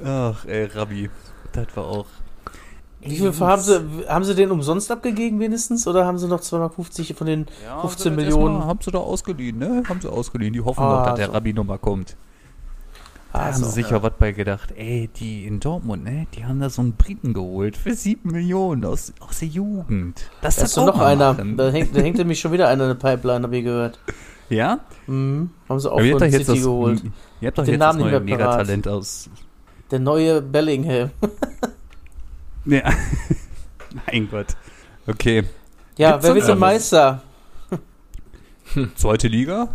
Ach, 0.05 0.45
ey, 0.47 0.65
Rabbi. 0.67 1.11
Das 1.53 1.67
war 1.75 1.85
auch. 1.85 2.07
Wie 3.03 3.17
viel 3.17 3.33
haben 3.41 3.63
sie, 3.63 3.81
haben 4.09 4.25
sie 4.25 4.35
den 4.35 4.51
umsonst 4.51 4.91
abgegeben 4.91 5.41
wenigstens? 5.41 5.87
Oder 5.87 6.05
haben 6.05 6.19
sie 6.19 6.29
noch 6.29 6.41
250 6.41 7.15
von 7.15 7.27
den 7.27 7.47
15 7.81 8.15
Millionen? 8.15 8.65
haben 8.65 8.79
sie 8.83 8.91
doch 8.91 9.07
ausgeliehen, 9.07 9.59
ne? 9.59 9.83
Haben 9.89 10.01
sie 10.03 10.11
ausgeliehen. 10.13 10.53
Die 10.53 10.61
hoffen 10.61 10.83
Ah, 10.83 10.99
doch, 10.99 11.07
dass 11.07 11.15
der 11.17 11.27
so. 11.29 11.33
Rabbi 11.33 11.53
nochmal 11.55 11.79
kommt. 11.79 12.17
Da 13.33 13.39
haben 13.39 13.47
Also, 13.47 13.65
sie 13.67 13.71
sich 13.71 13.91
ja 13.91 14.03
was 14.03 14.13
bei 14.19 14.33
gedacht. 14.33 14.73
Ey, 14.77 15.09
die 15.17 15.47
in 15.47 15.61
Dortmund, 15.61 16.05
ne? 16.05 16.27
Die 16.35 16.45
haben 16.45 16.61
da 16.61 16.69
so 16.69 16.83
einen 16.83 16.95
Briten 16.95 17.33
geholt 17.33 17.77
für 17.77 17.95
7 17.95 18.31
Millionen 18.31 18.85
aus, 18.85 19.15
aus 19.21 19.39
der 19.39 19.49
Jugend. 19.49 20.29
Das 20.43 20.57
da 20.57 20.65
ist 20.65 20.77
doch 20.77 20.85
noch 20.87 20.97
mal 20.97 21.07
einer. 21.07 21.33
machen. 21.33 21.57
Da 21.57 21.71
hängt, 21.71 21.97
da 21.97 22.01
hängt 22.01 22.19
nämlich 22.19 22.41
schon 22.41 22.53
wieder 22.53 22.69
einer 22.69 22.91
in 22.91 22.99
der 22.99 23.17
Pipeline, 23.17 23.45
habe 23.45 23.57
ich 23.57 23.65
gehört. 23.65 23.99
Ja? 24.51 24.81
Mhm. 25.07 25.51
Haben 25.69 25.81
sie 25.81 25.91
auch 25.91 26.01
von 26.01 26.11
habt 26.11 26.21
doch 26.21 26.27
jetzt 26.27 26.47
City 26.47 26.59
das, 26.59 26.63
geholt. 26.65 27.03
Ihr 27.41 27.47
habt 27.47 27.59
doch 27.59 27.65
Den 27.65 27.73
jetzt 27.75 27.81
Namen 27.81 27.99
das 28.01 28.05
nicht 28.05 28.13
neue. 28.13 28.21
Megatalent 28.21 28.89
aus. 28.89 29.31
Der 29.91 29.99
neue 29.99 30.41
Bellingham. 30.43 31.11
Ja. 32.67 32.83
mein 34.07 34.29
Gott. 34.31 34.49
Okay. 35.07 35.45
Ja, 35.97 36.13
Gibt's 36.13 36.27
wer 36.27 36.35
wird 36.35 36.47
denn? 36.47 36.59
Meister? 36.59 37.23
Zweite 38.97 39.29
Liga? 39.29 39.69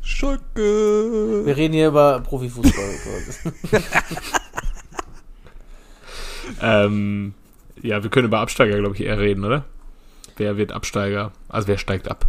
Schalke. 0.00 1.44
Wir 1.44 1.56
reden 1.56 1.74
hier 1.74 1.88
über 1.88 2.20
Profifußball. 2.20 2.94
ähm, 6.62 7.34
ja, 7.82 8.02
wir 8.02 8.10
können 8.10 8.28
über 8.28 8.38
Absteiger, 8.38 8.78
glaube 8.78 8.94
ich, 8.94 9.02
eher 9.02 9.18
reden, 9.18 9.44
oder? 9.44 9.64
Wer 10.36 10.56
wird 10.56 10.72
Absteiger? 10.72 11.32
Also 11.48 11.66
wer 11.66 11.78
steigt 11.78 12.08
ab? 12.08 12.26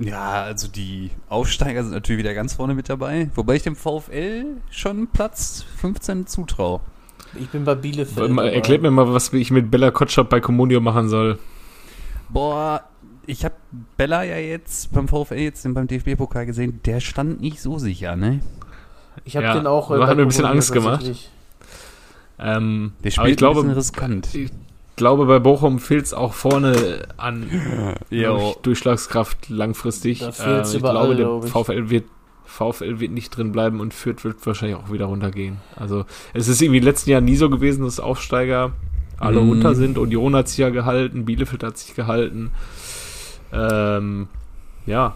Ja, 0.00 0.42
also 0.42 0.68
die 0.68 1.10
Aufsteiger 1.28 1.82
sind 1.82 1.92
natürlich 1.92 2.20
wieder 2.20 2.34
ganz 2.34 2.54
vorne 2.54 2.74
mit 2.74 2.88
dabei. 2.88 3.30
Wobei 3.34 3.56
ich 3.56 3.62
dem 3.62 3.76
VfL 3.76 4.44
schon 4.70 5.08
Platz 5.08 5.64
15 5.78 6.26
zutraue. 6.26 6.80
ich 7.38 7.48
bin 7.48 7.64
bei 7.64 7.74
Bielefeld. 7.74 8.30
Mal, 8.30 8.48
erklärt 8.48 8.82
mir 8.82 8.90
mal, 8.90 9.12
was 9.12 9.32
ich 9.32 9.50
mit 9.50 9.70
Bella 9.70 9.90
Kotschap 9.90 10.28
bei 10.30 10.40
Comunio 10.40 10.80
machen 10.80 11.08
soll. 11.08 11.38
Boah, 12.28 12.84
ich 13.26 13.44
habe 13.44 13.54
Bella 13.96 14.22
ja 14.22 14.36
jetzt 14.36 14.92
beim 14.92 15.08
VfL 15.08 15.34
jetzt 15.36 15.62
beim 15.74 15.86
DFB-Pokal 15.86 16.46
gesehen. 16.46 16.80
Der 16.84 17.00
stand 17.00 17.40
nicht 17.40 17.60
so 17.60 17.78
sicher, 17.78 18.16
ne? 18.16 18.40
Ich 19.24 19.36
habe 19.36 19.46
Ja, 19.46 19.54
den 19.54 19.66
auch. 19.66 19.90
hat 19.90 19.98
bei 19.98 20.14
mir 20.14 20.22
ein 20.22 20.28
bisschen 20.28 20.44
Angst 20.44 20.72
gemacht. 20.72 21.04
Ähm, 22.38 22.92
Der 23.02 23.08
aber 23.08 23.10
spielt 23.10 23.30
ich 23.30 23.36
glaube, 23.36 23.60
ein 23.60 23.74
bisschen 23.74 23.78
riskant. 23.78 24.34
ich 24.34 24.50
glaube, 24.98 25.24
bei 25.24 25.38
Bochum 25.38 25.78
fehlt 25.78 26.04
es 26.04 26.12
auch 26.12 26.34
vorne 26.34 27.08
an 27.16 27.48
durch 28.10 28.56
Durchschlagskraft 28.56 29.48
langfristig. 29.48 30.18
Fehlt's 30.32 30.74
ich 30.74 30.80
glaube, 30.82 31.16
der. 31.16 31.42
VfL 31.42 31.88
wird 31.88 32.04
VfL 32.44 32.98
wird 33.00 33.12
nicht 33.12 33.30
drin 33.36 33.52
bleiben 33.52 33.80
und 33.80 33.94
Fürth 33.94 34.24
wird 34.24 34.44
wahrscheinlich 34.46 34.76
auch 34.76 34.90
wieder 34.92 35.04
runtergehen. 35.06 35.58
Also 35.76 36.04
es 36.34 36.48
ist 36.48 36.60
irgendwie 36.60 36.78
in 36.78 36.82
den 36.82 36.90
letzten 36.90 37.10
Jahren 37.10 37.24
nie 37.24 37.36
so 37.36 37.48
gewesen, 37.50 37.84
dass 37.84 38.00
Aufsteiger 38.00 38.72
alle 39.18 39.40
Mhm. 39.40 39.48
runter 39.50 39.74
sind. 39.74 39.96
Union 39.98 40.34
hat 40.34 40.48
sich 40.48 40.58
ja 40.58 40.70
gehalten, 40.70 41.24
Bielefeld 41.24 41.62
hat 41.62 41.76
sich 41.78 41.94
gehalten. 41.94 42.50
Ähm, 43.52 44.28
ja, 44.86 45.14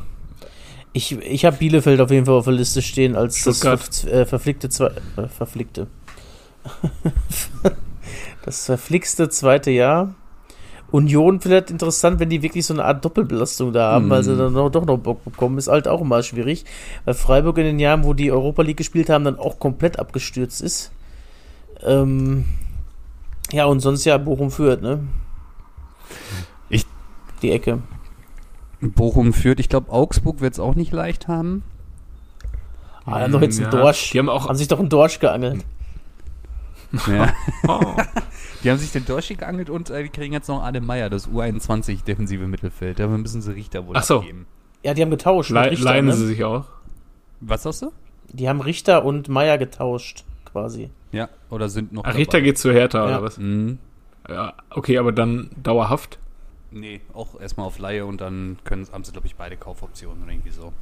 Ich, 0.95 1.13
ich 1.21 1.45
habe 1.47 1.57
Bielefeld 1.57 2.01
auf 2.03 2.11
jeden 2.11 2.27
Fall 2.27 2.35
auf 2.35 2.45
der 2.45 2.53
Liste 2.53 2.83
stehen 2.83 3.17
als 3.17 3.43
das 3.45 3.57
Stuttgart. 3.59 3.83
ver 3.95 4.13
äh, 4.13 4.27
verflickte 4.27 4.69
zwei, 4.69 4.91
äh, 5.17 5.27
verflickte. 5.29 5.87
das 8.45 8.67
verflixte 8.67 9.29
zweite 9.29 9.71
Jahr. 9.71 10.15
Union 10.91 11.41
vielleicht 11.41 11.71
interessant, 11.71 12.21
wenn 12.21 12.29
die 12.29 12.43
wirklich 12.43 12.67
so 12.67 12.75
eine 12.75 12.85
Art 12.85 13.03
Doppelbelastung 13.03 13.73
da 13.73 13.93
haben, 13.93 14.07
Mhm. 14.07 14.11
weil 14.11 14.25
sie 14.25 14.37
dann 14.37 14.53
noch, 14.53 14.69
doch 14.69 14.85
noch 14.85 14.99
Bock 14.99 15.25
bekommen, 15.25 15.57
ist 15.57 15.69
halt 15.69 15.89
auch 15.89 16.03
immer 16.03 16.23
schwierig. 16.23 16.67
Weil 17.07 17.15
Freiburg 17.15 17.57
in 17.59 17.65
den 17.65 17.79
Jahren, 17.79 18.05
wo 18.05 18.13
die 18.13 18.31
Europa 18.31 18.61
League 18.63 18.77
gespielt 18.77 19.09
haben, 19.09 19.25
dann 19.25 19.39
auch 19.39 19.59
komplett 19.59 19.99
abgestürzt 19.99 20.61
ist. 20.61 20.93
Ähm, 21.83 22.45
ja, 23.53 23.65
und 23.65 23.81
sonst 23.81 24.05
ja 24.05 24.19
Bochum 24.19 24.51
führt, 24.51 24.83
ne? 24.83 25.01
Ich- 26.69 26.87
Die 27.41 27.53
Ecke. 27.53 27.79
Bochum 28.83 29.33
führt. 29.33 29.61
Ich 29.61 29.69
glaube, 29.71 29.91
Augsburg 29.91 30.41
wird 30.43 30.53
es 30.55 30.61
auch 30.61 30.75
nicht 30.75 30.93
leicht 30.93 31.27
haben. 31.27 31.63
Ah, 33.07 33.17
die 33.19 33.25
haben 33.25 33.33
doch 33.33 33.41
jetzt 33.43 33.59
ja. 33.59 33.69
einen 33.69 33.81
Dorsch. 33.81 34.11
Die 34.11 34.19
haben 34.19 34.29
auch. 34.29 34.49
Haben 34.49 34.57
sich 34.57 34.69
doch 34.69 34.79
einen 34.79 34.89
Dorsch 34.91 35.19
geangelt. 35.21 35.65
Ja. 37.07 37.33
Oh. 37.67 37.81
Die 38.63 38.71
haben 38.71 38.79
sich 38.79 38.93
den 38.93 39.05
Dorschi 39.05 39.35
geangelt 39.35 39.71
und 39.71 39.91
äh, 39.91 40.05
die 40.05 40.09
kriegen 40.09 40.33
jetzt 40.33 40.49
noch 40.49 40.63
Ade 40.63 40.81
Meier, 40.81 41.11
das 41.11 41.29
U21 41.29 42.05
defensive 42.05 42.47
Mittelfeld. 42.47 42.99
Da 42.99 43.07
müssen 43.09 43.43
sie 43.43 43.53
Richter 43.53 43.87
wohl 43.87 43.97
Ach 43.97 44.03
so. 44.05 44.19
abgeben. 44.19 44.47
Ja, 44.85 44.95
die 44.95 45.03
haben 45.03 45.11
getauscht. 45.11 45.51
Le 45.51 45.71
Richter, 45.71 45.85
leihen 45.85 46.07
ne? 46.07 46.13
sie 46.15 46.27
sich 46.27 46.45
auch. 46.45 46.65
Was 47.41 47.65
sagst 47.65 47.83
du? 47.83 47.93
Die 48.29 48.49
haben 48.49 48.61
Richter 48.61 49.05
und 49.05 49.29
Meier 49.29 49.59
getauscht, 49.59 50.25
quasi. 50.45 50.91
Ja, 51.11 51.29
oder 51.51 51.69
sind 51.69 51.93
noch 51.93 52.05
Ach, 52.05 52.15
Richter 52.15 52.41
geht 52.41 52.59
zu 52.59 52.73
Hertha, 52.73 52.99
Ja. 52.99 53.05
oder 53.19 53.23
was? 53.23 53.39
Mhm. 53.39 53.79
Ja, 54.29 54.55
okay, 54.71 54.99
aber 54.99 55.13
dann 55.13 55.51
dauerhaft. 55.63 56.19
Nee, 56.71 57.01
auch 57.13 57.39
erstmal 57.41 57.67
auf 57.67 57.79
Laie 57.79 58.07
und 58.07 58.21
dann 58.21 58.59
können, 58.65 58.87
haben 58.93 59.05
sie, 59.05 59.13
glaube 59.13 59.27
ich, 59.27 59.35
beide 59.35 59.57
Kaufoptionen 59.57 60.23
oder 60.23 60.33
irgendwie 60.33 60.51
so. 60.51 60.73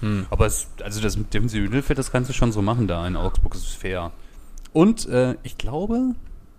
Hm. 0.00 0.26
Aber 0.30 0.46
es, 0.46 0.68
also 0.82 1.00
das 1.02 1.16
mit 1.16 1.34
defensive 1.34 1.64
Mittelfeld, 1.64 1.98
das 1.98 2.10
kannst 2.12 2.30
du 2.30 2.34
schon 2.34 2.52
so 2.52 2.62
machen 2.62 2.86
da 2.86 3.06
in 3.06 3.16
Augsburg, 3.16 3.52
das 3.52 3.62
ist 3.62 3.74
fair. 3.76 4.12
Und 4.72 5.06
äh, 5.08 5.34
ich 5.42 5.58
glaube, 5.58 6.14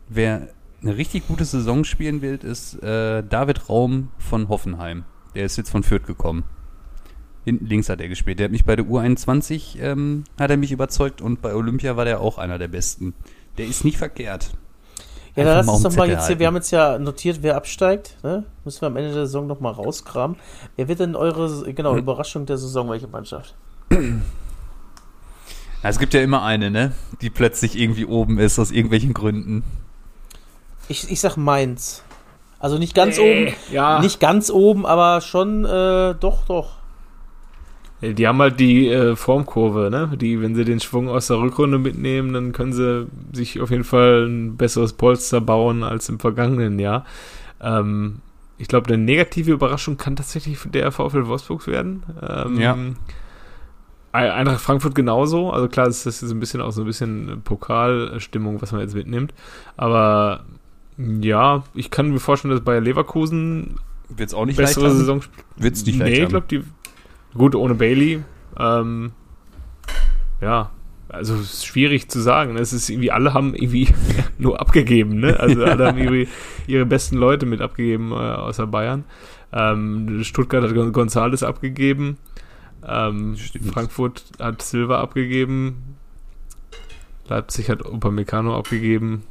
wer 0.09 0.49
eine 0.81 0.97
richtig 0.97 1.27
gute 1.27 1.45
Saison 1.45 1.83
spielen 1.83 2.21
will, 2.21 2.35
ist 2.37 2.81
äh, 2.81 3.23
David 3.23 3.69
Raum 3.69 4.09
von 4.17 4.49
Hoffenheim. 4.49 5.05
Der 5.35 5.45
ist 5.45 5.57
jetzt 5.57 5.69
von 5.69 5.83
Fürth 5.83 6.05
gekommen. 6.05 6.43
Hinten 7.45 7.65
links 7.65 7.89
hat 7.89 8.01
er 8.01 8.09
gespielt. 8.09 8.39
Der 8.39 8.45
hat 8.45 8.51
mich 8.51 8.65
bei 8.65 8.75
der 8.75 8.85
U21 8.85 9.79
ähm, 9.79 10.23
hat 10.39 10.51
er 10.51 10.57
mich 10.57 10.71
überzeugt 10.71 11.21
und 11.21 11.41
bei 11.41 11.53
Olympia 11.53 11.95
war 11.95 12.05
der 12.05 12.21
auch 12.21 12.37
einer 12.37 12.57
der 12.57 12.67
besten. 12.67 13.13
Der 13.57 13.65
ist 13.65 13.85
nicht 13.85 13.97
verkehrt. 13.97 14.51
Ja, 15.35 15.43
dann 15.45 15.57
lass 15.57 15.67
uns 15.67 15.83
doch 15.83 15.95
mal 15.95 16.09
jetzt 16.09 16.27
hier, 16.27 16.39
wir 16.39 16.47
haben 16.47 16.55
jetzt 16.55 16.71
ja 16.71 16.97
notiert, 16.97 17.39
wer 17.41 17.55
absteigt, 17.55 18.17
ne? 18.23 18.43
Müssen 18.65 18.81
wir 18.81 18.87
am 18.87 18.97
Ende 18.97 19.13
der 19.13 19.25
Saison 19.25 19.47
nochmal 19.47 19.73
rauskramen. 19.73 20.37
Wer 20.75 20.87
wird 20.87 20.99
denn 20.99 21.15
eure, 21.15 21.71
genau, 21.73 21.93
Hm. 21.93 21.99
Überraschung 21.99 22.45
der 22.45 22.57
Saison, 22.57 22.89
welche 22.89 23.07
Mannschaft? 23.07 23.55
Ja, 23.91 25.89
es 25.89 25.97
gibt 25.99 26.13
ja 26.13 26.21
immer 26.21 26.43
eine, 26.43 26.69
ne? 26.71 26.91
Die 27.21 27.29
plötzlich 27.29 27.79
irgendwie 27.79 28.05
oben 28.05 28.37
ist, 28.37 28.59
aus 28.59 28.71
irgendwelchen 28.71 29.13
Gründen. 29.13 29.63
Ich, 30.89 31.09
ich 31.09 31.19
sag 31.21 31.37
Mainz. 31.37 32.03
Also 32.59 32.77
nicht 32.77 32.93
ganz 32.93 33.17
oben, 33.19 33.53
Ja. 33.71 34.01
nicht 34.01 34.19
ganz 34.19 34.49
oben, 34.49 34.85
aber 34.85 35.21
schon, 35.21 35.63
äh, 35.63 36.13
doch, 36.19 36.43
doch. 36.45 36.71
Die 38.01 38.27
haben 38.27 38.39
halt 38.39 38.59
die 38.59 38.87
äh, 38.89 39.15
Formkurve, 39.15 39.89
ne? 39.89 40.09
Die, 40.17 40.41
wenn 40.41 40.55
sie 40.55 40.63
den 40.65 40.79
Schwung 40.79 41.09
aus 41.09 41.27
der 41.27 41.39
Rückrunde 41.39 41.77
mitnehmen, 41.79 42.33
dann 42.33 42.51
können 42.53 42.71
sie 42.73 43.07
sich 43.33 43.59
auf 43.61 43.71
jeden 43.71 43.83
Fall 43.83 44.25
ein 44.27 44.55
besseres 44.57 44.93
Polster 44.93 45.41
bauen 45.41 45.83
als 45.83 46.07
im 46.09 46.17
vergangenen 46.19 46.79
Jahr. 46.79 47.05
Ähm, 47.61 48.19
ich 48.57 48.67
glaube, 48.69 48.87
eine 48.87 48.97
negative 49.03 49.51
Überraschung 49.51 49.97
kann 49.97 50.15
tatsächlich 50.15 50.59
der 50.65 50.91
VfL 50.93 51.27
Wolfsburg 51.27 51.65
werden. 51.67 52.03
Ähm, 52.21 52.59
Ja. 52.59 52.73
Ein- 52.73 54.31
Eintracht 54.31 54.61
Frankfurt 54.61 54.95
genauso. 54.95 55.51
Also 55.51 55.67
klar, 55.67 55.85
das 55.85 56.05
ist 56.05 56.23
ein 56.23 56.39
bisschen 56.39 56.61
auch 56.61 56.71
so 56.71 56.81
ein 56.81 56.87
bisschen 56.87 57.41
Pokalstimmung, 57.43 58.61
was 58.61 58.71
man 58.71 58.81
jetzt 58.81 58.95
mitnimmt. 58.95 59.33
Aber 59.77 60.45
ja, 61.21 61.63
ich 61.73 61.89
kann 61.91 62.11
mir 62.11 62.19
vorstellen, 62.19 62.53
dass 62.53 62.61
Bayer 62.63 62.81
Leverkusen 62.81 63.75
Wird's 64.09 64.33
auch 64.33 64.45
nicht 64.45 64.57
bessere 64.57 64.83
leicht 64.85 64.93
haben? 64.93 64.99
Saison 64.99 65.21
Wird's 65.57 65.85
nicht 65.85 65.99
nee, 65.99 66.23
ich 66.23 66.29
glaube, 66.29 66.47
die. 66.49 66.63
Gut, 67.37 67.55
ohne 67.55 67.75
Bailey. 67.75 68.23
Ähm, 68.57 69.11
ja, 70.41 70.71
also 71.09 71.35
es 71.35 71.53
ist 71.53 71.65
schwierig 71.65 72.09
zu 72.09 72.19
sagen. 72.19 72.57
Es 72.57 72.73
ist 72.73 72.89
irgendwie, 72.89 73.11
alle 73.11 73.33
haben 73.33 73.53
irgendwie 73.55 73.87
nur 74.37 74.59
abgegeben, 74.59 75.19
ne? 75.19 75.39
Also 75.39 75.63
alle 75.63 75.87
haben 75.87 75.97
irgendwie 75.97 76.27
ihre 76.67 76.85
besten 76.85 77.17
Leute 77.17 77.45
mit 77.45 77.61
abgegeben, 77.61 78.11
äh, 78.11 78.15
außer 78.15 78.67
Bayern. 78.67 79.03
Ähm, 79.53 80.23
Stuttgart 80.23 80.63
hat 80.63 80.73
Gon- 80.73 80.91
Gonzales 80.91 81.43
abgegeben. 81.43 82.17
Ähm. 82.87 83.35
Frankfurt 83.71 84.23
hat 84.39 84.61
Silva 84.61 85.01
abgegeben. 85.01 85.95
Leipzig 87.27 87.69
hat 87.69 87.85
Upamecano 87.85 88.57
abgegeben. 88.57 89.23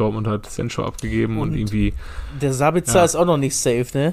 Dortmund 0.00 0.26
hat 0.26 0.46
Sancho 0.50 0.84
abgegeben 0.84 1.38
und, 1.38 1.50
Und- 1.50 1.56
irgendwie 1.58 1.94
Der 2.40 2.52
Sabitzer 2.52 2.98
Ja. 3.00 3.04
ist 3.04 3.14
auch 3.16 3.24
noch 3.26 3.36
nicht 3.36 3.56
safe, 3.56 3.86
ne? 3.94 4.12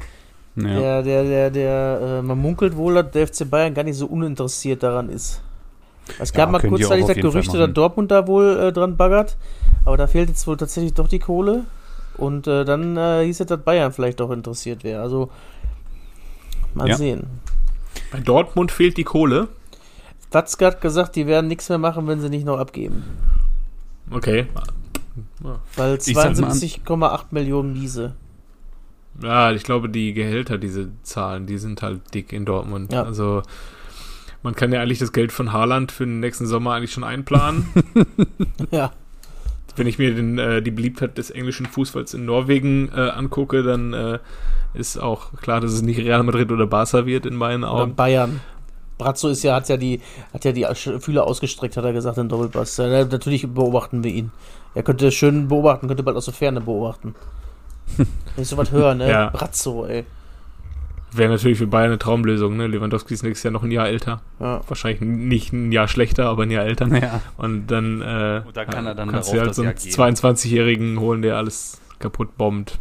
Ja. 0.56 0.80
Der, 0.80 1.04
der, 1.04 1.24
der, 1.24 1.50
der, 1.52 2.00
äh, 2.02 2.22
man 2.24 2.38
munkelt 2.40 2.76
wohl, 2.76 2.96
dass 2.96 3.12
der 3.12 3.28
FC 3.28 3.46
Bayern 3.50 3.74
gar 3.74 3.84
nicht 3.84 3.96
so 3.98 4.08
uninteressiert 4.08 4.82
daran 4.84 5.10
ist. 5.10 5.42
Es 6.20 6.32
gab 6.34 6.48
Ja, 6.48 6.52
mal 6.54 6.60
kurzzeitig 6.62 6.86
auf 7.04 7.08
das 7.10 7.16
jeden 7.18 7.22
Fall 7.22 7.32
Gerücht, 7.32 7.48
machen. 7.50 7.60
dass 7.60 7.74
Dortmund 7.74 8.12
da 8.12 8.28
wohl 8.28 8.58
äh, 8.60 8.72
dran 8.72 8.98
baggert. 8.98 9.38
Aber 9.86 9.98
da 9.98 10.08
fehlt 10.08 10.30
jetzt 10.30 10.48
wohl 10.48 10.58
tatsächlich 10.58 10.94
doch 10.94 11.08
die 11.08 11.20
Kohle. 11.20 11.66
Und 12.18 12.48
äh, 12.48 12.66
dann 12.66 12.98
äh, 12.98 13.24
hieß 13.26 13.42
es, 13.42 13.46
dass 13.46 13.60
Bayern 13.62 13.92
vielleicht 13.92 14.20
doch 14.20 14.32
interessiert 14.32 14.84
wäre. 14.84 15.02
Also, 15.04 15.30
mal 16.74 16.88
Ja. 16.90 16.96
sehen. 16.98 17.28
bei 18.12 18.20
Dortmund 18.20 18.72
fehlt 18.72 18.98
die 18.98 19.04
Kohle. 19.04 19.48
Watzke 20.32 20.66
hat 20.66 20.82
gesagt, 20.82 21.16
die 21.16 21.28
werden 21.28 21.48
nichts 21.48 21.70
mehr 21.70 21.78
machen, 21.78 22.08
wenn 22.08 22.20
sie 22.22 22.30
nicht 22.30 22.46
noch 22.46 22.58
abgeben. 22.58 23.04
Okay. 24.12 24.48
Weil 25.76 26.00
sag 26.02 26.16
mal- 26.40 26.52
72,8 26.52 27.26
Millionen 27.32 27.74
Miese. 27.74 28.16
Ja, 29.22 29.52
ich 29.52 29.64
glaube, 29.64 29.90
die 29.90 30.14
Gehälter, 30.14 30.58
diese 30.58 30.90
Zahlen, 31.04 31.48
die 31.48 31.58
sind 31.58 31.82
halt 31.82 32.02
dick 32.14 32.32
in 32.34 32.46
Dortmund. 32.46 32.94
Ja. 32.94 33.04
Also 33.04 33.42
man 34.44 34.56
kann 34.56 34.72
ja 34.72 34.82
eigentlich 34.82 35.00
das 35.00 35.12
Geld 35.12 35.32
von 35.32 35.52
Haaland 35.54 35.92
für 35.92 36.06
den 36.06 36.20
nächsten 36.20 36.46
Sommer 36.46 36.74
eigentlich 36.74 36.92
schon 36.92 37.04
einplanen. 37.04 37.68
Ja. 38.72 38.92
Wenn 39.76 39.86
ich 39.88 40.00
mir 40.00 40.14
den, 40.16 40.40
äh, 40.40 40.62
die 40.64 40.72
Beliebtheit 40.72 41.18
des 41.20 41.30
englischen 41.30 41.68
Fußballs 41.68 42.16
in 42.16 42.26
Norwegen 42.26 42.90
äh, 42.96 43.10
angucke, 43.12 43.62
dann 43.62 43.94
äh, 43.94 44.18
ist 44.74 44.98
auch 44.98 45.34
klar, 45.40 45.62
dass 45.62 45.72
es 45.72 45.84
nicht 45.84 46.00
Real 46.00 46.24
Madrid 46.24 46.52
oder 46.52 46.66
Barca 46.66 47.06
wird 47.06 47.28
in 47.28 47.36
meinen 47.36 47.64
Oder 47.64 47.72
Augen. 47.84 47.96
Bayern. 47.96 48.40
Brazzo 48.98 49.28
ist 49.30 49.44
ja, 49.44 49.54
hat 49.56 49.70
ja 49.70 49.78
die, 49.78 50.02
hat 50.34 50.46
ja 50.46 50.52
die 50.52 50.66
Fühler 51.00 51.28
ausgestreckt, 51.28 51.78
hat 51.78 51.86
er 51.86 51.94
gesagt, 51.94 52.18
in 52.18 52.28
Doppelpass. 52.28 52.78
Ja, 52.78 53.06
natürlich 53.06 53.48
beobachten 53.48 54.04
wir 54.04 54.12
ihn. 54.12 54.32
Er 54.78 54.84
könnte 54.84 55.12
schön 55.12 55.48
beobachten, 55.48 55.88
könnte 55.88 56.04
bald 56.04 56.18
aus 56.18 56.26
der 56.26 56.36
Ferne 56.36 56.62
beobachten. 56.62 57.16
Wenn 57.98 58.08
ich 58.38 58.48
sowas 58.48 58.72
höre, 58.72 58.94
ne? 58.94 59.10
Ja. 59.10 59.30
Brazzo, 59.30 59.88
ey. 59.88 60.06
Wäre 61.12 61.32
natürlich 61.32 61.58
für 61.58 61.66
Bayern 61.66 61.88
eine 61.88 61.98
Traumlösung. 61.98 62.58
Ne? 62.58 62.68
Lewandowski 62.68 63.16
ist 63.16 63.24
nächstes 63.24 63.44
Jahr 63.44 63.54
noch 63.54 63.64
ein 63.64 63.72
Jahr 63.72 63.88
älter. 63.88 64.22
Ja. 64.40 64.62
Wahrscheinlich 64.68 65.02
nicht 65.02 65.52
ein 65.52 65.72
Jahr 65.72 65.88
schlechter, 65.88 66.28
aber 66.28 66.44
ein 66.44 66.52
Jahr 66.52 66.66
älter. 66.66 66.88
Ja. 66.96 67.22
Und 67.38 67.68
dann, 67.68 68.02
äh, 68.02 68.44
Und 68.46 68.56
da 68.56 68.66
kann 68.66 68.86
er 68.86 68.94
dann 68.94 69.10
kannst 69.10 69.34
du 69.34 69.40
halt 69.40 69.56
so 69.56 69.64
einen 69.64 69.72
Jahr 69.72 69.82
gehen. 69.82 69.94
22-Jährigen 69.94 71.00
holen, 71.00 71.24
der 71.24 71.38
alles 71.38 71.82
kaputt 71.98 72.38
bombt. 72.38 72.78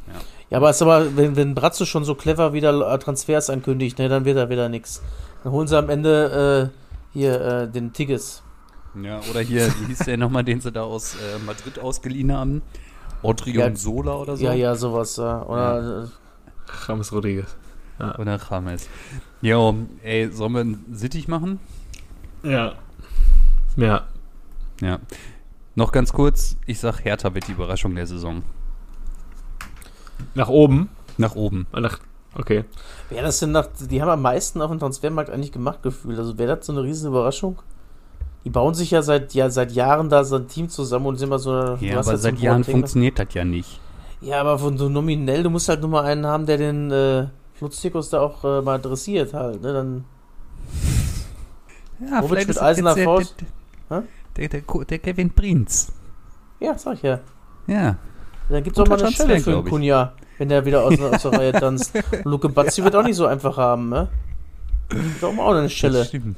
Ja, 0.51 0.59
aber 0.59 0.69
ist 0.69 0.83
aber, 0.83 1.17
wenn, 1.17 1.35
wenn 1.35 1.55
Brazzo 1.55 1.87
schon 1.87 2.05
so 2.05 2.15
clever 2.15 2.53
wieder 2.53 2.93
äh, 2.93 2.99
Transfers 2.99 3.49
ankündigt, 3.49 3.99
ne, 3.99 4.11
dann 4.11 4.27
wird 4.27 4.37
er 4.37 4.51
wieder 4.51 4.69
nix. 4.69 5.03
Dann 5.45 5.53
holen 5.53 5.67
sie 5.67 5.79
am 5.79 5.89
Ende 5.89 6.73
äh, 6.75 7.19
hier 7.19 7.41
äh, 7.41 7.69
den 7.71 7.95
Tigges. 7.95 8.43
Ja, 9.03 9.21
oder 9.31 9.41
hier, 9.41 9.73
wie 9.81 9.87
hieß 9.87 9.99
der 9.99 10.17
nochmal, 10.17 10.45
den 10.45 10.61
sie 10.61 10.73
da 10.73 10.83
aus 10.83 11.15
äh, 11.15 11.39
Madrid 11.45 11.79
ausgeliehen 11.79 12.33
haben? 12.33 12.63
Odrion 13.23 13.71
Ja. 13.71 13.77
Sola 13.77 14.15
oder 14.15 14.37
so? 14.37 14.45
Ja, 14.45 14.55
ja, 14.55 14.75
sowas. 14.75 15.17
Ja. 15.17 15.43
Oder 15.43 16.05
äh, 16.05 16.07
James 16.87 17.13
Rodriguez. 17.13 17.57
Oder 17.99 18.39
James. 18.51 18.89
Jo, 19.41 19.75
ey, 20.03 20.31
sollen 20.31 20.53
wir 20.53 20.61
einen 20.61 20.85
Sittig 20.93 21.29
machen? 21.29 21.59
Ja. 22.43 22.75
Ja. 23.77 24.07
Ja. 24.81 24.99
Noch 25.75 25.93
ganz 25.93 26.13
kurz, 26.13 26.57
ich 26.67 26.81
sag, 26.81 27.05
Hertha 27.05 27.35
wird 27.35 27.49
die 27.49 27.53
Überraschung 27.53 27.95
der 27.95 28.07
Saison. 28.07 28.43
Nach 30.35 30.49
oben. 30.49 30.89
Nach 31.19 31.35
oben. 31.35 31.67
Nach, 31.73 31.99
okay. 32.35 32.65
wer 33.11 33.23
das 33.23 33.41
denn 33.41 33.53
nach, 33.53 33.69
die 33.79 34.01
haben 34.01 34.09
am 34.09 34.23
meisten 34.23 34.63
auf 34.63 34.71
dem 34.71 34.79
Transfermarkt 34.79 35.31
eigentlich 35.31 35.53
gemacht 35.53 35.83
gefühlt. 35.83 36.19
Also 36.19 36.39
wäre 36.39 36.57
das 36.57 36.67
so 36.67 36.73
eine 36.73 36.83
riesen 36.83 37.09
Überraschung? 37.09 37.59
Die 38.47 38.51
bauen 38.51 38.75
sich 38.75 38.93
ja 38.93 39.03
seit, 39.03 39.35
ja, 39.35 39.51
seit 39.51 39.73
Jahren 39.73 40.09
da 40.09 40.23
so 40.23 40.37
ein 40.37 40.47
Team 40.47 40.69
zusammen 40.69 41.07
und 41.07 41.17
sind 41.17 41.27
immer 41.27 41.41
so. 41.41 41.51
Ja, 41.81 41.99
aber 41.99 42.11
halt 42.11 42.21
seit 42.21 42.39
Jahren 42.39 42.63
funktioniert 42.63 43.19
das 43.19 43.35
ja 43.35 43.45
nicht. 43.45 43.81
Ja, 44.21 44.41
aber 44.41 44.61
von 44.61 44.79
so 44.79 44.89
nominell, 44.89 45.43
du 45.43 45.51
musst 45.51 45.69
halt 45.69 45.81
nur 45.81 45.91
mal 45.91 46.05
einen 46.05 46.25
haben, 46.25 46.47
der 46.47 46.57
den 46.57 46.93
äh, 46.93 47.27
Flutztikus 47.55 48.11
da 48.11 48.21
auch 48.21 48.45
äh, 48.45 48.63
mal 48.63 48.77
adressiert 48.77 49.35
halt. 49.35 49.63
Ne? 49.63 49.73
Dann, 49.73 50.05
Ja, 52.09 52.21
Bobic 52.21 52.45
vielleicht 52.45 52.83
mit 52.85 52.99
Faust. 53.01 53.35
Der, 53.91 54.05
der, 54.37 54.49
der, 54.49 54.85
der, 54.85 54.99
Kevin 55.01 55.31
Prinz. 55.33 55.91
ja, 56.61 56.79
sag 56.79 56.95
ich 56.95 57.03
ja. 57.03 57.19
Ja. 57.67 57.97
Dann 58.49 58.63
gibt's 58.63 58.79
auch 58.79 58.85
Guter 58.85 58.97
mal 58.97 59.07
eine 59.07 59.13
Stelle 59.13 59.41
für 59.41 59.51
den. 59.55 59.65
Kunja, 59.65 60.13
wenn 60.39 60.51
der 60.51 60.65
wieder 60.65 60.85
aus, 60.85 61.01
aus 61.01 61.23
der 61.23 61.33
Reihe 61.33 61.53
tanzt. 61.59 61.93
Und 61.97 62.31
Luke 62.31 62.49
Batzi 62.49 62.85
wird 62.85 62.95
auch 62.95 63.03
nicht 63.03 63.17
so 63.17 63.27
einfach 63.27 63.57
haben, 63.57 63.89
ne? 63.89 64.07
Gibt 64.89 65.25
auch 65.25 65.33
mal 65.33 65.57
eine 65.57 65.69
Stelle. 65.69 65.99
Das 65.99 66.07
stimmt. 66.07 66.37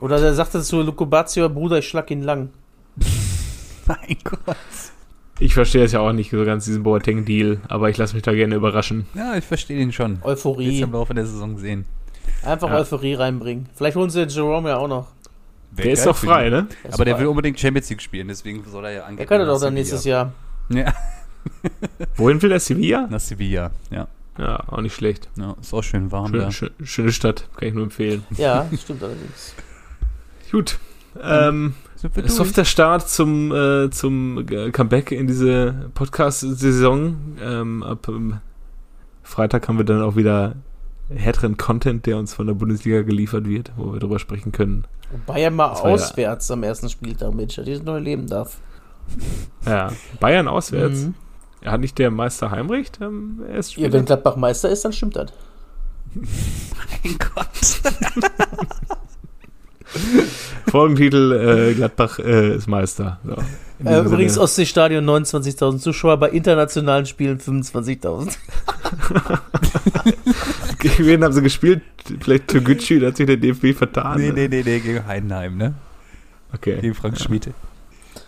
Oder 0.00 0.20
der 0.20 0.34
sagte 0.34 0.62
zu 0.62 0.82
Luke 0.82 1.06
Batzi, 1.06 1.46
Bruder, 1.48 1.78
ich 1.78 1.88
schlag 1.88 2.10
ihn 2.10 2.22
lang. 2.22 2.50
Mein 3.86 4.16
Gott. 4.24 4.56
Ich 5.40 5.54
verstehe 5.54 5.84
es 5.84 5.92
ja 5.92 6.00
auch 6.00 6.12
nicht 6.12 6.30
so 6.30 6.44
ganz, 6.44 6.64
diesen 6.64 6.82
Boateng-Deal, 6.82 7.60
aber 7.68 7.90
ich 7.90 7.96
lasse 7.96 8.14
mich 8.14 8.22
da 8.24 8.32
gerne 8.32 8.56
überraschen. 8.56 9.06
Ja, 9.14 9.36
ich 9.36 9.44
verstehe 9.44 9.78
den 9.78 9.92
schon. 9.92 10.16
Jetzt 10.16 10.24
Euphorie. 10.24 10.80
im 10.80 10.92
Laufe 10.92 11.14
der 11.14 11.26
Saison 11.26 11.58
sehen. 11.58 11.84
Einfach 12.44 12.68
Ja. 12.68 12.76
Euphorie 12.78 13.14
reinbringen. 13.14 13.68
Vielleicht 13.74 13.96
holen 13.96 14.10
sie 14.10 14.20
den 14.20 14.28
Jerome 14.28 14.70
ja 14.70 14.76
auch 14.78 14.88
noch. 14.88 15.06
Wär 15.70 15.84
Der 15.84 15.92
ist 15.92 16.06
doch 16.06 16.16
frei, 16.16 16.46
ihn. 16.46 16.52
ne? 16.52 16.66
Aber 16.90 17.04
der 17.04 17.18
will 17.18 17.26
unbedingt 17.26 17.58
Champions 17.60 17.88
League 17.90 18.02
spielen, 18.02 18.28
deswegen 18.28 18.64
soll 18.64 18.84
er 18.86 18.90
ja 18.92 18.98
Er 19.00 19.06
angehen. 19.06 19.28
er 19.28 19.46
doch 19.46 19.60
dann 19.60 19.74
nächstes 19.74 20.04
Jahr. 20.04 20.32
Ja, 20.70 20.92
Wohin 22.16 22.42
will 22.42 22.50
der 22.50 22.60
Sevilla? 22.60 23.06
nach 23.08 23.20
Sevilla. 23.20 23.70
Ja. 23.90 24.08
Ja, 24.38 24.62
auch 24.68 24.80
nicht 24.80 24.94
schlecht. 24.94 25.28
ja, 25.36 25.56
ist 25.60 25.72
auch 25.74 25.82
schön 25.82 26.12
warm 26.12 26.28
Schön, 26.30 26.40
da. 26.40 26.50
schön, 26.52 26.70
schöne 26.84 27.12
Stadt, 27.12 27.48
kann 27.56 27.68
ich 27.68 27.74
nur 27.74 27.84
empfehlen. 27.84 28.24
Ja, 28.36 28.66
stimmt 28.80 29.02
allerdings. 29.02 29.54
Gut. 30.50 30.78
Ähm, 31.20 31.74
softer 32.26 32.64
Start 32.64 33.08
zum, 33.08 33.52
äh, 33.52 33.90
zum 33.90 34.46
äh, 34.48 34.70
Comeback 34.70 35.10
in 35.12 35.26
diese 35.26 35.90
Podcast-Saison. 35.94 37.16
Ähm, 37.42 37.82
ab 37.82 38.08
ähm, 38.08 38.38
Freitag 39.22 39.68
haben 39.68 39.78
wir 39.78 39.84
dann 39.84 40.02
auch 40.02 40.16
wieder 40.16 40.54
härteren 41.14 41.56
Content, 41.56 42.06
der 42.06 42.18
uns 42.18 42.34
von 42.34 42.46
der 42.46 42.54
Bundesliga 42.54 43.02
geliefert 43.02 43.48
wird, 43.48 43.72
wo 43.76 43.92
wir 43.92 44.00
drüber 44.00 44.18
sprechen 44.18 44.52
können. 44.52 44.84
Bayern 45.26 45.54
mal 45.54 45.70
Das 45.70 45.82
war 45.82 45.88
ja- 45.88 45.94
auswärts 45.94 46.50
am 46.50 46.62
ersten 46.62 46.88
Spieltag, 46.88 47.34
Mensch, 47.34 47.56
dass 47.56 47.64
dieses 47.64 47.82
neu 47.82 47.98
leben 47.98 48.26
darf. 48.26 48.58
Ja, 49.64 49.90
Bayern 50.20 50.48
auswärts. 50.48 51.04
Mhm. 51.04 51.14
Er 51.62 51.72
hat 51.72 51.80
nicht 51.80 51.98
der 51.98 52.10
Meister 52.10 52.50
Heimrecht 52.50 52.98
ähm, 53.00 53.40
erst 53.52 53.76
Ja, 53.76 53.90
wenn 53.92 54.04
Gladbach 54.04 54.36
Meister 54.36 54.68
ist, 54.68 54.84
dann 54.84 54.92
stimmt 54.92 55.16
das. 55.16 55.32
Mein 56.14 57.18
Gott. 57.18 57.48
Folgentitel 60.70 61.70
äh, 61.70 61.74
Gladbach 61.74 62.18
äh, 62.18 62.56
ist 62.56 62.66
Meister. 62.66 63.18
So. 63.24 63.36
Äh, 63.84 64.00
übrigens 64.00 64.34
Sinne. 64.34 64.44
Ostseestadion 64.44 65.08
29.000 65.08 65.78
Zuschauer, 65.78 66.16
bei 66.16 66.30
internationalen 66.30 67.06
Spielen 67.06 67.38
25.000. 67.38 68.36
Gegen 70.78 71.06
wen 71.06 71.24
haben 71.24 71.32
sie 71.32 71.42
gespielt? 71.42 71.82
Vielleicht 72.20 72.48
Toguchi, 72.48 72.98
da 72.98 73.08
hat 73.08 73.16
sich 73.16 73.26
der 73.26 73.36
DFB 73.36 73.76
vertan. 73.76 74.18
Nee, 74.18 74.28
ne? 74.28 74.32
nee, 74.32 74.48
nee, 74.48 74.62
nee, 74.64 74.80
gegen 74.80 75.06
Heidenheim, 75.06 75.56
ne? 75.56 75.74
Okay. 76.52 76.78
Gegen 76.80 76.94
Frank 76.94 77.20
Schmidt. 77.20 77.50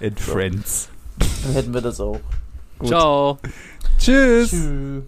And 0.00 0.20
Friends. 0.20 0.88
Dann 1.44 1.52
hätten 1.52 1.74
wir 1.74 1.80
das 1.80 2.00
auch. 2.00 2.20
Ciao. 2.84 3.38
Tschüss. 3.98 4.50
Tschüss. 4.50 5.02